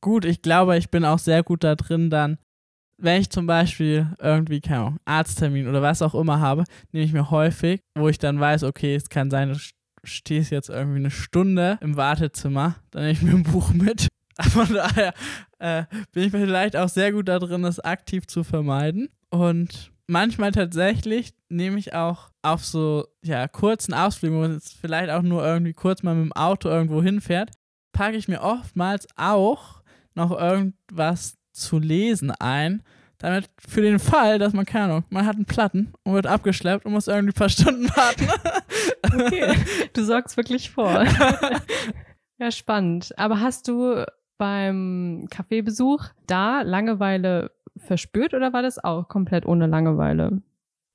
gut, 0.00 0.24
ich 0.24 0.42
glaube, 0.42 0.76
ich 0.76 0.90
bin 0.90 1.04
auch 1.04 1.18
sehr 1.18 1.42
gut 1.42 1.62
da 1.62 1.74
drin, 1.76 2.10
dann 2.10 2.38
wenn 2.98 3.20
ich 3.20 3.30
zum 3.30 3.46
Beispiel 3.46 4.08
irgendwie, 4.20 4.60
keine 4.60 4.78
Ahnung, 4.78 4.98
Arzttermin 5.04 5.68
oder 5.68 5.82
was 5.82 6.02
auch 6.02 6.14
immer 6.14 6.40
habe, 6.40 6.64
nehme 6.92 7.04
ich 7.04 7.12
mir 7.12 7.30
häufig, 7.30 7.82
wo 7.94 8.08
ich 8.08 8.18
dann 8.18 8.40
weiß, 8.40 8.64
okay, 8.64 8.94
es 8.94 9.08
kann 9.08 9.30
sein, 9.30 9.50
du 9.50 9.58
stehst 10.04 10.50
jetzt 10.50 10.70
irgendwie 10.70 10.98
eine 10.98 11.10
Stunde 11.10 11.78
im 11.80 11.96
Wartezimmer, 11.96 12.76
dann 12.90 13.02
nehme 13.02 13.12
ich 13.12 13.22
mir 13.22 13.32
ein 13.32 13.42
Buch 13.42 13.72
mit. 13.72 14.08
Von 14.40 14.72
daher 14.72 15.14
äh, 15.58 15.84
bin 16.12 16.24
ich 16.24 16.30
vielleicht 16.30 16.76
auch 16.76 16.88
sehr 16.88 17.12
gut 17.12 17.28
da 17.28 17.38
drin, 17.38 17.62
das 17.62 17.80
aktiv 17.80 18.26
zu 18.26 18.44
vermeiden. 18.44 19.08
Und 19.30 19.92
manchmal 20.06 20.52
tatsächlich 20.52 21.34
nehme 21.48 21.78
ich 21.78 21.94
auch 21.94 22.30
auf 22.42 22.64
so 22.64 23.06
ja, 23.22 23.48
kurzen 23.48 23.94
Ausflügen, 23.94 24.38
wo 24.38 24.44
es 24.44 24.72
vielleicht 24.72 25.10
auch 25.10 25.22
nur 25.22 25.44
irgendwie 25.44 25.72
kurz 25.72 26.02
mal 26.02 26.14
mit 26.14 26.26
dem 26.26 26.32
Auto 26.32 26.68
irgendwo 26.68 27.02
hinfährt, 27.02 27.50
packe 27.92 28.16
ich 28.16 28.28
mir 28.28 28.42
oftmals 28.42 29.06
auch 29.16 29.82
noch 30.14 30.32
irgendwas 30.38 31.35
zu 31.56 31.78
lesen 31.78 32.30
ein, 32.30 32.82
damit 33.18 33.48
für 33.58 33.80
den 33.80 33.98
Fall, 33.98 34.38
dass 34.38 34.52
man, 34.52 34.66
keine 34.66 34.84
Ahnung, 34.84 35.04
man 35.10 35.26
hat 35.26 35.36
einen 35.36 35.46
Platten 35.46 35.92
und 36.02 36.14
wird 36.14 36.26
abgeschleppt 36.26 36.84
und 36.84 36.92
muss 36.92 37.08
irgendwie 37.08 37.32
ein 37.32 37.38
paar 37.38 37.48
Stunden 37.48 37.88
warten. 37.88 38.28
okay, 39.02 39.54
du 39.94 40.04
sorgst 40.04 40.36
wirklich 40.36 40.70
vor. 40.70 41.04
ja, 42.38 42.50
spannend. 42.50 43.18
Aber 43.18 43.40
hast 43.40 43.68
du 43.68 44.04
beim 44.38 45.26
Kaffeebesuch 45.30 46.04
da 46.26 46.62
Langeweile 46.62 47.52
verspürt 47.76 48.34
oder 48.34 48.52
war 48.52 48.62
das 48.62 48.82
auch 48.82 49.08
komplett 49.08 49.46
ohne 49.46 49.66
Langeweile? 49.66 50.42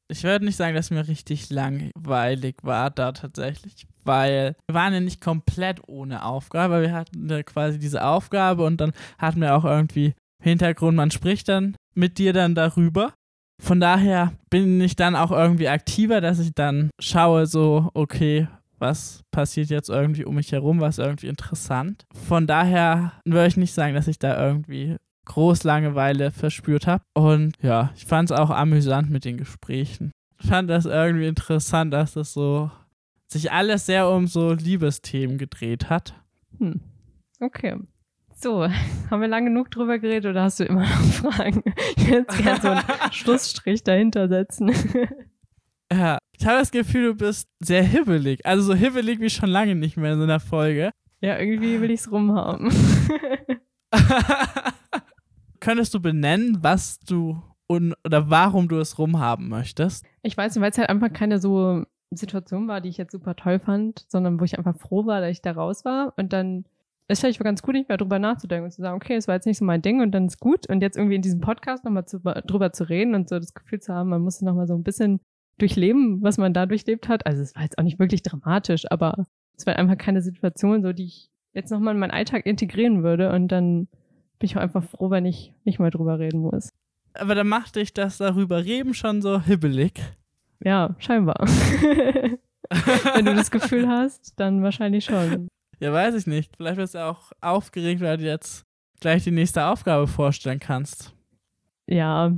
Ich 0.07 0.23
würde 0.23 0.43
nicht 0.43 0.57
sagen, 0.57 0.75
dass 0.75 0.91
mir 0.91 1.07
richtig 1.07 1.49
langweilig 1.49 2.57
war 2.63 2.89
da 2.89 3.13
tatsächlich, 3.13 3.87
weil 4.03 4.57
wir 4.67 4.75
waren 4.75 4.93
ja 4.93 4.99
nicht 4.99 5.21
komplett 5.21 5.87
ohne 5.87 6.25
Aufgabe. 6.25 6.81
Wir 6.81 6.91
hatten 6.91 7.29
quasi 7.45 7.79
diese 7.79 8.03
Aufgabe 8.03 8.65
und 8.65 8.81
dann 8.81 8.91
hatten 9.17 9.39
wir 9.39 9.55
auch 9.55 9.63
irgendwie 9.63 10.13
Hintergrund, 10.41 10.97
man 10.97 11.11
spricht 11.11 11.47
dann 11.49 11.75
mit 11.93 12.17
dir 12.17 12.33
dann 12.33 12.55
darüber. 12.55 13.13
Von 13.61 13.79
daher 13.79 14.33
bin 14.49 14.81
ich 14.81 14.95
dann 14.95 15.15
auch 15.15 15.31
irgendwie 15.31 15.67
aktiver, 15.67 16.19
dass 16.19 16.39
ich 16.39 16.51
dann 16.53 16.89
schaue, 16.99 17.45
so, 17.45 17.89
okay, 17.93 18.47
was 18.79 19.21
passiert 19.29 19.69
jetzt 19.69 19.89
irgendwie 19.89 20.25
um 20.25 20.35
mich 20.35 20.51
herum, 20.51 20.81
was 20.81 20.97
irgendwie 20.97 21.27
interessant. 21.27 22.05
Von 22.27 22.47
daher 22.47 23.13
würde 23.23 23.47
ich 23.47 23.57
nicht 23.57 23.73
sagen, 23.73 23.93
dass 23.93 24.07
ich 24.07 24.17
da 24.17 24.43
irgendwie 24.43 24.97
groß 25.25 25.63
Langeweile 25.63 26.31
verspürt 26.31 26.87
habe. 26.87 27.03
Und 27.13 27.55
ja, 27.61 27.91
ich 27.95 28.05
fand 28.05 28.31
es 28.31 28.37
auch 28.37 28.49
amüsant 28.49 29.11
mit 29.11 29.23
den 29.23 29.37
Gesprächen. 29.37 30.11
Ich 30.39 30.47
fand 30.47 30.69
das 30.69 30.85
irgendwie 30.85 31.27
interessant, 31.27 31.93
dass 31.93 32.13
das 32.13 32.33
so 32.33 32.71
sich 33.27 33.51
alles 33.51 33.85
sehr 33.85 34.09
um 34.09 34.27
so 34.27 34.53
Liebesthemen 34.53 35.37
gedreht 35.37 35.89
hat. 35.89 36.15
Hm. 36.57 36.81
Okay. 37.39 37.77
So, 38.41 38.67
haben 39.11 39.21
wir 39.21 39.27
lang 39.27 39.45
genug 39.45 39.69
drüber 39.69 39.99
geredet 39.99 40.31
oder 40.31 40.41
hast 40.41 40.59
du 40.59 40.63
immer 40.63 40.81
noch 40.81 40.87
Fragen? 41.13 41.63
Ich 41.95 42.07
will 42.07 42.19
jetzt 42.19 42.37
gerne 42.41 42.61
so 42.61 42.69
einen 42.69 42.83
Schlussstrich 43.11 43.83
dahinter 43.83 44.27
setzen. 44.27 44.71
Ja, 45.93 46.17
ich 46.37 46.45
habe 46.47 46.57
das 46.57 46.71
Gefühl, 46.71 47.09
du 47.09 47.15
bist 47.15 47.47
sehr 47.59 47.83
hibbelig. 47.83 48.43
Also 48.45 48.63
so 48.63 48.73
hibbelig 48.73 49.19
wie 49.19 49.29
schon 49.29 49.49
lange 49.49 49.75
nicht 49.75 49.95
mehr 49.95 50.13
in 50.13 50.17
so 50.17 50.23
einer 50.23 50.39
Folge. 50.39 50.91
Ja, 51.21 51.37
irgendwie 51.37 51.81
will 51.81 51.91
ich 51.91 51.99
es 51.99 52.11
rumhaben. 52.11 52.71
Könntest 55.59 55.93
du 55.93 55.99
benennen, 55.99 56.57
was 56.61 56.99
du 56.99 57.43
und 57.67 57.93
oder 58.03 58.31
warum 58.31 58.67
du 58.67 58.79
es 58.79 58.97
rumhaben 58.97 59.49
möchtest? 59.49 60.03
Ich 60.23 60.35
weiß 60.35 60.55
nicht, 60.55 60.63
weil 60.63 60.71
es 60.71 60.77
halt 60.79 60.89
einfach 60.89 61.13
keine 61.13 61.37
so 61.37 61.85
Situation 62.09 62.67
war, 62.67 62.81
die 62.81 62.89
ich 62.89 62.97
jetzt 62.97 63.11
super 63.11 63.35
toll 63.35 63.59
fand, 63.59 64.05
sondern 64.07 64.39
wo 64.39 64.45
ich 64.45 64.57
einfach 64.57 64.75
froh 64.75 65.05
war, 65.05 65.21
dass 65.21 65.29
ich 65.29 65.41
da 65.43 65.51
raus 65.51 65.85
war 65.85 66.13
und 66.17 66.33
dann 66.33 66.65
ist 67.11 67.19
vielleicht 67.21 67.39
ganz 67.39 67.61
gut, 67.61 67.75
nicht 67.75 67.89
mehr 67.89 67.97
drüber 67.97 68.19
nachzudenken 68.19 68.65
und 68.65 68.71
zu 68.71 68.81
sagen, 68.81 68.95
okay, 68.95 69.15
das 69.15 69.27
war 69.27 69.35
jetzt 69.35 69.45
nicht 69.45 69.57
so 69.57 69.65
mein 69.65 69.81
Ding 69.81 70.01
und 70.01 70.11
dann 70.11 70.27
ist 70.27 70.39
gut. 70.39 70.67
Und 70.69 70.81
jetzt 70.81 70.97
irgendwie 70.97 71.15
in 71.15 71.21
diesem 71.21 71.41
Podcast 71.41 71.83
nochmal 71.83 72.05
zu, 72.05 72.19
drüber 72.19 72.73
zu 72.73 72.87
reden 72.87 73.15
und 73.15 73.29
so 73.29 73.39
das 73.39 73.53
Gefühl 73.53 73.79
zu 73.79 73.93
haben, 73.93 74.09
man 74.09 74.21
muss 74.21 74.41
nochmal 74.41 74.67
so 74.67 74.75
ein 74.75 74.83
bisschen 74.83 75.19
durchleben, 75.57 76.21
was 76.21 76.37
man 76.37 76.53
da 76.53 76.65
durchlebt 76.65 77.07
hat. 77.07 77.25
Also 77.25 77.41
es 77.41 77.55
war 77.55 77.63
jetzt 77.63 77.77
auch 77.77 77.83
nicht 77.83 77.99
wirklich 77.99 78.23
dramatisch, 78.23 78.89
aber 78.89 79.25
es 79.57 79.65
war 79.65 79.75
einfach 79.75 79.97
keine 79.97 80.21
Situation, 80.21 80.81
so 80.81 80.93
die 80.93 81.05
ich 81.05 81.29
jetzt 81.53 81.71
nochmal 81.71 81.93
in 81.93 81.99
meinen 81.99 82.11
Alltag 82.11 82.45
integrieren 82.45 83.03
würde. 83.03 83.31
Und 83.31 83.49
dann 83.49 83.87
bin 84.39 84.45
ich 84.45 84.57
auch 84.57 84.61
einfach 84.61 84.83
froh, 84.83 85.09
wenn 85.09 85.25
ich 85.25 85.53
nicht 85.65 85.79
mal 85.79 85.91
drüber 85.91 86.19
reden 86.19 86.39
muss. 86.39 86.69
Aber 87.13 87.35
dann 87.35 87.47
macht 87.47 87.75
dich 87.75 87.93
das 87.93 88.17
darüber 88.17 88.63
reden 88.63 88.93
schon 88.93 89.21
so 89.21 89.41
hibbelig. 89.41 89.93
Ja, 90.63 90.95
scheinbar. 90.99 91.35
wenn 93.15 93.25
du 93.25 93.35
das 93.35 93.51
Gefühl 93.51 93.87
hast, 93.87 94.39
dann 94.39 94.63
wahrscheinlich 94.63 95.05
schon. 95.05 95.47
Ja, 95.81 95.91
weiß 95.91 96.13
ich 96.13 96.27
nicht. 96.27 96.55
Vielleicht 96.55 96.77
wirst 96.77 96.93
du 96.93 97.03
auch 97.03 97.31
aufgeregt, 97.41 98.01
weil 98.01 98.17
du 98.17 98.23
jetzt 98.23 98.67
gleich 98.99 99.23
die 99.23 99.31
nächste 99.31 99.65
Aufgabe 99.65 100.05
vorstellen 100.05 100.59
kannst. 100.59 101.15
Ja, 101.87 102.31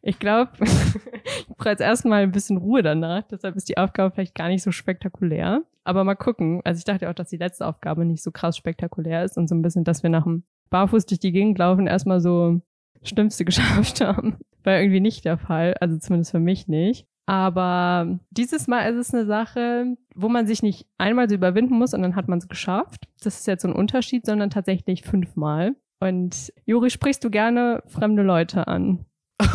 ich 0.00 0.20
glaube, 0.20 0.52
ich 0.62 1.46
brauche 1.56 1.70
jetzt 1.70 1.80
erstmal 1.80 2.22
ein 2.22 2.30
bisschen 2.30 2.56
Ruhe 2.56 2.82
danach. 2.82 3.24
Deshalb 3.24 3.56
ist 3.56 3.68
die 3.68 3.78
Aufgabe 3.78 4.14
vielleicht 4.14 4.36
gar 4.36 4.46
nicht 4.46 4.62
so 4.62 4.70
spektakulär. 4.70 5.62
Aber 5.82 6.04
mal 6.04 6.14
gucken. 6.14 6.60
Also 6.64 6.78
ich 6.78 6.84
dachte 6.84 7.10
auch, 7.10 7.14
dass 7.14 7.30
die 7.30 7.36
letzte 7.36 7.66
Aufgabe 7.66 8.04
nicht 8.04 8.22
so 8.22 8.30
krass 8.30 8.56
spektakulär 8.56 9.24
ist 9.24 9.36
und 9.36 9.48
so 9.48 9.56
ein 9.56 9.62
bisschen, 9.62 9.82
dass 9.82 10.04
wir 10.04 10.10
nach 10.10 10.22
dem 10.22 10.44
Barfuß 10.70 11.06
durch 11.06 11.18
die 11.18 11.32
Gegend 11.32 11.58
laufen 11.58 11.88
erstmal 11.88 12.20
so 12.20 12.60
Schlimmste 13.02 13.44
geschafft 13.44 14.00
haben. 14.02 14.38
War 14.62 14.78
irgendwie 14.78 15.00
nicht 15.00 15.24
der 15.24 15.36
Fall. 15.36 15.74
Also 15.80 15.98
zumindest 15.98 16.30
für 16.30 16.38
mich 16.38 16.68
nicht. 16.68 17.08
Aber 17.26 18.18
dieses 18.30 18.66
Mal 18.66 18.82
ist 18.82 19.08
es 19.08 19.14
eine 19.14 19.24
Sache, 19.26 19.96
wo 20.14 20.28
man 20.28 20.46
sich 20.46 20.62
nicht 20.62 20.86
einmal 20.98 21.28
so 21.28 21.34
überwinden 21.34 21.78
muss 21.78 21.94
und 21.94 22.02
dann 22.02 22.16
hat 22.16 22.28
man 22.28 22.38
es 22.38 22.48
geschafft. 22.48 23.08
Das 23.22 23.38
ist 23.38 23.46
jetzt 23.46 23.62
so 23.62 23.68
ein 23.68 23.74
Unterschied, 23.74 24.26
sondern 24.26 24.50
tatsächlich 24.50 25.02
fünfmal. 25.02 25.74
Und 26.00 26.52
Juri, 26.66 26.90
sprichst 26.90 27.24
du 27.24 27.30
gerne 27.30 27.82
fremde 27.86 28.22
Leute 28.22 28.66
an? 28.68 29.06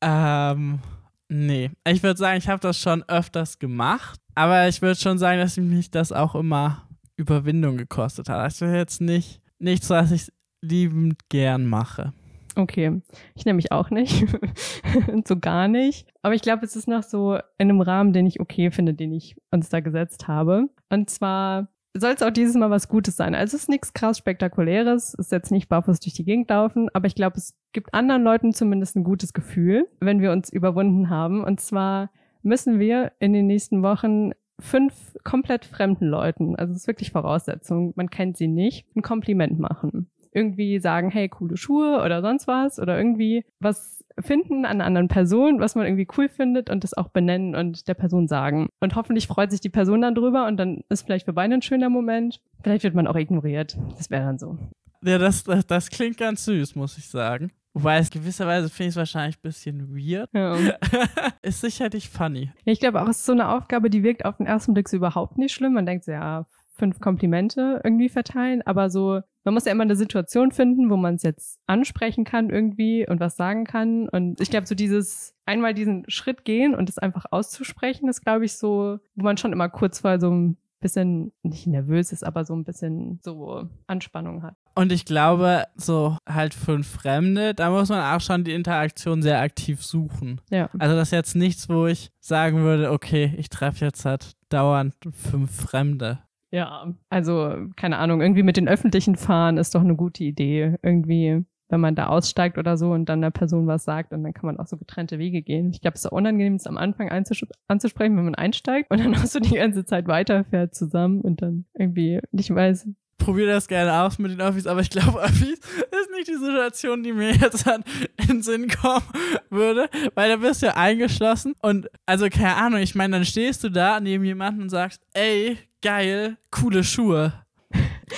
ähm, 0.00 0.80
nee. 1.28 1.70
Ich 1.86 2.02
würde 2.02 2.18
sagen, 2.18 2.38
ich 2.38 2.48
habe 2.48 2.60
das 2.60 2.80
schon 2.80 3.04
öfters 3.08 3.60
gemacht. 3.60 4.18
Aber 4.34 4.66
ich 4.66 4.82
würde 4.82 4.98
schon 4.98 5.18
sagen, 5.18 5.38
dass 5.38 5.56
mich 5.56 5.90
das 5.90 6.10
auch 6.10 6.34
immer 6.34 6.88
Überwindung 7.16 7.76
gekostet 7.76 8.28
hat. 8.28 8.50
Ist 8.50 8.60
jetzt 8.60 9.00
nicht 9.00 9.40
nichts, 9.60 9.88
was 9.90 10.10
ich 10.10 10.32
liebend 10.62 11.28
gern 11.28 11.66
mache. 11.66 12.12
Okay, 12.56 13.00
ich 13.34 13.44
nehme 13.44 13.56
mich 13.56 13.72
auch 13.72 13.90
nicht. 13.90 14.26
so 15.24 15.38
gar 15.38 15.68
nicht. 15.68 16.08
Aber 16.22 16.34
ich 16.34 16.42
glaube, 16.42 16.64
es 16.64 16.76
ist 16.76 16.88
noch 16.88 17.02
so 17.02 17.36
in 17.58 17.70
einem 17.70 17.80
Rahmen, 17.80 18.12
den 18.12 18.26
ich 18.26 18.40
okay 18.40 18.70
finde, 18.70 18.94
den 18.94 19.12
ich 19.12 19.36
uns 19.50 19.68
da 19.68 19.80
gesetzt 19.80 20.28
habe. 20.28 20.68
Und 20.90 21.10
zwar 21.10 21.68
soll 21.94 22.12
es 22.12 22.22
auch 22.22 22.30
dieses 22.30 22.54
Mal 22.56 22.70
was 22.70 22.88
Gutes 22.88 23.16
sein. 23.16 23.34
Also 23.34 23.56
es 23.56 23.64
ist 23.64 23.68
nichts 23.68 23.92
krass 23.92 24.18
Spektakuläres, 24.18 25.14
es 25.14 25.26
ist 25.26 25.32
jetzt 25.32 25.50
nicht 25.50 25.68
barfuß 25.68 26.00
durch 26.00 26.14
die 26.14 26.24
Gegend 26.24 26.48
laufen, 26.48 26.88
aber 26.94 27.06
ich 27.06 27.14
glaube, 27.14 27.36
es 27.36 27.54
gibt 27.72 27.92
anderen 27.92 28.22
Leuten 28.22 28.52
zumindest 28.52 28.96
ein 28.96 29.04
gutes 29.04 29.32
Gefühl, 29.32 29.88
wenn 30.00 30.20
wir 30.20 30.32
uns 30.32 30.50
überwunden 30.50 31.10
haben. 31.10 31.44
Und 31.44 31.60
zwar 31.60 32.10
müssen 32.42 32.78
wir 32.78 33.12
in 33.18 33.32
den 33.32 33.46
nächsten 33.46 33.82
Wochen 33.82 34.30
fünf 34.58 35.16
komplett 35.24 35.64
fremden 35.64 36.06
Leuten, 36.06 36.56
also 36.56 36.72
es 36.72 36.82
ist 36.82 36.86
wirklich 36.86 37.10
Voraussetzung, 37.10 37.92
man 37.96 38.10
kennt 38.10 38.36
sie 38.36 38.48
nicht, 38.48 38.86
ein 38.96 39.02
Kompliment 39.02 39.58
machen 39.58 40.08
irgendwie 40.32 40.78
sagen, 40.78 41.10
hey, 41.10 41.28
coole 41.28 41.56
Schuhe 41.56 42.02
oder 42.04 42.22
sonst 42.22 42.46
was 42.46 42.78
oder 42.78 42.96
irgendwie 42.96 43.44
was 43.60 44.02
finden 44.18 44.64
an 44.64 44.72
einer 44.72 44.84
anderen 44.84 45.08
Person, 45.08 45.60
was 45.60 45.74
man 45.74 45.86
irgendwie 45.86 46.08
cool 46.16 46.28
findet 46.28 46.70
und 46.70 46.84
das 46.84 46.94
auch 46.94 47.08
benennen 47.08 47.54
und 47.54 47.88
der 47.88 47.94
Person 47.94 48.28
sagen. 48.28 48.68
Und 48.80 48.94
hoffentlich 48.94 49.26
freut 49.26 49.50
sich 49.50 49.60
die 49.60 49.70
Person 49.70 50.02
dann 50.02 50.14
drüber 50.14 50.46
und 50.46 50.56
dann 50.56 50.82
ist 50.88 51.02
vielleicht 51.02 51.24
für 51.24 51.32
beide 51.32 51.54
ein 51.54 51.62
schöner 51.62 51.88
Moment. 51.88 52.40
Vielleicht 52.62 52.84
wird 52.84 52.94
man 52.94 53.06
auch 53.06 53.16
ignoriert. 53.16 53.78
Das 53.96 54.10
wäre 54.10 54.24
dann 54.24 54.38
so. 54.38 54.58
Ja, 55.02 55.18
das, 55.18 55.44
das, 55.44 55.66
das 55.66 55.90
klingt 55.90 56.18
ganz 56.18 56.44
süß, 56.44 56.76
muss 56.76 56.98
ich 56.98 57.08
sagen. 57.08 57.50
Wobei 57.74 57.98
es 57.98 58.10
gewisserweise 58.10 58.68
finde 58.68 58.88
ich 58.88 58.92
es 58.92 58.96
wahrscheinlich 58.96 59.38
ein 59.38 59.42
bisschen 59.42 59.96
weird. 59.96 60.28
Ja. 60.34 60.56
ist 61.42 61.62
sicherlich 61.62 62.10
funny. 62.10 62.52
Ich 62.64 62.80
glaube 62.80 63.00
auch, 63.00 63.08
es 63.08 63.18
ist 63.18 63.26
so 63.26 63.32
eine 63.32 63.48
Aufgabe, 63.48 63.88
die 63.88 64.02
wirkt 64.02 64.24
auf 64.26 64.36
den 64.36 64.46
ersten 64.46 64.74
Blick 64.74 64.88
so 64.88 64.98
überhaupt 64.98 65.38
nicht 65.38 65.54
schlimm. 65.54 65.72
Man 65.72 65.86
denkt 65.86 66.04
so, 66.04 66.12
ja, 66.12 66.46
fünf 66.74 67.00
Komplimente 67.00 67.80
irgendwie 67.82 68.10
verteilen, 68.10 68.62
aber 68.62 68.90
so, 68.90 69.20
man 69.44 69.54
muss 69.54 69.64
ja 69.64 69.72
immer 69.72 69.82
eine 69.82 69.96
Situation 69.96 70.52
finden, 70.52 70.90
wo 70.90 70.96
man 70.96 71.16
es 71.16 71.22
jetzt 71.22 71.58
ansprechen 71.66 72.24
kann 72.24 72.50
irgendwie 72.50 73.06
und 73.08 73.20
was 73.20 73.36
sagen 73.36 73.64
kann. 73.64 74.08
Und 74.08 74.40
ich 74.40 74.50
glaube, 74.50 74.66
so 74.66 74.74
dieses 74.74 75.34
einmal 75.46 75.74
diesen 75.74 76.04
Schritt 76.08 76.44
gehen 76.44 76.74
und 76.74 76.88
es 76.88 76.98
einfach 76.98 77.26
auszusprechen, 77.30 78.08
ist, 78.08 78.22
glaube 78.22 78.44
ich, 78.44 78.54
so, 78.54 78.98
wo 79.14 79.24
man 79.24 79.36
schon 79.36 79.52
immer 79.52 79.68
kurz 79.68 80.00
vor 80.00 80.20
so 80.20 80.30
ein 80.30 80.56
bisschen 80.82 81.32
nicht 81.42 81.66
nervös 81.66 82.12
ist, 82.12 82.24
aber 82.24 82.44
so 82.44 82.54
ein 82.54 82.64
bisschen 82.64 83.20
so 83.22 83.68
Anspannung 83.86 84.42
hat. 84.42 84.56
Und 84.74 84.92
ich 84.92 85.04
glaube, 85.04 85.64
so 85.76 86.16
halt 86.28 86.54
fünf 86.54 86.86
Fremde, 86.86 87.54
da 87.54 87.70
muss 87.70 87.88
man 87.88 88.14
auch 88.14 88.20
schon 88.20 88.44
die 88.44 88.52
Interaktion 88.52 89.22
sehr 89.22 89.40
aktiv 89.40 89.82
suchen. 89.82 90.40
Ja. 90.50 90.68
Also 90.78 90.96
das 90.96 91.08
ist 91.08 91.12
jetzt 91.12 91.36
nichts, 91.36 91.68
wo 91.68 91.86
ich 91.86 92.10
sagen 92.20 92.58
würde, 92.58 92.90
okay, 92.90 93.34
ich 93.38 93.48
treffe 93.48 93.84
jetzt 93.84 94.04
halt 94.04 94.32
dauernd 94.48 94.94
fünf 95.12 95.54
Fremde. 95.54 96.18
Ja, 96.52 96.94
also 97.08 97.54
keine 97.76 97.96
Ahnung, 97.96 98.20
irgendwie 98.20 98.42
mit 98.42 98.58
den 98.58 98.68
öffentlichen 98.68 99.16
fahren 99.16 99.56
ist 99.56 99.74
doch 99.74 99.80
eine 99.80 99.96
gute 99.96 100.22
Idee. 100.22 100.76
Irgendwie, 100.82 101.44
wenn 101.70 101.80
man 101.80 101.94
da 101.94 102.08
aussteigt 102.08 102.58
oder 102.58 102.76
so 102.76 102.92
und 102.92 103.08
dann 103.08 103.22
der 103.22 103.30
Person 103.30 103.66
was 103.66 103.84
sagt 103.84 104.12
und 104.12 104.22
dann 104.22 104.34
kann 104.34 104.44
man 104.44 104.58
auch 104.58 104.66
so 104.66 104.76
getrennte 104.76 105.18
Wege 105.18 105.40
gehen. 105.40 105.70
Ich 105.70 105.80
glaube, 105.80 105.94
es 105.94 106.04
ist 106.04 106.12
unangenehm, 106.12 106.56
es 106.56 106.66
am 106.66 106.76
Anfang 106.76 107.10
anzusprechen, 107.10 108.16
wenn 108.18 108.24
man 108.24 108.34
einsteigt 108.34 108.90
und 108.90 109.00
dann 109.00 109.14
auch 109.16 109.24
so 109.24 109.40
die 109.40 109.54
ganze 109.56 109.86
Zeit 109.86 110.08
weiterfährt 110.08 110.74
zusammen 110.74 111.22
und 111.22 111.40
dann 111.40 111.64
irgendwie 111.72 112.20
nicht 112.32 112.54
weiß, 112.54 112.86
probiere 113.24 113.52
das 113.52 113.68
gerne 113.68 114.02
aus 114.02 114.18
mit 114.18 114.32
den 114.32 114.40
Öffis, 114.40 114.66
aber 114.66 114.80
ich 114.80 114.90
glaube, 114.90 115.20
Öffis 115.20 115.58
ist 115.58 116.10
nicht 116.14 116.28
die 116.28 116.36
Situation, 116.36 117.02
die 117.02 117.12
mir 117.12 117.32
jetzt 117.32 117.66
an 117.66 117.84
in 118.28 118.42
Sinn 118.42 118.68
kommen 118.68 119.06
würde, 119.50 119.88
weil 120.14 120.28
da 120.28 120.36
bist 120.36 120.62
du 120.62 120.66
ja 120.66 120.76
eingeschlossen 120.76 121.54
und 121.62 121.88
also 122.06 122.28
keine 122.28 122.56
Ahnung, 122.56 122.80
ich 122.80 122.94
meine, 122.94 123.16
dann 123.16 123.24
stehst 123.24 123.64
du 123.64 123.68
da 123.68 124.00
neben 124.00 124.24
jemanden 124.24 124.62
und 124.62 124.68
sagst, 124.70 125.00
ey, 125.14 125.58
geil, 125.82 126.36
coole 126.50 126.84
Schuhe. 126.84 127.32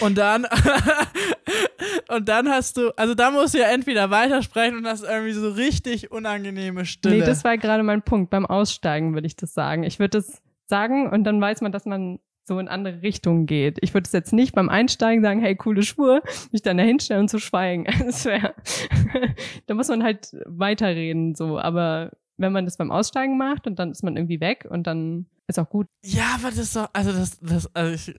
Und 0.01 0.19
dann, 0.19 0.47
und 2.09 2.29
dann 2.29 2.49
hast 2.49 2.77
du, 2.77 2.91
also 2.97 3.15
da 3.15 3.31
musst 3.31 3.55
du 3.55 3.59
ja 3.59 3.69
entweder 3.69 4.11
weitersprechen 4.11 4.79
und 4.79 4.87
hast 4.87 5.05
irgendwie 5.05 5.33
so 5.33 5.51
richtig 5.51 6.11
unangenehme 6.11 6.85
Stille. 6.85 7.19
Nee, 7.19 7.25
das 7.25 7.45
war 7.45 7.57
gerade 7.59 7.83
mein 7.83 8.03
Punkt. 8.03 8.31
Beim 8.31 8.47
Aussteigen 8.47 9.15
würde 9.15 9.29
ich 9.29 9.37
das 9.37 9.55
sagen. 9.55 9.85
Ich 9.85 10.01
würde 10.01 10.19
das 10.19 10.43
sagen 10.67 11.09
und 11.09 11.25
dann 11.25 11.41
weiß 11.41 11.61
man, 11.61 11.71
dass 11.71 11.85
man 11.85 12.19
so 12.45 12.59
in 12.59 12.69
andere 12.69 13.03
Richtungen 13.03 13.47
geht. 13.47 13.79
Ich 13.81 13.95
würde 13.95 14.07
es 14.07 14.13
jetzt 14.13 14.33
nicht 14.33 14.55
beim 14.55 14.69
Einsteigen 14.69 15.23
sagen, 15.23 15.41
hey, 15.41 15.57
coole 15.57 15.83
Schuhe, 15.83 16.23
mich 16.53 16.63
dann 16.63 16.77
da 16.77 16.85
hinstellen 16.85 17.23
und 17.23 17.29
zu 17.29 17.39
schweigen. 17.39 17.87
Das 18.05 18.25
wäre, 18.27 18.55
da 19.67 19.75
muss 19.75 19.89
man 19.89 20.03
halt 20.03 20.37
weiterreden, 20.47 21.35
so. 21.35 21.59
Aber 21.59 22.13
wenn 22.37 22.53
man 22.53 22.65
das 22.65 22.77
beim 22.77 22.91
Aussteigen 22.91 23.39
macht 23.39 23.67
und 23.67 23.79
dann 23.79 23.91
ist 23.91 24.03
man 24.03 24.17
irgendwie 24.17 24.41
weg 24.41 24.67
und 24.69 24.87
dann 24.87 25.27
ist 25.47 25.59
auch 25.59 25.69
gut. 25.69 25.89
Ja, 26.03 26.37
aber 26.37 26.49
das 26.49 26.59
ist 26.59 26.77
doch, 26.77 26.89
also 26.93 27.13
das, 27.13 27.39
das, 27.41 27.75
also 27.75 27.95
ich 27.95 28.17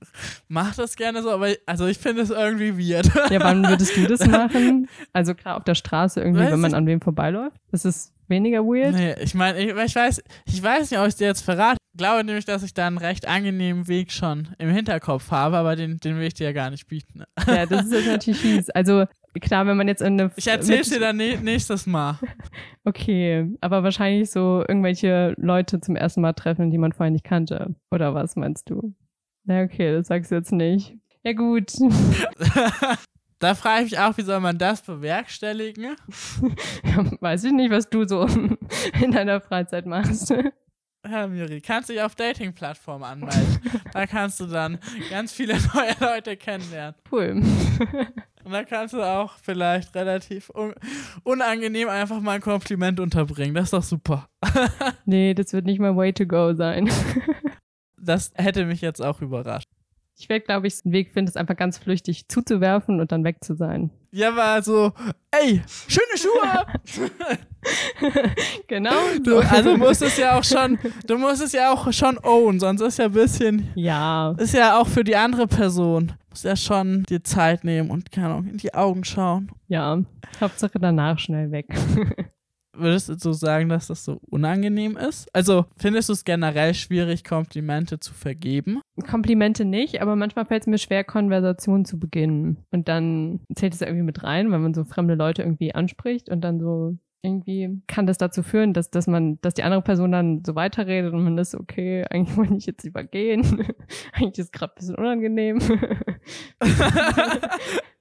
mach 0.47 0.75
das 0.75 0.95
gerne 0.95 1.23
so, 1.23 1.31
aber 1.31 1.49
also 1.65 1.87
ich 1.87 1.97
finde 1.97 2.21
es 2.21 2.29
irgendwie 2.29 2.77
weird. 2.77 3.09
Ja, 3.31 3.39
wann 3.41 3.67
würdest 3.67 3.95
du 3.97 4.07
das 4.07 4.25
machen? 4.27 4.87
Also 5.11 5.33
klar 5.33 5.57
auf 5.57 5.63
der 5.63 5.75
Straße 5.75 6.19
irgendwie, 6.19 6.43
weiß 6.43 6.51
wenn 6.51 6.59
man 6.59 6.73
an 6.73 6.85
wem 6.85 7.01
vorbeiläuft. 7.01 7.57
Das 7.71 7.85
ist 7.85 8.13
weniger 8.27 8.63
weird. 8.63 8.95
Nee, 8.95 9.15
ich 9.21 9.33
meine, 9.33 9.59
ich, 9.59 9.75
ich, 9.75 9.95
weiß, 9.95 10.23
ich 10.45 10.63
weiß 10.63 10.91
nicht, 10.91 10.99
ob 10.99 11.07
ich 11.07 11.15
dir 11.15 11.27
jetzt 11.27 11.41
verrate. 11.41 11.77
Ich 11.93 11.97
glaube 11.97 12.23
nämlich, 12.23 12.45
dass 12.45 12.63
ich 12.63 12.73
da 12.73 12.87
einen 12.87 12.97
recht 12.97 13.27
angenehmen 13.27 13.87
Weg 13.87 14.11
schon 14.11 14.49
im 14.57 14.69
Hinterkopf 14.69 15.31
habe, 15.31 15.57
aber 15.57 15.75
den, 15.75 15.97
den 15.97 16.17
will 16.17 16.27
ich 16.27 16.33
dir 16.33 16.45
ja 16.45 16.51
gar 16.51 16.69
nicht 16.69 16.87
bieten. 16.87 17.23
Ja, 17.47 17.65
das 17.65 17.85
ist 17.85 17.93
jetzt 17.93 18.07
natürlich 18.07 18.39
fies. 18.41 18.69
Also 18.69 19.05
klar, 19.39 19.65
wenn 19.65 19.77
man 19.77 19.87
jetzt 19.87 20.01
in 20.01 20.19
eine. 20.19 20.31
Ich 20.35 20.47
erzähl's 20.47 20.89
dir 20.89 20.99
dann 20.99 21.17
nächstes 21.17 21.85
Mal. 21.85 22.19
Okay, 22.87 23.51
aber 23.61 23.81
wahrscheinlich 23.81 24.29
so 24.29 24.63
irgendwelche 24.67 25.33
Leute 25.37 25.81
zum 25.81 25.95
ersten 25.95 26.21
Mal 26.21 26.33
treffen, 26.33 26.69
die 26.69 26.77
man 26.77 26.91
vorher 26.91 27.09
nicht 27.09 27.23
kannte. 27.23 27.73
Oder 27.89 28.13
was 28.13 28.35
meinst 28.35 28.69
du? 28.69 28.93
Na, 29.43 29.63
okay, 29.63 29.91
das 29.91 30.05
sagst 30.05 30.29
du 30.29 30.35
jetzt 30.35 30.51
nicht. 30.51 30.95
Ja, 31.23 31.33
gut. 31.33 31.71
da 33.39 33.55
frage 33.55 33.85
ich 33.85 33.91
mich 33.91 33.99
auch, 33.99 34.17
wie 34.17 34.23
soll 34.23 34.39
man 34.39 34.57
das 34.57 34.81
bewerkstelligen? 34.81 35.83
ja, 36.83 37.11
weiß 37.19 37.43
ich 37.45 37.51
nicht, 37.51 37.71
was 37.71 37.89
du 37.89 38.07
so 38.07 38.25
in 39.01 39.11
deiner 39.11 39.41
Freizeit 39.41 39.85
machst. 39.85 40.33
Herr 41.07 41.27
Miri, 41.27 41.61
kannst 41.61 41.89
du 41.89 41.93
dich 41.93 42.01
auf 42.01 42.15
Dating-Plattformen 42.15 43.03
anmelden. 43.03 43.59
da 43.93 44.07
kannst 44.07 44.39
du 44.39 44.47
dann 44.47 44.79
ganz 45.09 45.33
viele 45.33 45.55
neue 45.73 45.95
Leute 45.99 46.35
kennenlernen. 46.35 46.95
Cool. 47.11 47.43
Und 48.43 48.51
dann 48.51 48.65
kannst 48.65 48.93
du 48.93 49.03
auch 49.03 49.37
vielleicht 49.41 49.95
relativ 49.95 50.49
un 50.49 50.73
unangenehm 51.23 51.89
einfach 51.89 52.21
mal 52.21 52.33
ein 52.33 52.41
Kompliment 52.41 52.99
unterbringen. 52.99 53.53
Das 53.53 53.65
ist 53.65 53.73
doch 53.73 53.83
super. 53.83 54.29
nee, 55.05 55.33
das 55.33 55.53
wird 55.53 55.65
nicht 55.65 55.79
mal 55.79 55.95
way 55.95 56.13
to 56.13 56.25
go 56.25 56.53
sein. 56.53 56.89
das 57.97 58.31
hätte 58.35 58.65
mich 58.65 58.81
jetzt 58.81 59.01
auch 59.01 59.21
überrascht. 59.21 59.69
Ich 60.17 60.29
werde, 60.29 60.45
glaube 60.45 60.67
ich, 60.67 60.75
einen 60.85 60.93
Weg 60.93 61.11
finden, 61.11 61.29
es 61.29 61.35
einfach 61.35 61.57
ganz 61.57 61.77
flüchtig 61.77 62.29
zuzuwerfen 62.29 63.01
und 63.01 63.11
dann 63.11 63.25
weg 63.25 63.43
zu 63.43 63.53
sein. 63.53 63.91
Ja, 64.11 64.33
war 64.33 64.61
so, 64.63 64.93
ey, 65.31 65.61
schöne 65.89 66.17
Schuhe! 66.17 66.65
genau. 68.67 68.93
Du, 69.21 69.39
also 69.39 69.75
musst 69.75 70.01
es 70.01 70.15
ja 70.15 70.39
auch 70.39 70.43
schon, 70.43 70.79
du 71.05 71.17
musst 71.17 71.41
es 71.41 71.51
ja 71.51 71.73
auch 71.73 71.91
schon 71.91 72.17
own, 72.23 72.61
sonst 72.61 72.79
ist 72.79 72.97
ja 72.97 73.05
ein 73.05 73.11
bisschen. 73.11 73.67
Ja. 73.75 74.33
Ist 74.37 74.53
ja 74.53 74.79
auch 74.79 74.87
für 74.87 75.03
die 75.03 75.17
andere 75.17 75.47
Person. 75.47 76.13
Muss 76.29 76.43
ja 76.43 76.55
schon 76.55 77.03
dir 77.03 77.21
Zeit 77.23 77.65
nehmen 77.65 77.91
und, 77.91 78.09
keine 78.09 78.27
Ahnung, 78.27 78.47
in 78.47 78.57
die 78.57 78.73
Augen 78.73 79.03
schauen. 79.03 79.51
Ja, 79.67 80.01
Hauptsache 80.39 80.79
danach 80.79 81.19
schnell 81.19 81.51
weg. 81.51 81.67
Würdest 82.77 83.09
du 83.09 83.17
so 83.17 83.33
sagen, 83.33 83.69
dass 83.69 83.87
das 83.87 84.05
so 84.05 84.19
unangenehm 84.29 84.97
ist? 84.97 85.27
Also 85.33 85.65
findest 85.77 86.09
du 86.09 86.13
es 86.13 86.25
generell 86.25 86.73
schwierig, 86.73 87.23
Komplimente 87.23 87.99
zu 87.99 88.13
vergeben? 88.13 88.81
Komplimente 89.09 89.65
nicht, 89.65 90.01
aber 90.01 90.15
manchmal 90.15 90.45
fällt 90.45 90.63
es 90.63 90.67
mir 90.67 90.77
schwer, 90.77 91.03
Konversationen 91.03 91.85
zu 91.85 91.99
beginnen. 91.99 92.57
Und 92.71 92.87
dann 92.87 93.41
zählt 93.55 93.73
es 93.73 93.81
irgendwie 93.81 94.03
mit 94.03 94.23
rein, 94.23 94.51
weil 94.51 94.59
man 94.59 94.73
so 94.73 94.83
fremde 94.83 95.15
Leute 95.15 95.43
irgendwie 95.43 95.73
anspricht 95.73 96.29
und 96.29 96.41
dann 96.41 96.59
so 96.59 96.97
irgendwie 97.25 97.81
kann 97.87 98.05
das 98.05 98.17
dazu 98.17 98.43
führen, 98.43 98.73
dass, 98.73 98.91
dass 98.91 99.07
man, 99.07 99.39
dass 99.41 99.55
die 99.55 99.63
andere 99.63 99.81
Person 99.81 100.11
dann 100.11 100.43
so 100.45 100.55
weiterredet 100.55 101.11
und 101.13 101.23
man 101.23 101.37
ist, 101.37 101.55
okay, 101.55 102.05
eigentlich 102.09 102.37
wollte 102.37 102.55
ich 102.55 102.65
jetzt 102.65 102.85
übergehen. 102.85 103.73
eigentlich 104.13 104.39
ist 104.39 104.45
es 104.45 104.51
gerade 104.51 104.73
ein 104.73 104.75
bisschen 104.75 104.95
unangenehm. 104.95 105.59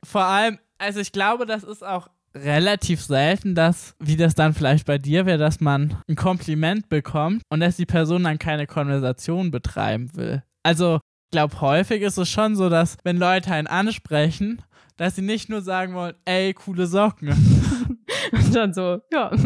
Vor 0.04 0.24
allem, 0.24 0.58
also 0.78 1.00
ich 1.00 1.12
glaube, 1.12 1.46
das 1.46 1.64
ist 1.64 1.84
auch 1.84 2.08
relativ 2.34 3.00
selten, 3.02 3.54
dass, 3.54 3.94
wie 4.00 4.16
das 4.16 4.34
dann 4.34 4.54
vielleicht 4.54 4.86
bei 4.86 4.98
dir 4.98 5.26
wäre, 5.26 5.38
dass 5.38 5.60
man 5.60 5.96
ein 6.08 6.16
Kompliment 6.16 6.88
bekommt 6.88 7.42
und 7.50 7.60
dass 7.60 7.76
die 7.76 7.86
Person 7.86 8.24
dann 8.24 8.38
keine 8.38 8.66
Konversation 8.66 9.50
betreiben 9.50 10.14
will. 10.16 10.42
Also, 10.62 10.96
ich 10.96 11.30
glaube, 11.36 11.60
häufig 11.60 12.02
ist 12.02 12.18
es 12.18 12.28
schon 12.28 12.56
so, 12.56 12.68
dass 12.68 12.96
wenn 13.04 13.16
Leute 13.16 13.52
einen 13.52 13.66
ansprechen, 13.66 14.62
dass 14.96 15.16
sie 15.16 15.22
nicht 15.22 15.48
nur 15.48 15.60
sagen 15.62 15.94
wollen, 15.94 16.14
ey, 16.24 16.54
coole 16.54 16.86
Socken. 16.86 17.28
und 18.32 18.54
dann 18.54 18.72
so, 18.74 19.00
ja. 19.12 19.30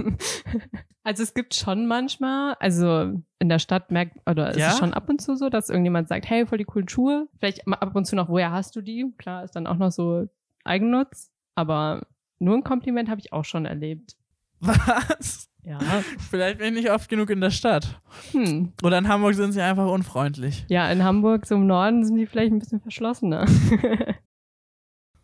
Also 1.04 1.22
es 1.22 1.32
gibt 1.32 1.54
schon 1.54 1.86
manchmal, 1.86 2.54
also 2.60 3.14
in 3.38 3.48
der 3.48 3.60
Stadt 3.60 3.90
merkt, 3.90 4.18
oder 4.28 4.50
ist 4.50 4.58
Ja? 4.58 4.72
es 4.72 4.78
schon 4.78 4.92
ab 4.92 5.08
und 5.08 5.22
zu 5.22 5.36
so, 5.36 5.48
dass 5.48 5.70
irgendjemand 5.70 6.06
sagt, 6.06 6.28
hey, 6.28 6.44
voll 6.44 6.58
die 6.58 6.64
coolen 6.64 6.86
Schuhe. 6.86 7.28
Vielleicht 7.38 7.66
ab 7.66 7.96
und 7.96 8.04
zu 8.04 8.14
noch, 8.14 8.28
woher 8.28 8.52
hast 8.52 8.76
du 8.76 8.82
die? 8.82 9.06
Klar, 9.16 9.42
ist 9.42 9.56
dann 9.56 9.66
auch 9.66 9.76
noch 9.78 9.90
so 9.90 10.26
Eigennutz, 10.64 11.30
aber 11.54 12.02
nur 12.38 12.56
ein 12.56 12.64
Kompliment 12.64 13.08
habe 13.08 13.20
ich 13.20 13.32
auch 13.32 13.44
schon 13.44 13.66
erlebt. 13.66 14.16
Was? 14.60 15.48
Ja. 15.64 15.78
Vielleicht 16.30 16.58
bin 16.58 16.68
ich 16.68 16.82
nicht 16.84 16.90
oft 16.90 17.08
genug 17.08 17.30
in 17.30 17.40
der 17.40 17.50
Stadt. 17.50 18.00
Hm. 18.32 18.72
Oder 18.82 18.98
in 18.98 19.08
Hamburg 19.08 19.34
sind 19.34 19.52
sie 19.52 19.60
einfach 19.60 19.86
unfreundlich. 19.86 20.64
Ja, 20.68 20.90
in 20.90 21.04
Hamburg, 21.04 21.46
so 21.46 21.56
im 21.56 21.66
Norden, 21.66 22.04
sind 22.04 22.16
die 22.16 22.26
vielleicht 22.26 22.52
ein 22.52 22.58
bisschen 22.58 22.80
verschlossener. 22.80 23.46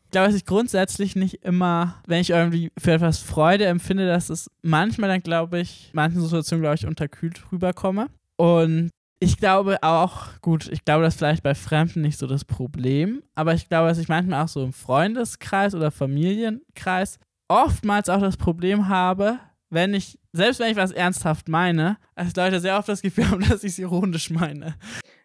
Ich 0.06 0.16
glaube, 0.16 0.28
dass 0.28 0.36
ich 0.36 0.46
grundsätzlich 0.46 1.16
nicht 1.16 1.44
immer, 1.44 2.00
wenn 2.06 2.20
ich 2.20 2.30
irgendwie 2.30 2.70
für 2.78 2.92
etwas 2.92 3.18
Freude 3.18 3.66
empfinde, 3.66 4.06
dass 4.06 4.30
es 4.30 4.48
manchmal 4.62 5.10
dann, 5.10 5.24
glaube 5.24 5.58
ich, 5.58 5.90
manchen 5.92 6.20
Situationen, 6.20 6.62
glaube 6.62 6.76
ich, 6.76 6.86
unterkühlt 6.86 7.42
rüberkomme. 7.50 8.06
Und 8.36 8.90
ich 9.24 9.38
glaube 9.38 9.82
auch, 9.82 10.40
gut, 10.42 10.68
ich 10.70 10.84
glaube, 10.84 11.02
das 11.02 11.14
ist 11.14 11.18
vielleicht 11.18 11.42
bei 11.42 11.54
Fremden 11.54 12.02
nicht 12.02 12.18
so 12.18 12.26
das 12.26 12.44
Problem, 12.44 13.22
aber 13.34 13.54
ich 13.54 13.68
glaube, 13.68 13.88
dass 13.88 13.98
ich 13.98 14.08
manchmal 14.08 14.44
auch 14.44 14.48
so 14.48 14.62
im 14.62 14.74
Freundeskreis 14.74 15.74
oder 15.74 15.90
Familienkreis 15.90 17.18
oftmals 17.48 18.10
auch 18.10 18.20
das 18.20 18.36
Problem 18.36 18.88
habe, 18.88 19.38
wenn 19.70 19.94
ich, 19.94 20.18
selbst 20.32 20.60
wenn 20.60 20.70
ich 20.70 20.76
was 20.76 20.92
ernsthaft 20.92 21.48
meine, 21.48 21.96
dass 22.14 22.36
Leute 22.36 22.60
sehr 22.60 22.78
oft 22.78 22.88
das 22.88 23.00
Gefühl 23.00 23.30
haben, 23.30 23.42
dass 23.48 23.64
ich 23.64 23.72
es 23.72 23.78
ironisch 23.78 24.28
meine. 24.28 24.74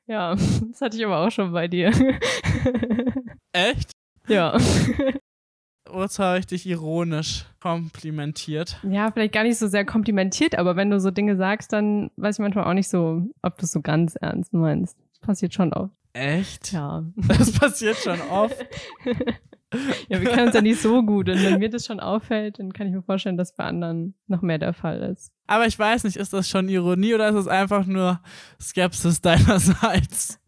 ja, 0.08 0.34
das 0.72 0.82
hatte 0.82 0.98
ich 0.98 1.06
aber 1.06 1.20
auch 1.20 1.32
schon 1.32 1.52
bei 1.52 1.68
dir. 1.68 1.92
Echt? 3.52 3.92
ja. 4.28 4.58
Ich 6.38 6.48
dich 6.48 6.66
ironisch 6.66 7.46
komplimentiert? 7.60 8.78
Ja, 8.84 9.12
vielleicht 9.12 9.34
gar 9.34 9.44
nicht 9.44 9.58
so 9.58 9.68
sehr 9.68 9.86
komplimentiert, 9.86 10.56
aber 10.56 10.76
wenn 10.76 10.90
du 10.90 11.00
so 11.00 11.12
Dinge 11.12 11.36
sagst, 11.36 11.74
dann 11.74 12.12
weiß 12.18 12.36
ich 12.36 12.40
manchmal 12.40 12.66
auch 12.66 12.74
nicht 12.74 12.90
so, 12.90 13.24
ob 13.42 13.58
du 13.58 13.66
es 13.66 13.72
so 13.72 13.82
ganz 13.82 14.16
ernst 14.16 14.54
meinst. 14.54 14.98
Das 15.12 15.20
passiert 15.20 15.54
schon 15.54 15.74
oft. 15.74 15.94
Echt? 16.14 16.72
Ja. 16.72 17.04
Das 17.28 17.52
passiert 17.52 17.98
schon 17.98 18.20
oft. 18.30 18.58
ja, 20.10 20.22
wir 20.22 20.30
kennen 20.30 20.48
uns 20.48 20.56
ja 20.56 20.62
nicht 20.62 20.82
so 20.82 21.04
gut. 21.04 21.30
Und 21.30 21.44
wenn 21.44 21.60
mir 21.60 21.70
das 21.70 21.86
schon 21.86 22.00
auffällt, 22.00 22.60
dann 22.60 22.74
kann 22.74 22.88
ich 22.88 22.94
mir 22.94 23.04
vorstellen, 23.04 23.38
dass 23.38 23.56
bei 23.56 23.66
anderen 23.66 24.16
noch 24.28 24.42
mehr 24.42 24.58
der 24.58 24.74
Fall 24.74 25.02
ist. 25.02 25.32
Aber 25.48 25.66
ich 25.68 25.78
weiß 25.78 26.04
nicht, 26.04 26.18
ist 26.18 26.34
das 26.34 26.50
schon 26.50 26.70
Ironie 26.70 27.14
oder 27.14 27.30
ist 27.30 27.36
es 27.36 27.48
einfach 27.48 27.86
nur 27.86 28.22
Skepsis 28.60 29.22
deinerseits? 29.22 30.40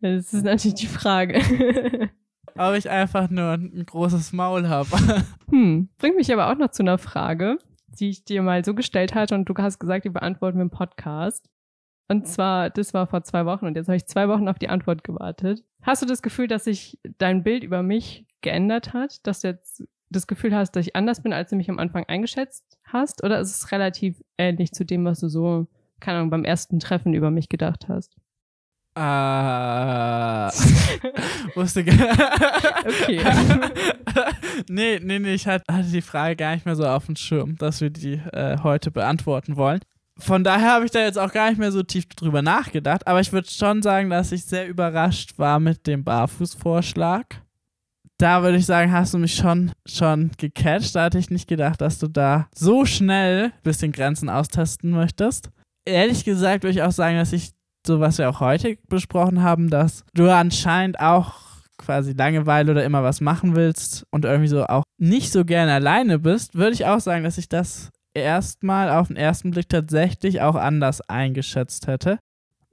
Das 0.00 0.32
ist 0.32 0.44
natürlich 0.44 0.74
die 0.74 0.86
Frage. 0.86 1.40
Ob 2.56 2.74
ich 2.74 2.90
einfach 2.90 3.30
nur 3.30 3.52
ein 3.52 3.84
großes 3.84 4.32
Maul 4.32 4.68
habe. 4.68 4.88
hm, 5.50 5.88
bringt 5.98 6.16
mich 6.16 6.32
aber 6.32 6.50
auch 6.50 6.56
noch 6.56 6.70
zu 6.70 6.82
einer 6.82 6.98
Frage, 6.98 7.58
die 7.88 8.10
ich 8.10 8.24
dir 8.24 8.42
mal 8.42 8.64
so 8.64 8.74
gestellt 8.74 9.14
hatte 9.14 9.34
und 9.34 9.46
du 9.46 9.54
hast 9.56 9.78
gesagt, 9.78 10.04
die 10.04 10.10
beantworten 10.10 10.58
wir 10.58 10.62
im 10.62 10.70
Podcast. 10.70 11.48
Und 12.08 12.26
zwar, 12.28 12.68
das 12.68 12.92
war 12.92 13.06
vor 13.06 13.22
zwei 13.22 13.46
Wochen 13.46 13.66
und 13.66 13.76
jetzt 13.76 13.88
habe 13.88 13.96
ich 13.96 14.06
zwei 14.06 14.28
Wochen 14.28 14.48
auf 14.48 14.58
die 14.58 14.68
Antwort 14.68 15.02
gewartet. 15.04 15.64
Hast 15.82 16.02
du 16.02 16.06
das 16.06 16.20
Gefühl, 16.20 16.46
dass 16.46 16.64
sich 16.64 16.98
dein 17.18 17.42
Bild 17.42 17.64
über 17.64 17.82
mich 17.82 18.26
geändert 18.42 18.92
hat? 18.92 19.26
Dass 19.26 19.40
du 19.40 19.48
jetzt 19.48 19.84
das 20.10 20.26
Gefühl 20.26 20.54
hast, 20.54 20.72
dass 20.72 20.86
ich 20.86 20.94
anders 20.94 21.22
bin, 21.22 21.32
als 21.32 21.50
du 21.50 21.56
mich 21.56 21.70
am 21.70 21.78
Anfang 21.78 22.04
eingeschätzt 22.04 22.78
hast? 22.84 23.24
Oder 23.24 23.40
ist 23.40 23.50
es 23.50 23.72
relativ 23.72 24.22
ähnlich 24.36 24.72
zu 24.72 24.84
dem, 24.84 25.04
was 25.04 25.20
du 25.20 25.28
so, 25.28 25.66
keine 26.00 26.18
Ahnung, 26.18 26.30
beim 26.30 26.44
ersten 26.44 26.78
Treffen 26.80 27.14
über 27.14 27.30
mich 27.30 27.48
gedacht 27.48 27.88
hast? 27.88 28.14
Äh. 28.94 29.00
wusste 31.54 31.82
gar 31.82 31.94
Okay. 32.84 33.18
nee, 34.68 35.00
nee, 35.02 35.18
nee, 35.18 35.34
ich 35.34 35.46
hatte 35.46 35.64
hatte 35.72 35.88
die 35.88 36.02
Frage 36.02 36.36
gar 36.36 36.54
nicht 36.54 36.66
mehr 36.66 36.76
so 36.76 36.86
auf 36.86 37.06
dem 37.06 37.16
Schirm, 37.16 37.56
dass 37.56 37.80
wir 37.80 37.90
die 37.90 38.20
äh, 38.32 38.58
heute 38.62 38.90
beantworten 38.90 39.56
wollen. 39.56 39.80
Von 40.18 40.44
daher 40.44 40.72
habe 40.72 40.84
ich 40.84 40.90
da 40.90 41.00
jetzt 41.00 41.18
auch 41.18 41.32
gar 41.32 41.48
nicht 41.48 41.58
mehr 41.58 41.72
so 41.72 41.82
tief 41.82 42.06
drüber 42.06 42.42
nachgedacht, 42.42 43.06
aber 43.06 43.20
ich 43.20 43.32
würde 43.32 43.50
schon 43.50 43.82
sagen, 43.82 44.10
dass 44.10 44.30
ich 44.30 44.44
sehr 44.44 44.68
überrascht 44.68 45.38
war 45.38 45.58
mit 45.58 45.86
dem 45.86 46.04
Barfußvorschlag. 46.04 47.40
Da 48.18 48.42
würde 48.42 48.58
ich 48.58 48.66
sagen, 48.66 48.92
hast 48.92 49.14
du 49.14 49.18
mich 49.18 49.34
schon, 49.34 49.72
schon 49.84 50.30
gecatcht. 50.38 50.94
Da 50.94 51.04
hatte 51.04 51.18
ich 51.18 51.30
nicht 51.30 51.48
gedacht, 51.48 51.80
dass 51.80 51.98
du 51.98 52.06
da 52.06 52.46
so 52.54 52.84
schnell 52.84 53.46
ein 53.46 53.52
bisschen 53.64 53.90
Grenzen 53.90 54.28
austesten 54.28 54.90
möchtest. 54.90 55.50
Ehrlich 55.84 56.24
gesagt 56.24 56.62
würde 56.62 56.78
ich 56.78 56.82
auch 56.82 56.92
sagen, 56.92 57.16
dass 57.16 57.32
ich, 57.32 57.50
so 57.86 58.00
was 58.00 58.18
wir 58.18 58.28
auch 58.28 58.40
heute 58.40 58.76
besprochen 58.88 59.42
haben, 59.42 59.70
dass 59.70 60.04
du 60.14 60.32
anscheinend 60.32 61.00
auch 61.00 61.34
quasi 61.78 62.12
Langeweile 62.12 62.72
oder 62.72 62.84
immer 62.84 63.02
was 63.02 63.20
machen 63.20 63.56
willst 63.56 64.06
und 64.10 64.24
irgendwie 64.24 64.48
so 64.48 64.64
auch 64.66 64.84
nicht 64.98 65.32
so 65.32 65.44
gerne 65.44 65.72
alleine 65.72 66.18
bist, 66.18 66.54
würde 66.54 66.72
ich 66.72 66.86
auch 66.86 67.00
sagen, 67.00 67.24
dass 67.24 67.38
ich 67.38 67.48
das 67.48 67.90
erstmal 68.14 68.90
auf 68.90 69.08
den 69.08 69.16
ersten 69.16 69.50
Blick 69.50 69.68
tatsächlich 69.68 70.40
auch 70.40 70.54
anders 70.54 71.00
eingeschätzt 71.08 71.86
hätte. 71.86 72.18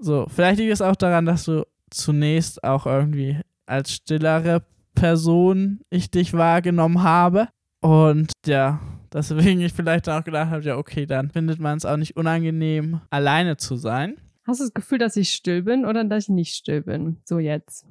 So, 0.01 0.27
vielleicht 0.29 0.59
liegt 0.59 0.73
es 0.73 0.81
auch 0.81 0.95
daran, 0.95 1.25
dass 1.25 1.45
du 1.45 1.65
zunächst 1.89 2.63
auch 2.63 2.85
irgendwie 2.85 3.39
als 3.65 3.91
stillere 3.91 4.63
Person 4.95 5.81
ich 5.89 6.11
dich 6.11 6.33
wahrgenommen 6.33 7.03
habe. 7.03 7.47
Und 7.81 8.31
ja, 8.45 8.79
deswegen 9.13 9.61
ich 9.61 9.73
vielleicht 9.73 10.09
auch 10.09 10.23
gedacht 10.23 10.51
habe, 10.51 10.63
ja, 10.63 10.77
okay, 10.77 11.05
dann 11.05 11.29
findet 11.29 11.59
man 11.59 11.77
es 11.77 11.85
auch 11.85 11.97
nicht 11.97 12.15
unangenehm, 12.15 13.01
alleine 13.09 13.57
zu 13.57 13.75
sein. 13.75 14.17
Hast 14.49 14.61
du 14.61 14.63
das 14.63 14.73
Gefühl, 14.73 14.97
dass 14.97 15.15
ich 15.15 15.31
still 15.31 15.61
bin 15.61 15.85
oder 15.85 16.03
dass 16.03 16.23
ich 16.23 16.29
nicht 16.29 16.55
still 16.55 16.81
bin? 16.81 17.21
So 17.23 17.37
jetzt. 17.37 17.85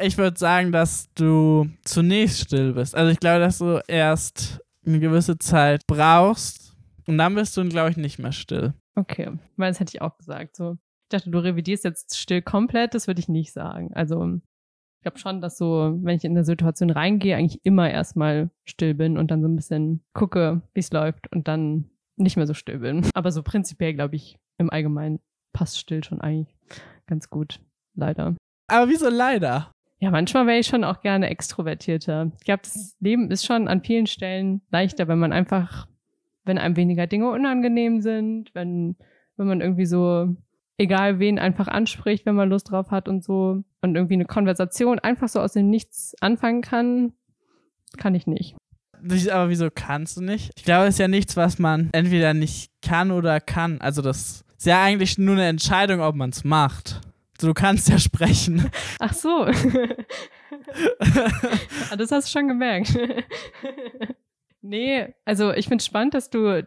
Ich 0.00 0.16
würde 0.16 0.38
sagen, 0.38 0.70
dass 0.70 1.12
du 1.14 1.68
zunächst 1.82 2.42
still 2.42 2.74
bist. 2.74 2.94
Also 2.94 3.10
ich 3.10 3.18
glaube, 3.18 3.40
dass 3.40 3.58
du 3.58 3.82
erst 3.88 4.60
eine 4.86 5.00
gewisse 5.00 5.36
Zeit 5.36 5.84
brauchst 5.88 6.76
und 7.08 7.18
dann 7.18 7.34
bist 7.34 7.56
du, 7.56 7.68
glaube 7.68 7.90
ich, 7.90 7.96
nicht 7.96 8.20
mehr 8.20 8.30
still. 8.30 8.72
Okay, 8.94 9.32
weil 9.56 9.72
das 9.72 9.80
hätte 9.80 9.96
ich 9.96 10.00
auch 10.00 10.16
gesagt. 10.16 10.54
So, 10.54 10.74
ich 10.74 11.08
dachte, 11.08 11.30
du 11.30 11.38
revidierst 11.40 11.82
jetzt 11.82 12.16
still 12.16 12.42
komplett, 12.42 12.94
das 12.94 13.08
würde 13.08 13.18
ich 13.18 13.28
nicht 13.28 13.52
sagen. 13.52 13.92
Also 13.94 14.36
ich 14.36 15.02
glaube 15.02 15.18
schon, 15.18 15.40
dass 15.40 15.58
so, 15.58 15.98
wenn 16.02 16.16
ich 16.16 16.24
in 16.24 16.32
eine 16.32 16.44
Situation 16.44 16.90
reingehe, 16.90 17.34
eigentlich 17.34 17.64
immer 17.64 17.90
erstmal 17.90 18.50
still 18.64 18.94
bin 18.94 19.18
und 19.18 19.32
dann 19.32 19.42
so 19.42 19.48
ein 19.48 19.56
bisschen 19.56 20.04
gucke, 20.14 20.62
wie 20.72 20.80
es 20.80 20.92
läuft 20.92 21.32
und 21.32 21.48
dann 21.48 21.90
nicht 22.16 22.36
mehr 22.36 22.46
so 22.46 22.54
still 22.54 22.78
bin. 22.78 23.04
Aber 23.14 23.32
so 23.32 23.42
prinzipiell, 23.42 23.94
glaube 23.94 24.14
ich, 24.14 24.38
im 24.58 24.70
Allgemeinen 24.70 25.20
passt 25.52 25.78
still 25.78 26.04
schon 26.04 26.20
eigentlich 26.20 26.54
ganz 27.06 27.30
gut. 27.30 27.60
Leider. 27.94 28.36
Aber 28.68 28.88
wieso 28.88 29.08
leider? 29.08 29.72
Ja, 30.00 30.10
manchmal 30.10 30.46
wäre 30.46 30.58
ich 30.58 30.66
schon 30.66 30.84
auch 30.84 31.00
gerne 31.00 31.28
extrovertierter. 31.28 32.30
Ich 32.38 32.44
glaube, 32.44 32.62
das 32.62 32.96
Leben 33.00 33.30
ist 33.30 33.44
schon 33.44 33.66
an 33.66 33.82
vielen 33.82 34.06
Stellen 34.06 34.62
leichter, 34.70 35.08
wenn 35.08 35.18
man 35.18 35.32
einfach, 35.32 35.88
wenn 36.44 36.58
einem 36.58 36.76
weniger 36.76 37.06
Dinge 37.08 37.30
unangenehm 37.30 38.00
sind, 38.00 38.54
wenn, 38.54 38.96
wenn 39.36 39.48
man 39.48 39.60
irgendwie 39.60 39.86
so, 39.86 40.36
egal 40.76 41.18
wen, 41.18 41.40
einfach 41.40 41.66
anspricht, 41.66 42.26
wenn 42.26 42.36
man 42.36 42.48
Lust 42.48 42.70
drauf 42.70 42.92
hat 42.92 43.08
und 43.08 43.24
so, 43.24 43.64
und 43.80 43.94
irgendwie 43.96 44.14
eine 44.14 44.26
Konversation 44.26 45.00
einfach 45.00 45.28
so 45.28 45.40
aus 45.40 45.54
dem 45.54 45.68
Nichts 45.68 46.14
anfangen 46.20 46.62
kann, 46.62 47.12
kann 47.96 48.14
ich 48.14 48.26
nicht. 48.28 48.56
Aber 49.30 49.48
wieso 49.48 49.68
kannst 49.72 50.16
du 50.16 50.22
nicht? 50.22 50.50
Ich 50.56 50.64
glaube, 50.64 50.86
es 50.86 50.94
ist 50.94 50.98
ja 51.00 51.08
nichts, 51.08 51.36
was 51.36 51.58
man 51.58 51.88
entweder 51.92 52.34
nicht 52.34 52.70
kann 52.82 53.10
oder 53.10 53.40
kann. 53.40 53.80
Also 53.80 54.02
das 54.02 54.44
ist 54.58 54.66
ja 54.66 54.82
eigentlich 54.82 55.16
nur 55.18 55.34
eine 55.34 55.46
Entscheidung, 55.46 56.00
ob 56.00 56.16
man 56.16 56.30
es 56.30 56.44
macht. 56.44 57.00
Du 57.40 57.54
kannst 57.54 57.88
ja 57.88 57.98
sprechen. 57.98 58.70
Ach 58.98 59.12
so. 59.14 59.46
Ah, 61.90 61.96
das 61.96 62.10
hast 62.10 62.28
du 62.28 62.38
schon 62.38 62.48
gemerkt. 62.48 62.98
nee, 64.60 65.14
also 65.24 65.52
ich 65.52 65.68
finde 65.68 65.84
spannend, 65.84 66.14
dass 66.14 66.30
du, 66.30 66.66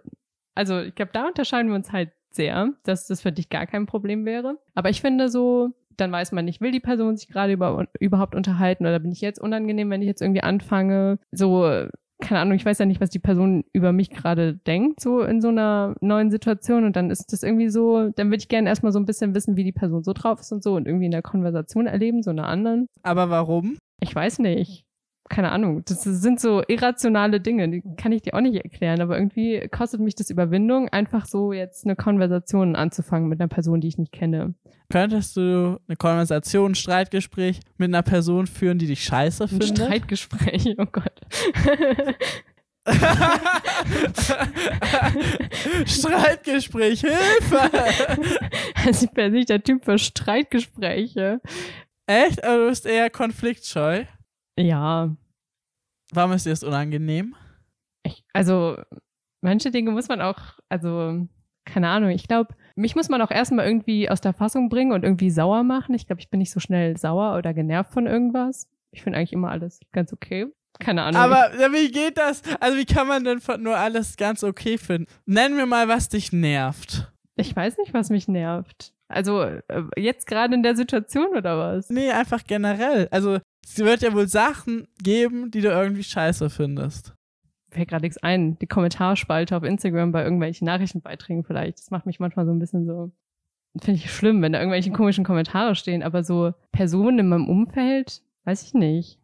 also 0.55 0.79
ich 0.79 0.95
glaube, 0.95 1.11
da 1.13 1.27
unterscheiden 1.27 1.69
wir 1.69 1.75
uns 1.75 1.91
halt 1.91 2.11
sehr, 2.31 2.69
dass 2.83 3.07
das 3.07 3.21
für 3.21 3.31
dich 3.31 3.49
gar 3.49 3.67
kein 3.67 3.85
Problem 3.85 4.25
wäre. 4.25 4.57
Aber 4.73 4.89
ich 4.89 5.01
finde 5.01 5.29
so, 5.29 5.71
dann 5.97 6.11
weiß 6.11 6.31
man 6.31 6.45
nicht, 6.45 6.61
will 6.61 6.71
die 6.71 6.79
Person 6.79 7.17
sich 7.17 7.27
gerade 7.27 7.53
über, 7.53 7.87
überhaupt 7.99 8.35
unterhalten 8.35 8.85
oder 8.85 8.99
bin 8.99 9.11
ich 9.11 9.21
jetzt 9.21 9.39
unangenehm, 9.39 9.89
wenn 9.89 10.01
ich 10.01 10.07
jetzt 10.07 10.21
irgendwie 10.21 10.41
anfange. 10.43 11.19
So 11.31 11.87
keine 12.21 12.39
Ahnung, 12.39 12.55
ich 12.55 12.65
weiß 12.65 12.79
ja 12.79 12.85
nicht, 12.85 13.01
was 13.01 13.09
die 13.09 13.19
Person 13.19 13.65
über 13.73 13.91
mich 13.91 14.09
gerade 14.09 14.55
denkt, 14.55 15.01
so 15.01 15.21
in 15.21 15.41
so 15.41 15.49
einer 15.49 15.95
neuen 15.99 16.31
Situation. 16.31 16.85
Und 16.85 16.95
dann 16.95 17.09
ist 17.09 17.33
das 17.33 17.43
irgendwie 17.43 17.69
so, 17.69 18.09
dann 18.15 18.27
würde 18.27 18.37
ich 18.37 18.47
gerne 18.47 18.69
erstmal 18.69 18.91
so 18.91 18.99
ein 18.99 19.05
bisschen 19.05 19.35
wissen, 19.35 19.57
wie 19.57 19.63
die 19.63 19.71
Person 19.71 20.03
so 20.03 20.13
drauf 20.13 20.39
ist 20.39 20.51
und 20.51 20.63
so 20.63 20.75
und 20.75 20.87
irgendwie 20.87 21.05
in 21.05 21.11
der 21.11 21.21
Konversation 21.21 21.87
erleben, 21.87 22.23
so 22.23 22.29
einer 22.29 22.47
anderen. 22.47 22.87
Aber 23.03 23.29
warum? 23.29 23.77
Ich 23.99 24.15
weiß 24.15 24.39
nicht. 24.39 24.85
Keine 25.31 25.53
Ahnung. 25.53 25.83
Das 25.85 26.03
sind 26.03 26.41
so 26.41 26.61
irrationale 26.67 27.39
Dinge, 27.39 27.69
die 27.69 27.81
kann 27.95 28.11
ich 28.11 28.21
dir 28.21 28.33
auch 28.33 28.41
nicht 28.41 28.61
erklären, 28.61 28.99
aber 28.99 29.17
irgendwie 29.17 29.65
kostet 29.69 30.01
mich 30.01 30.13
das 30.13 30.29
Überwindung, 30.29 30.89
einfach 30.89 31.25
so 31.25 31.53
jetzt 31.53 31.85
eine 31.85 31.95
Konversation 31.95 32.75
anzufangen 32.75 33.29
mit 33.29 33.39
einer 33.39 33.47
Person, 33.47 33.79
die 33.79 33.87
ich 33.87 33.97
nicht 33.97 34.11
kenne. 34.11 34.55
Könntest 34.91 35.37
du 35.37 35.79
eine 35.87 35.95
Konversation, 35.95 36.71
ein 36.71 36.75
Streitgespräch 36.75 37.61
mit 37.77 37.91
einer 37.91 38.01
Person 38.01 38.45
führen, 38.45 38.77
die 38.77 38.87
dich 38.87 39.05
scheiße 39.05 39.43
Ein 39.43 39.47
findet? 39.47 39.77
Streitgespräch, 39.77 40.75
oh 40.77 40.85
Gott. 40.91 41.21
Streitgespräch, 45.85 47.01
Hilfe! 47.01 47.69
Also 48.85 49.05
ich 49.05 49.11
bin 49.11 49.31
nicht 49.31 49.47
der 49.47 49.63
Typ 49.63 49.85
für 49.85 49.97
Streitgespräche. 49.97 51.39
Echt? 52.05 52.43
Aber 52.43 52.63
du 52.63 52.69
bist 52.69 52.85
eher 52.85 53.09
konfliktscheu. 53.09 54.03
Ja, 54.57 55.15
Warum 56.11 56.33
ist 56.33 56.45
dir 56.45 56.51
das 56.51 56.63
unangenehm? 56.63 57.35
ich, 58.03 58.23
also 58.33 58.77
manche 59.41 59.71
Dinge 59.71 59.91
muss 59.91 60.07
man 60.07 60.21
auch, 60.21 60.39
also 60.69 61.27
keine 61.65 61.89
Ahnung, 61.89 62.09
ich 62.09 62.27
glaube, 62.27 62.55
mich 62.75 62.95
muss 62.95 63.09
man 63.09 63.21
auch 63.21 63.31
erstmal 63.31 63.67
irgendwie 63.67 64.09
aus 64.09 64.21
der 64.21 64.33
Fassung 64.33 64.69
bringen 64.69 64.91
und 64.91 65.03
irgendwie 65.03 65.29
sauer 65.29 65.63
machen. 65.63 65.93
Ich 65.93 66.07
glaube, 66.07 66.21
ich 66.21 66.29
bin 66.29 66.39
nicht 66.39 66.51
so 66.51 66.59
schnell 66.59 66.97
sauer 66.97 67.37
oder 67.37 67.53
genervt 67.53 67.93
von 67.93 68.07
irgendwas. 68.07 68.67
Ich 68.91 69.03
finde 69.03 69.19
eigentlich 69.19 69.33
immer 69.33 69.51
alles 69.51 69.79
ganz 69.91 70.11
okay. 70.11 70.47
Keine 70.79 71.03
Ahnung. 71.03 71.21
Aber 71.21 71.51
wie 71.73 71.91
geht 71.91 72.17
das? 72.17 72.41
Also 72.59 72.77
wie 72.77 72.85
kann 72.85 73.07
man 73.07 73.23
denn 73.23 73.39
von 73.39 73.61
nur 73.61 73.77
alles 73.77 74.17
ganz 74.17 74.43
okay 74.43 74.77
finden? 74.77 75.11
Nenn 75.25 75.55
mir 75.55 75.65
mal, 75.65 75.87
was 75.87 76.09
dich 76.09 76.31
nervt. 76.31 77.11
ich 77.35 77.55
weiß 77.55 77.77
nicht, 77.77 77.93
was 77.93 78.09
mich 78.09 78.27
nervt. 78.27 78.93
Also 79.07 79.43
äh, 79.43 79.61
jetzt 79.97 80.25
gerade 80.25 80.55
in 80.55 80.63
der 80.63 80.75
Situation 80.75 81.35
oder 81.35 81.57
was? 81.57 81.89
Nee, 81.89 82.09
einfach 82.11 82.43
generell. 82.45 83.07
Also 83.11 83.39
es 83.63 83.77
wird 83.77 84.01
ja 84.01 84.13
wohl 84.13 84.27
Sachen 84.27 84.87
geben, 85.01 85.51
die 85.51 85.61
du 85.61 85.69
irgendwie 85.69 86.03
scheiße 86.03 86.49
findest. 86.49 87.13
Fällt 87.69 87.89
gerade 87.89 88.03
nichts 88.03 88.17
ein. 88.17 88.59
Die 88.59 88.67
Kommentarspalte 88.67 89.55
auf 89.55 89.63
Instagram 89.63 90.11
bei 90.11 90.23
irgendwelchen 90.23 90.65
Nachrichtenbeiträgen 90.65 91.43
vielleicht. 91.43 91.79
Das 91.79 91.91
macht 91.91 92.05
mich 92.05 92.19
manchmal 92.19 92.45
so 92.45 92.51
ein 92.51 92.59
bisschen 92.59 92.85
so. 92.85 93.11
Finde 93.79 94.01
ich 94.01 94.11
schlimm, 94.11 94.41
wenn 94.41 94.51
da 94.51 94.59
irgendwelche 94.59 94.91
komischen 94.91 95.23
Kommentare 95.23 95.75
stehen. 95.75 96.03
Aber 96.03 96.23
so 96.23 96.53
Personen 96.73 97.19
in 97.19 97.29
meinem 97.29 97.47
Umfeld, 97.47 98.21
weiß 98.43 98.63
ich 98.63 98.73
nicht. 98.73 99.19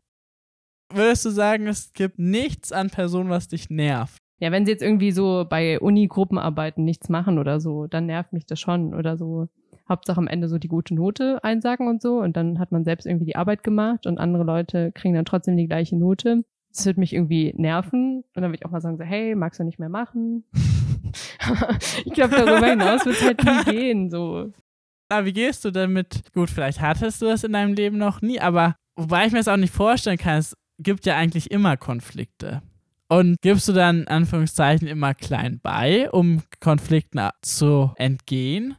Würdest 0.93 1.25
du 1.25 1.29
sagen, 1.31 1.67
es 1.67 1.91
gibt 1.91 2.17
nichts 2.17 2.71
an 2.71 2.89
Personen, 2.89 3.29
was 3.29 3.49
dich 3.49 3.69
nervt? 3.69 4.21
Ja, 4.39 4.51
wenn 4.51 4.65
sie 4.65 4.71
jetzt 4.71 4.83
irgendwie 4.83 5.11
so 5.11 5.45
bei 5.49 5.79
Uni-Gruppenarbeiten 5.79 6.85
nichts 6.85 7.09
machen 7.09 7.39
oder 7.39 7.59
so, 7.59 7.87
dann 7.87 8.05
nervt 8.05 8.31
mich 8.31 8.45
das 8.45 8.59
schon. 8.61 8.93
Oder 8.93 9.17
so 9.17 9.49
Hauptsache 9.89 10.17
am 10.17 10.27
Ende 10.27 10.47
so 10.47 10.57
die 10.57 10.67
gute 10.67 10.93
Note 10.93 11.43
einsagen 11.43 11.87
und 11.87 12.01
so. 12.01 12.19
Und 12.19 12.37
dann 12.37 12.59
hat 12.59 12.71
man 12.71 12.83
selbst 12.83 13.05
irgendwie 13.05 13.25
die 13.25 13.35
Arbeit 13.35 13.63
gemacht 13.63 14.05
und 14.05 14.19
andere 14.19 14.43
Leute 14.43 14.91
kriegen 14.93 15.15
dann 15.15 15.25
trotzdem 15.25 15.57
die 15.57 15.67
gleiche 15.67 15.95
Note. 15.95 16.43
Das 16.73 16.85
wird 16.85 16.97
mich 16.97 17.13
irgendwie 17.13 17.53
nerven. 17.57 18.23
Und 18.35 18.41
dann 18.41 18.45
würde 18.45 18.57
ich 18.57 18.65
auch 18.65 18.71
mal 18.71 18.81
sagen, 18.81 18.97
so, 18.97 19.03
hey, 19.03 19.35
magst 19.35 19.59
du 19.59 19.63
nicht 19.63 19.79
mehr 19.79 19.89
machen? 19.89 20.43
ich 22.05 22.13
glaube, 22.13 22.35
darüber 22.35 22.67
hinaus 22.67 23.05
wird 23.05 23.15
es 23.15 23.23
halt 23.23 23.43
nie 23.43 23.63
gehen. 23.71 24.09
So. 24.09 24.51
Aber 25.09 25.25
wie 25.25 25.33
gehst 25.33 25.63
du 25.65 25.71
damit? 25.71 26.23
Gut, 26.33 26.49
vielleicht 26.49 26.81
hattest 26.81 27.21
du 27.21 27.25
das 27.27 27.43
in 27.43 27.53
deinem 27.53 27.73
Leben 27.73 27.97
noch 27.97 28.21
nie, 28.21 28.39
aber 28.39 28.75
wobei 28.95 29.25
ich 29.25 29.31
mir 29.31 29.39
das 29.39 29.47
auch 29.47 29.57
nicht 29.57 29.73
vorstellen 29.73 30.17
kann, 30.17 30.39
es 30.39 30.55
gibt 30.79 31.05
ja 31.05 31.15
eigentlich 31.15 31.49
immer 31.51 31.77
Konflikte. 31.77 32.61
Und 33.09 33.37
gibst 33.41 33.67
du 33.69 33.73
dann 33.73 34.01
in 34.01 34.07
Anführungszeichen 34.09 34.87
immer 34.87 35.13
klein 35.13 35.59
bei, 35.63 36.11
um 36.11 36.43
Konflikten 36.59 37.29
zu 37.41 37.93
entgehen? 37.95 38.75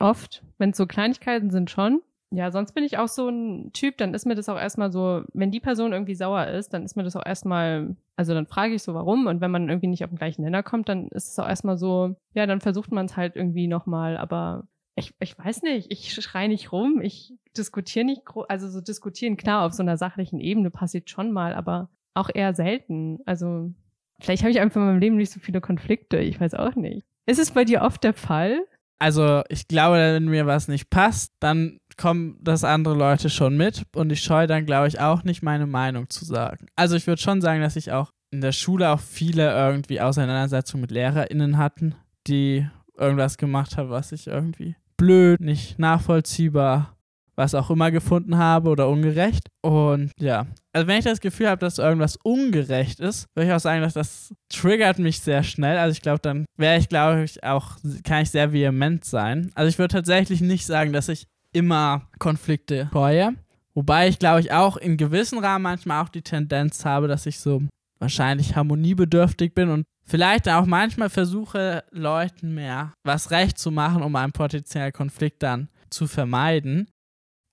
Oft, 0.00 0.42
wenn 0.58 0.70
es 0.70 0.76
so 0.76 0.86
Kleinigkeiten 0.86 1.50
sind, 1.50 1.70
schon. 1.70 2.02
Ja, 2.30 2.50
sonst 2.50 2.72
bin 2.72 2.84
ich 2.84 2.98
auch 2.98 3.08
so 3.08 3.28
ein 3.30 3.72
Typ, 3.72 3.96
dann 3.96 4.12
ist 4.12 4.26
mir 4.26 4.34
das 4.34 4.50
auch 4.50 4.58
erstmal 4.58 4.92
so, 4.92 5.22
wenn 5.32 5.50
die 5.50 5.60
Person 5.60 5.92
irgendwie 5.92 6.14
sauer 6.14 6.48
ist, 6.48 6.74
dann 6.74 6.84
ist 6.84 6.94
mir 6.94 7.02
das 7.02 7.16
auch 7.16 7.24
erstmal, 7.24 7.96
also 8.16 8.34
dann 8.34 8.46
frage 8.46 8.74
ich 8.74 8.82
so, 8.82 8.92
warum. 8.92 9.26
Und 9.26 9.40
wenn 9.40 9.50
man 9.50 9.68
irgendwie 9.70 9.86
nicht 9.86 10.04
auf 10.04 10.10
den 10.10 10.18
gleichen 10.18 10.42
Nenner 10.42 10.62
kommt, 10.62 10.90
dann 10.90 11.08
ist 11.08 11.30
es 11.30 11.38
auch 11.38 11.48
erstmal 11.48 11.78
so, 11.78 12.16
ja, 12.34 12.46
dann 12.46 12.60
versucht 12.60 12.92
man 12.92 13.06
es 13.06 13.16
halt 13.16 13.34
irgendwie 13.34 13.66
nochmal, 13.66 14.18
aber 14.18 14.68
ich, 14.94 15.14
ich 15.20 15.38
weiß 15.38 15.62
nicht, 15.62 15.90
ich 15.90 16.12
schreie 16.12 16.48
nicht 16.48 16.72
rum, 16.72 17.00
ich 17.00 17.32
diskutiere 17.56 18.04
nicht, 18.04 18.22
also 18.48 18.68
so 18.68 18.80
diskutieren, 18.80 19.36
klar, 19.36 19.64
auf 19.64 19.72
so 19.72 19.82
einer 19.82 19.96
sachlichen 19.96 20.40
Ebene 20.40 20.70
passiert 20.70 21.08
schon 21.08 21.32
mal, 21.32 21.54
aber 21.54 21.88
auch 22.14 22.28
eher 22.32 22.52
selten. 22.52 23.20
Also 23.24 23.72
vielleicht 24.20 24.42
habe 24.42 24.50
ich 24.50 24.60
einfach 24.60 24.80
in 24.80 24.86
meinem 24.86 25.00
Leben 25.00 25.16
nicht 25.16 25.32
so 25.32 25.40
viele 25.40 25.60
Konflikte, 25.60 26.18
ich 26.18 26.40
weiß 26.40 26.54
auch 26.54 26.74
nicht. 26.74 27.06
Ist 27.26 27.38
es 27.38 27.52
bei 27.52 27.64
dir 27.64 27.82
oft 27.82 28.02
der 28.04 28.14
Fall? 28.14 28.66
Also, 28.98 29.42
ich 29.48 29.68
glaube, 29.68 29.96
wenn 29.96 30.24
mir 30.26 30.46
was 30.46 30.68
nicht 30.68 30.90
passt, 30.90 31.32
dann 31.40 31.78
kommen 31.96 32.38
das 32.40 32.64
andere 32.64 32.94
Leute 32.94 33.30
schon 33.30 33.56
mit 33.56 33.84
und 33.94 34.10
ich 34.10 34.22
scheue 34.22 34.46
dann, 34.46 34.66
glaube 34.66 34.88
ich, 34.88 35.00
auch 35.00 35.24
nicht 35.24 35.42
meine 35.42 35.66
Meinung 35.66 36.10
zu 36.10 36.24
sagen. 36.24 36.66
Also, 36.76 36.96
ich 36.96 37.06
würde 37.06 37.22
schon 37.22 37.40
sagen, 37.40 37.60
dass 37.60 37.76
ich 37.76 37.92
auch 37.92 38.10
in 38.30 38.40
der 38.40 38.52
Schule 38.52 38.90
auch 38.90 39.00
viele 39.00 39.50
irgendwie 39.50 40.00
Auseinandersetzungen 40.00 40.82
mit 40.82 40.90
LehrerInnen 40.90 41.58
hatten, 41.58 41.94
die 42.26 42.66
irgendwas 42.96 43.38
gemacht 43.38 43.76
haben, 43.76 43.90
was 43.90 44.12
ich 44.12 44.26
irgendwie 44.26 44.76
blöd, 44.96 45.40
nicht 45.40 45.78
nachvollziehbar, 45.78 46.96
was 47.36 47.54
auch 47.54 47.70
immer 47.70 47.90
gefunden 47.90 48.36
habe 48.36 48.68
oder 48.68 48.88
ungerecht. 48.88 49.48
Und 49.62 50.10
ja, 50.18 50.46
also 50.78 50.86
wenn 50.86 50.98
ich 50.98 51.04
das 51.04 51.20
Gefühl 51.20 51.48
habe, 51.48 51.58
dass 51.58 51.78
irgendwas 51.78 52.16
ungerecht 52.22 53.00
ist, 53.00 53.26
würde 53.34 53.48
ich 53.48 53.52
auch 53.52 53.58
sagen, 53.58 53.82
dass 53.82 53.94
das 53.94 54.32
triggert 54.48 55.00
mich 55.00 55.18
sehr 55.18 55.42
schnell. 55.42 55.76
Also 55.76 55.90
ich 55.90 56.02
glaube, 56.02 56.20
dann 56.20 56.44
wäre 56.56 56.78
ich, 56.78 56.88
glaube 56.88 57.24
ich, 57.24 57.42
auch, 57.42 57.76
kann 58.04 58.22
ich 58.22 58.30
sehr 58.30 58.52
vehement 58.52 59.04
sein. 59.04 59.50
Also 59.56 59.68
ich 59.68 59.78
würde 59.78 59.92
tatsächlich 59.92 60.40
nicht 60.40 60.66
sagen, 60.66 60.92
dass 60.92 61.08
ich 61.08 61.26
immer 61.52 62.08
Konflikte 62.20 62.88
scheue. 62.92 63.34
Wobei 63.74 64.06
ich, 64.06 64.20
glaube 64.20 64.38
ich, 64.38 64.52
auch 64.52 64.76
in 64.76 64.96
gewissen 64.96 65.40
Rahmen 65.40 65.64
manchmal 65.64 66.04
auch 66.04 66.10
die 66.10 66.22
Tendenz 66.22 66.84
habe, 66.84 67.08
dass 67.08 67.26
ich 67.26 67.40
so 67.40 67.62
wahrscheinlich 67.98 68.54
harmoniebedürftig 68.54 69.54
bin 69.54 69.70
und 69.70 69.84
vielleicht 70.06 70.48
auch 70.48 70.64
manchmal 70.66 71.10
versuche, 71.10 71.82
Leuten 71.90 72.54
mehr 72.54 72.92
was 73.02 73.32
recht 73.32 73.58
zu 73.58 73.72
machen, 73.72 74.04
um 74.04 74.14
einen 74.14 74.30
potenziellen 74.30 74.92
Konflikt 74.92 75.42
dann 75.42 75.70
zu 75.90 76.06
vermeiden. 76.06 76.88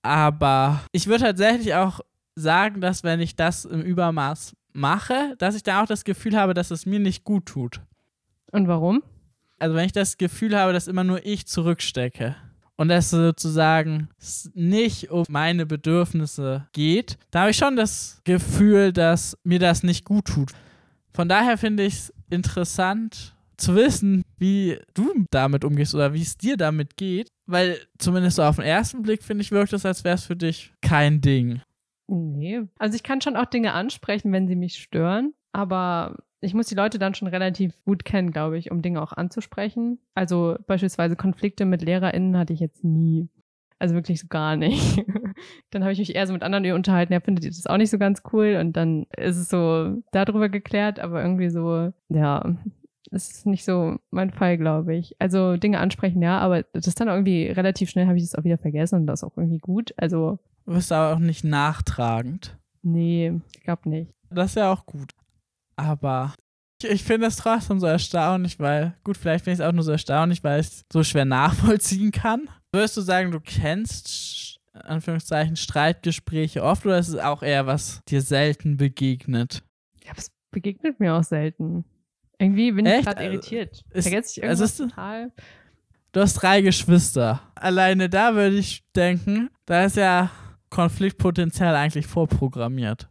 Aber 0.02 0.84
ich 0.92 1.08
würde 1.08 1.24
tatsächlich 1.24 1.74
auch 1.74 2.00
sagen, 2.36 2.80
dass 2.80 3.02
wenn 3.02 3.20
ich 3.20 3.34
das 3.34 3.64
im 3.64 3.82
Übermaß 3.82 4.54
mache, 4.72 5.34
dass 5.38 5.56
ich 5.56 5.62
da 5.62 5.82
auch 5.82 5.86
das 5.86 6.04
Gefühl 6.04 6.36
habe, 6.36 6.54
dass 6.54 6.70
es 6.70 6.86
mir 6.86 7.00
nicht 7.00 7.24
gut 7.24 7.46
tut. 7.46 7.80
Und 8.52 8.68
warum? 8.68 9.02
Also 9.58 9.74
wenn 9.74 9.86
ich 9.86 9.92
das 9.92 10.18
Gefühl 10.18 10.56
habe, 10.56 10.72
dass 10.72 10.86
immer 10.86 11.02
nur 11.02 11.24
ich 11.24 11.46
zurückstecke 11.46 12.36
und 12.76 12.90
es 12.90 13.10
sozusagen 13.10 14.10
nicht 14.52 15.10
um 15.10 15.24
meine 15.28 15.64
Bedürfnisse 15.64 16.68
geht, 16.72 17.18
da 17.30 17.40
habe 17.40 17.50
ich 17.50 17.56
schon 17.56 17.74
das 17.74 18.20
Gefühl, 18.24 18.92
dass 18.92 19.36
mir 19.44 19.58
das 19.58 19.82
nicht 19.82 20.04
gut 20.04 20.26
tut. 20.26 20.52
Von 21.14 21.28
daher 21.28 21.56
finde 21.56 21.84
ich 21.84 21.94
es 21.94 22.14
interessant 22.28 23.34
zu 23.56 23.74
wissen, 23.74 24.22
wie 24.36 24.78
du 24.92 25.24
damit 25.30 25.64
umgehst 25.64 25.94
oder 25.94 26.12
wie 26.12 26.20
es 26.20 26.36
dir 26.36 26.58
damit 26.58 26.98
geht, 26.98 27.28
weil 27.46 27.78
zumindest 27.96 28.36
so 28.36 28.42
auf 28.42 28.56
den 28.56 28.66
ersten 28.66 29.02
Blick 29.02 29.22
finde 29.22 29.40
ich, 29.40 29.50
wirkt 29.50 29.72
es, 29.72 29.86
als 29.86 30.04
wäre 30.04 30.16
es 30.16 30.24
für 30.24 30.36
dich 30.36 30.74
kein 30.82 31.22
Ding. 31.22 31.62
Nee. 32.08 32.62
Also 32.78 32.94
ich 32.94 33.02
kann 33.02 33.20
schon 33.20 33.36
auch 33.36 33.46
Dinge 33.46 33.72
ansprechen, 33.72 34.32
wenn 34.32 34.46
sie 34.48 34.56
mich 34.56 34.78
stören, 34.78 35.34
aber 35.52 36.16
ich 36.40 36.54
muss 36.54 36.68
die 36.68 36.74
Leute 36.74 36.98
dann 36.98 37.14
schon 37.14 37.28
relativ 37.28 37.74
gut 37.84 38.04
kennen, 38.04 38.30
glaube 38.30 38.58
ich, 38.58 38.70
um 38.70 38.82
Dinge 38.82 39.02
auch 39.02 39.12
anzusprechen. 39.12 39.98
Also 40.14 40.56
beispielsweise 40.66 41.16
Konflikte 41.16 41.64
mit 41.64 41.82
LehrerInnen 41.82 42.36
hatte 42.36 42.52
ich 42.52 42.60
jetzt 42.60 42.84
nie. 42.84 43.28
Also 43.78 43.94
wirklich 43.94 44.20
so 44.20 44.26
gar 44.28 44.56
nicht. 44.56 45.04
dann 45.70 45.82
habe 45.82 45.92
ich 45.92 45.98
mich 45.98 46.14
eher 46.14 46.26
so 46.26 46.32
mit 46.32 46.42
anderen 46.42 46.72
unterhalten, 46.72 47.12
ja, 47.12 47.20
findet 47.20 47.44
ihr 47.44 47.50
das 47.50 47.66
auch 47.66 47.76
nicht 47.76 47.90
so 47.90 47.98
ganz 47.98 48.22
cool? 48.32 48.56
Und 48.60 48.74
dann 48.74 49.06
ist 49.16 49.36
es 49.36 49.48
so 49.48 50.02
darüber 50.12 50.48
geklärt, 50.48 50.98
aber 50.98 51.22
irgendwie 51.22 51.50
so, 51.50 51.92
ja, 52.08 52.56
das 53.10 53.30
ist 53.30 53.46
nicht 53.46 53.64
so 53.64 53.96
mein 54.10 54.30
Fall, 54.30 54.56
glaube 54.56 54.94
ich. 54.94 55.14
Also 55.18 55.56
Dinge 55.56 55.78
ansprechen, 55.78 56.22
ja, 56.22 56.38
aber 56.38 56.62
das 56.72 56.86
ist 56.86 57.00
dann 57.00 57.08
irgendwie 57.08 57.48
relativ 57.48 57.90
schnell 57.90 58.06
habe 58.06 58.16
ich 58.16 58.24
das 58.24 58.34
auch 58.34 58.44
wieder 58.44 58.58
vergessen 58.58 59.00
und 59.00 59.06
das 59.06 59.22
ist 59.22 59.24
auch 59.24 59.36
irgendwie 59.36 59.58
gut. 59.58 59.92
Also, 59.96 60.38
Du 60.66 60.72
bist 60.74 60.90
aber 60.92 61.14
auch 61.14 61.18
nicht 61.20 61.44
nachtragend. 61.44 62.56
nee, 62.82 63.40
ich 63.54 63.62
glaube 63.62 63.88
nicht. 63.88 64.12
Das 64.30 64.50
ist 64.50 64.56
ja 64.56 64.72
auch 64.72 64.84
gut. 64.86 65.12
Aber 65.76 66.34
ich, 66.82 66.90
ich 66.90 67.04
finde 67.04 67.26
es 67.28 67.36
trotzdem 67.36 67.78
so 67.80 67.86
erstaunlich, 67.86 68.58
weil, 68.58 68.94
gut, 69.04 69.16
vielleicht 69.16 69.44
finde 69.44 69.54
ich 69.54 69.60
es 69.60 69.66
auch 69.66 69.72
nur 69.72 69.84
so 69.84 69.92
erstaunlich, 69.92 70.42
weil 70.42 70.60
ich 70.60 70.66
es 70.66 70.84
so 70.92 71.02
schwer 71.04 71.24
nachvollziehen 71.24 72.10
kann. 72.10 72.48
Würdest 72.72 72.96
du 72.96 73.00
sagen, 73.02 73.30
du 73.30 73.40
kennst, 73.40 74.58
Anführungszeichen, 74.72 75.56
Streitgespräche 75.56 76.62
oft 76.62 76.84
oder 76.84 76.98
ist 76.98 77.08
es 77.08 77.16
auch 77.18 77.42
eher 77.42 77.66
was 77.66 78.00
dir 78.08 78.20
selten 78.20 78.76
begegnet? 78.76 79.62
Ja, 80.04 80.12
es 80.16 80.30
begegnet 80.50 80.98
mir 81.00 81.14
auch 81.14 81.24
selten. 81.24 81.84
Irgendwie 82.38 82.72
bin 82.72 82.84
ich 82.86 82.92
Echt? 82.92 83.04
gerade 83.06 83.18
Also, 83.20 83.30
irritiert. 83.32 83.84
ist- 83.90 84.08
Vergesse 84.08 84.40
ich 84.40 84.44
also 84.48 84.64
irgendwas 84.64 84.70
ist- 84.70 84.76
total? 84.90 85.32
Du 86.12 86.20
hast 86.20 86.34
drei 86.34 86.60
Geschwister. 86.62 87.40
Alleine 87.54 88.08
da 88.08 88.34
würde 88.34 88.56
ich 88.56 88.84
denken, 88.94 89.50
da 89.66 89.84
ist 89.84 89.96
ja 89.96 90.30
Konfliktpotenzial 90.70 91.74
eigentlich 91.74 92.06
vorprogrammiert. 92.06 93.08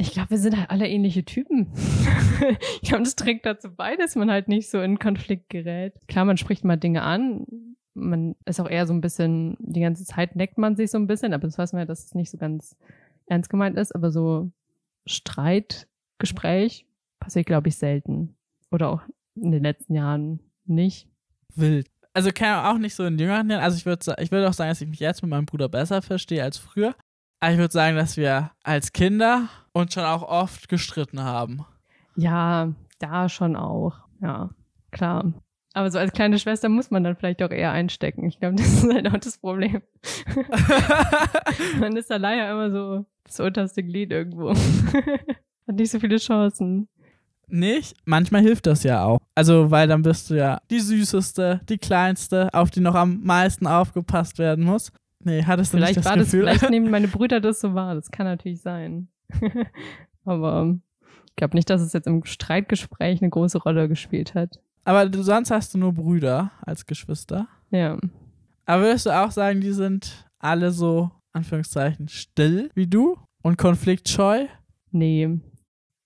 Ich 0.00 0.12
glaube, 0.12 0.30
wir 0.30 0.38
sind 0.38 0.56
halt 0.56 0.70
alle 0.70 0.88
ähnliche 0.88 1.24
Typen. 1.24 1.72
ich 2.82 2.88
glaube, 2.88 3.02
das 3.02 3.16
trägt 3.16 3.44
dazu 3.44 3.74
bei, 3.74 3.96
dass 3.96 4.14
man 4.14 4.30
halt 4.30 4.46
nicht 4.46 4.70
so 4.70 4.80
in 4.80 5.00
Konflikt 5.00 5.50
gerät. 5.50 5.94
Klar, 6.06 6.24
man 6.24 6.36
spricht 6.36 6.64
mal 6.64 6.76
Dinge 6.76 7.02
an. 7.02 7.44
Man 7.94 8.36
ist 8.44 8.60
auch 8.60 8.70
eher 8.70 8.86
so 8.86 8.92
ein 8.92 9.00
bisschen, 9.00 9.56
die 9.58 9.80
ganze 9.80 10.04
Zeit 10.04 10.36
neckt 10.36 10.56
man 10.56 10.76
sich 10.76 10.92
so 10.92 10.98
ein 10.98 11.08
bisschen, 11.08 11.32
aber 11.34 11.48
das 11.48 11.58
weiß 11.58 11.72
man 11.72 11.80
ja, 11.80 11.86
dass 11.86 12.04
es 12.04 12.14
nicht 12.14 12.30
so 12.30 12.38
ganz 12.38 12.76
ernst 13.26 13.50
gemeint 13.50 13.76
ist. 13.76 13.92
Aber 13.92 14.12
so 14.12 14.52
Streitgespräch 15.06 16.86
passiert, 17.18 17.46
glaube 17.46 17.68
ich, 17.68 17.76
selten. 17.76 18.36
Oder 18.70 18.90
auch 18.90 19.02
in 19.34 19.50
den 19.50 19.64
letzten 19.64 19.94
Jahren 19.94 20.38
nicht. 20.64 21.08
Wild. 21.56 21.88
Also 22.14 22.30
kann 22.32 22.64
auch 22.64 22.78
nicht 22.78 22.94
so 22.94 23.04
in 23.04 23.18
jüngeren 23.18 23.48
Jahren. 23.50 23.62
Also 23.62 23.76
ich 23.76 23.86
würde 23.86 24.14
ich 24.18 24.30
würd 24.30 24.46
auch 24.46 24.52
sagen, 24.52 24.70
dass 24.70 24.80
ich 24.80 24.88
mich 24.88 25.00
jetzt 25.00 25.22
mit 25.22 25.30
meinem 25.30 25.46
Bruder 25.46 25.68
besser 25.68 26.02
verstehe 26.02 26.42
als 26.42 26.58
früher. 26.58 26.94
Aber 27.40 27.52
ich 27.52 27.58
würde 27.58 27.72
sagen, 27.72 27.96
dass 27.96 28.16
wir 28.16 28.50
als 28.64 28.92
Kinder 28.92 29.48
uns 29.72 29.94
schon 29.94 30.04
auch 30.04 30.22
oft 30.22 30.68
gestritten 30.68 31.22
haben. 31.22 31.64
Ja, 32.16 32.72
da 32.98 33.28
schon 33.28 33.54
auch. 33.54 33.94
Ja, 34.20 34.50
klar. 34.90 35.32
Aber 35.74 35.90
so 35.90 35.98
als 35.98 36.12
kleine 36.12 36.38
Schwester 36.38 36.68
muss 36.68 36.90
man 36.90 37.04
dann 37.04 37.14
vielleicht 37.14 37.42
auch 37.42 37.50
eher 37.50 37.70
einstecken. 37.70 38.24
Ich 38.26 38.40
glaube, 38.40 38.56
das 38.56 38.82
ist 38.82 38.92
halt 38.92 39.06
auch 39.06 39.18
das 39.18 39.38
Problem. 39.38 39.82
man 41.78 41.96
ist 41.96 42.10
da 42.10 42.16
leider 42.16 42.50
immer 42.50 42.70
so 42.70 43.06
das 43.24 43.38
unterste 43.38 43.82
Glied 43.84 44.10
irgendwo. 44.10 44.50
Hat 45.68 45.74
nicht 45.74 45.90
so 45.90 46.00
viele 46.00 46.16
Chancen. 46.16 46.88
Nicht? 47.48 47.96
Manchmal 48.04 48.42
hilft 48.42 48.66
das 48.66 48.82
ja 48.82 49.04
auch. 49.04 49.18
Also, 49.34 49.70
weil 49.70 49.88
dann 49.88 50.02
bist 50.02 50.30
du 50.30 50.34
ja 50.34 50.60
die 50.70 50.80
süßeste, 50.80 51.60
die 51.68 51.78
kleinste, 51.78 52.52
auf 52.52 52.70
die 52.70 52.80
noch 52.80 52.94
am 52.94 53.20
meisten 53.22 53.66
aufgepasst 53.66 54.38
werden 54.38 54.64
muss. 54.64 54.92
Nee, 55.24 55.44
hattest 55.44 55.72
du 55.72 55.78
vielleicht 55.78 55.96
nicht 55.96 56.06
das 56.06 56.12
war 56.12 56.18
Gefühl? 56.18 56.44
Das, 56.44 56.58
vielleicht 56.58 56.70
nehmen 56.70 56.90
meine 56.90 57.08
Brüder 57.08 57.40
das 57.40 57.60
so 57.60 57.74
wahr. 57.74 57.94
Das 57.94 58.10
kann 58.10 58.26
natürlich 58.26 58.60
sein. 58.60 59.08
Aber 60.24 60.76
ich 61.28 61.36
glaube 61.36 61.56
nicht, 61.56 61.70
dass 61.70 61.80
es 61.80 61.92
jetzt 61.92 62.06
im 62.06 62.24
Streitgespräch 62.24 63.20
eine 63.20 63.30
große 63.30 63.58
Rolle 63.58 63.88
gespielt 63.88 64.34
hat. 64.34 64.58
Aber 64.84 65.08
du, 65.08 65.22
sonst 65.22 65.50
hast 65.50 65.74
du 65.74 65.78
nur 65.78 65.92
Brüder 65.92 66.50
als 66.62 66.86
Geschwister. 66.86 67.46
Ja. 67.70 67.98
Aber 68.66 68.82
würdest 68.82 69.06
du 69.06 69.10
auch 69.10 69.30
sagen, 69.30 69.60
die 69.60 69.72
sind 69.72 70.28
alle 70.38 70.70
so, 70.70 71.10
Anführungszeichen, 71.32 72.08
still 72.08 72.70
wie 72.74 72.86
du 72.86 73.18
und 73.42 73.58
konfliktscheu? 73.58 74.46
Nee. 74.90 75.40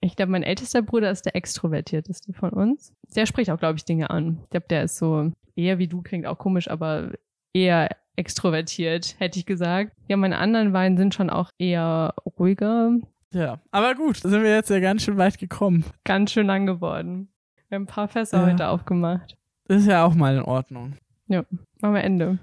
Ich 0.05 0.17
glaube, 0.17 0.33
mein 0.33 0.43
ältester 0.43 0.83
Bruder 0.83 1.11
ist 1.13 1.27
der 1.27 1.37
extrovertierteste 1.37 2.33
von 2.33 2.51
uns. 2.51 2.93
Der 3.15 3.25
spricht 3.25 3.51
auch, 3.51 3.59
glaube 3.59 3.77
ich, 3.79 3.85
Dinge 3.85 4.11
an. 4.11 4.41
Ich 4.45 4.51
glaube, 4.51 4.67
der 4.69 4.83
ist 4.83 4.99
so 4.99 5.31
eher 5.55 5.79
wie 5.79 5.87
du, 5.87 6.03
klingt 6.03 6.27
auch 6.27 6.39
komisch, 6.39 6.69
aber 6.69 7.13
eher 7.55 7.89
extrovertiert, 8.17 9.15
hätte 9.19 9.39
ich 9.39 9.47
gesagt. 9.47 9.93
Ja, 10.09 10.17
meine 10.17 10.39
anderen 10.39 10.73
beiden 10.73 10.99
sind 10.99 11.15
schon 11.15 11.31
auch 11.31 11.51
eher 11.57 12.15
ruhiger. 12.39 12.97
Ja, 13.33 13.61
aber 13.71 13.95
gut, 13.95 14.25
da 14.25 14.29
sind 14.29 14.43
wir 14.43 14.55
jetzt 14.55 14.71
ja 14.71 14.81
ganz 14.81 15.05
schön 15.05 15.17
weit 15.19 15.39
gekommen. 15.39 15.85
Ganz 16.05 16.33
schön 16.33 16.47
lang 16.49 16.67
geworden. 16.67 17.29
Wir 17.69 17.77
haben 17.77 17.85
ein 17.85 17.87
paar 17.87 18.09
Fässer 18.09 18.41
Ja. 18.41 18.47
heute 18.53 18.69
aufgemacht. 18.69 19.37
Das 19.69 19.83
ist 19.83 19.87
ja 19.87 20.05
auch 20.05 20.15
mal 20.15 20.35
in 20.37 20.43
Ordnung. 20.43 20.97
Ja, 21.29 21.45
machen 21.81 21.95
wir 21.95 22.03
Ende. 22.03 22.39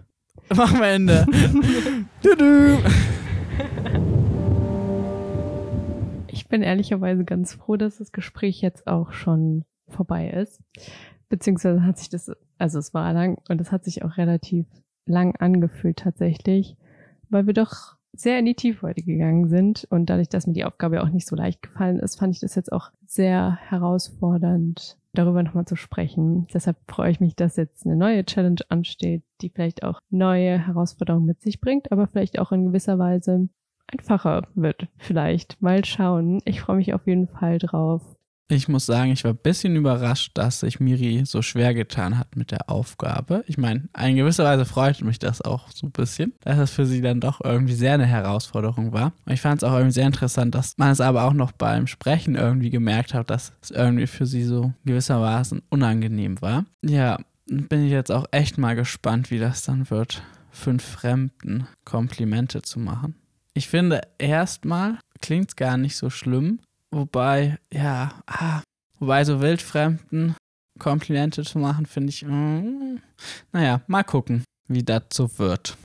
Machen 0.55 0.79
wir 0.79 0.87
Ende. 0.87 1.25
du, 2.23 2.35
du. 2.37 2.77
Ich 6.49 6.51
bin 6.51 6.63
ehrlicherweise 6.63 7.25
ganz 7.25 7.53
froh, 7.53 7.77
dass 7.77 7.99
das 7.99 8.11
Gespräch 8.11 8.59
jetzt 8.61 8.87
auch 8.87 9.11
schon 9.11 9.65
vorbei 9.87 10.31
ist. 10.31 10.59
Beziehungsweise 11.29 11.83
hat 11.83 11.99
sich 11.99 12.09
das, 12.09 12.31
also 12.57 12.79
es 12.79 12.91
war 12.95 13.13
lang 13.13 13.37
und 13.49 13.61
es 13.61 13.71
hat 13.71 13.83
sich 13.83 14.03
auch 14.03 14.17
relativ 14.17 14.65
lang 15.05 15.35
angefühlt 15.35 15.97
tatsächlich, 15.97 16.75
weil 17.29 17.45
wir 17.45 17.53
doch 17.53 17.97
sehr 18.13 18.39
in 18.39 18.45
die 18.45 18.55
Tiefe 18.55 18.91
gegangen 18.95 19.47
sind 19.47 19.85
und 19.91 20.09
dadurch, 20.09 20.27
dass 20.27 20.47
mir 20.47 20.53
die 20.53 20.65
Aufgabe 20.65 21.03
auch 21.03 21.09
nicht 21.09 21.27
so 21.27 21.35
leicht 21.35 21.61
gefallen 21.61 21.99
ist, 21.99 22.17
fand 22.17 22.33
ich 22.33 22.39
das 22.39 22.55
jetzt 22.55 22.71
auch 22.71 22.89
sehr 23.05 23.59
herausfordernd, 23.69 24.97
darüber 25.13 25.43
nochmal 25.43 25.65
zu 25.65 25.75
sprechen. 25.75 26.47
Deshalb 26.51 26.77
freue 26.87 27.11
ich 27.11 27.19
mich, 27.19 27.35
dass 27.35 27.57
jetzt 27.57 27.85
eine 27.85 27.95
neue 27.95 28.25
Challenge 28.25 28.61
ansteht, 28.69 29.21
die 29.41 29.51
vielleicht 29.51 29.83
auch 29.83 29.99
neue 30.09 30.57
Herausforderungen 30.57 31.27
mit 31.27 31.43
sich 31.43 31.61
bringt, 31.61 31.91
aber 31.91 32.07
vielleicht 32.07 32.39
auch 32.39 32.51
in 32.51 32.65
gewisser 32.65 32.97
Weise 32.97 33.49
einfacher 33.91 34.47
wird. 34.55 34.87
Vielleicht. 34.97 35.61
Mal 35.61 35.85
schauen. 35.85 36.41
Ich 36.45 36.61
freue 36.61 36.77
mich 36.77 36.93
auf 36.93 37.05
jeden 37.05 37.27
Fall 37.27 37.59
drauf. 37.59 38.01
Ich 38.51 38.67
muss 38.67 38.87
sagen, 38.87 39.11
ich 39.11 39.23
war 39.23 39.33
ein 39.33 39.37
bisschen 39.37 39.75
überrascht, 39.75 40.31
dass 40.33 40.61
sich 40.61 40.79
Miri 40.79 41.21
so 41.23 41.43
schwer 41.43 41.75
getan 41.75 42.17
hat 42.17 42.35
mit 42.35 42.49
der 42.49 42.67
Aufgabe. 42.67 43.43
Ich 43.45 43.59
meine, 43.59 43.89
in 44.03 44.15
gewisser 44.15 44.43
Weise 44.43 44.65
freute 44.65 45.05
mich 45.05 45.19
das 45.19 45.43
auch 45.43 45.69
so 45.69 45.85
ein 45.85 45.91
bisschen, 45.91 46.33
dass 46.41 46.57
es 46.57 46.71
für 46.71 46.87
sie 46.87 47.01
dann 47.01 47.19
doch 47.19 47.41
irgendwie 47.43 47.75
sehr 47.75 47.93
eine 47.93 48.07
Herausforderung 48.07 48.91
war. 48.91 49.13
Und 49.27 49.33
ich 49.33 49.41
fand 49.41 49.61
es 49.61 49.69
auch 49.69 49.73
irgendwie 49.73 49.93
sehr 49.93 50.07
interessant, 50.07 50.55
dass 50.55 50.73
man 50.77 50.89
es 50.89 50.99
aber 50.99 51.25
auch 51.25 51.33
noch 51.33 51.51
beim 51.51 51.85
Sprechen 51.85 52.33
irgendwie 52.33 52.71
gemerkt 52.71 53.13
hat, 53.13 53.29
dass 53.29 53.53
es 53.61 53.69
irgendwie 53.69 54.07
für 54.07 54.25
sie 54.25 54.43
so 54.43 54.73
gewissermaßen 54.83 55.61
unangenehm 55.69 56.41
war. 56.41 56.65
Ja, 56.83 57.19
bin 57.45 57.85
ich 57.85 57.91
jetzt 57.91 58.11
auch 58.11 58.25
echt 58.31 58.57
mal 58.57 58.75
gespannt, 58.75 59.29
wie 59.29 59.37
das 59.37 59.61
dann 59.61 59.91
wird, 59.91 60.23
fünf 60.49 60.83
Fremden 60.83 61.67
Komplimente 61.85 62.63
zu 62.63 62.79
machen. 62.79 63.13
Ich 63.59 63.67
finde, 63.67 64.03
erstmal 64.17 64.99
klingt 65.19 65.49
es 65.49 65.55
gar 65.57 65.75
nicht 65.75 65.97
so 65.97 66.09
schlimm, 66.09 66.59
Wobei, 66.91 67.59
ja, 67.71 68.23
ah, 68.25 68.61
wobei 68.99 69.23
so 69.23 69.41
Wildfremden 69.41 70.35
Komplimente 70.79 71.43
zu 71.43 71.59
machen, 71.59 71.85
finde 71.85 72.09
ich, 72.09 72.25
mm, 72.25 72.99
naja, 73.51 73.81
mal 73.87 74.03
gucken, 74.03 74.45
wie 74.67 74.81
das 74.81 75.03
so 75.13 75.37
wird. 75.37 75.77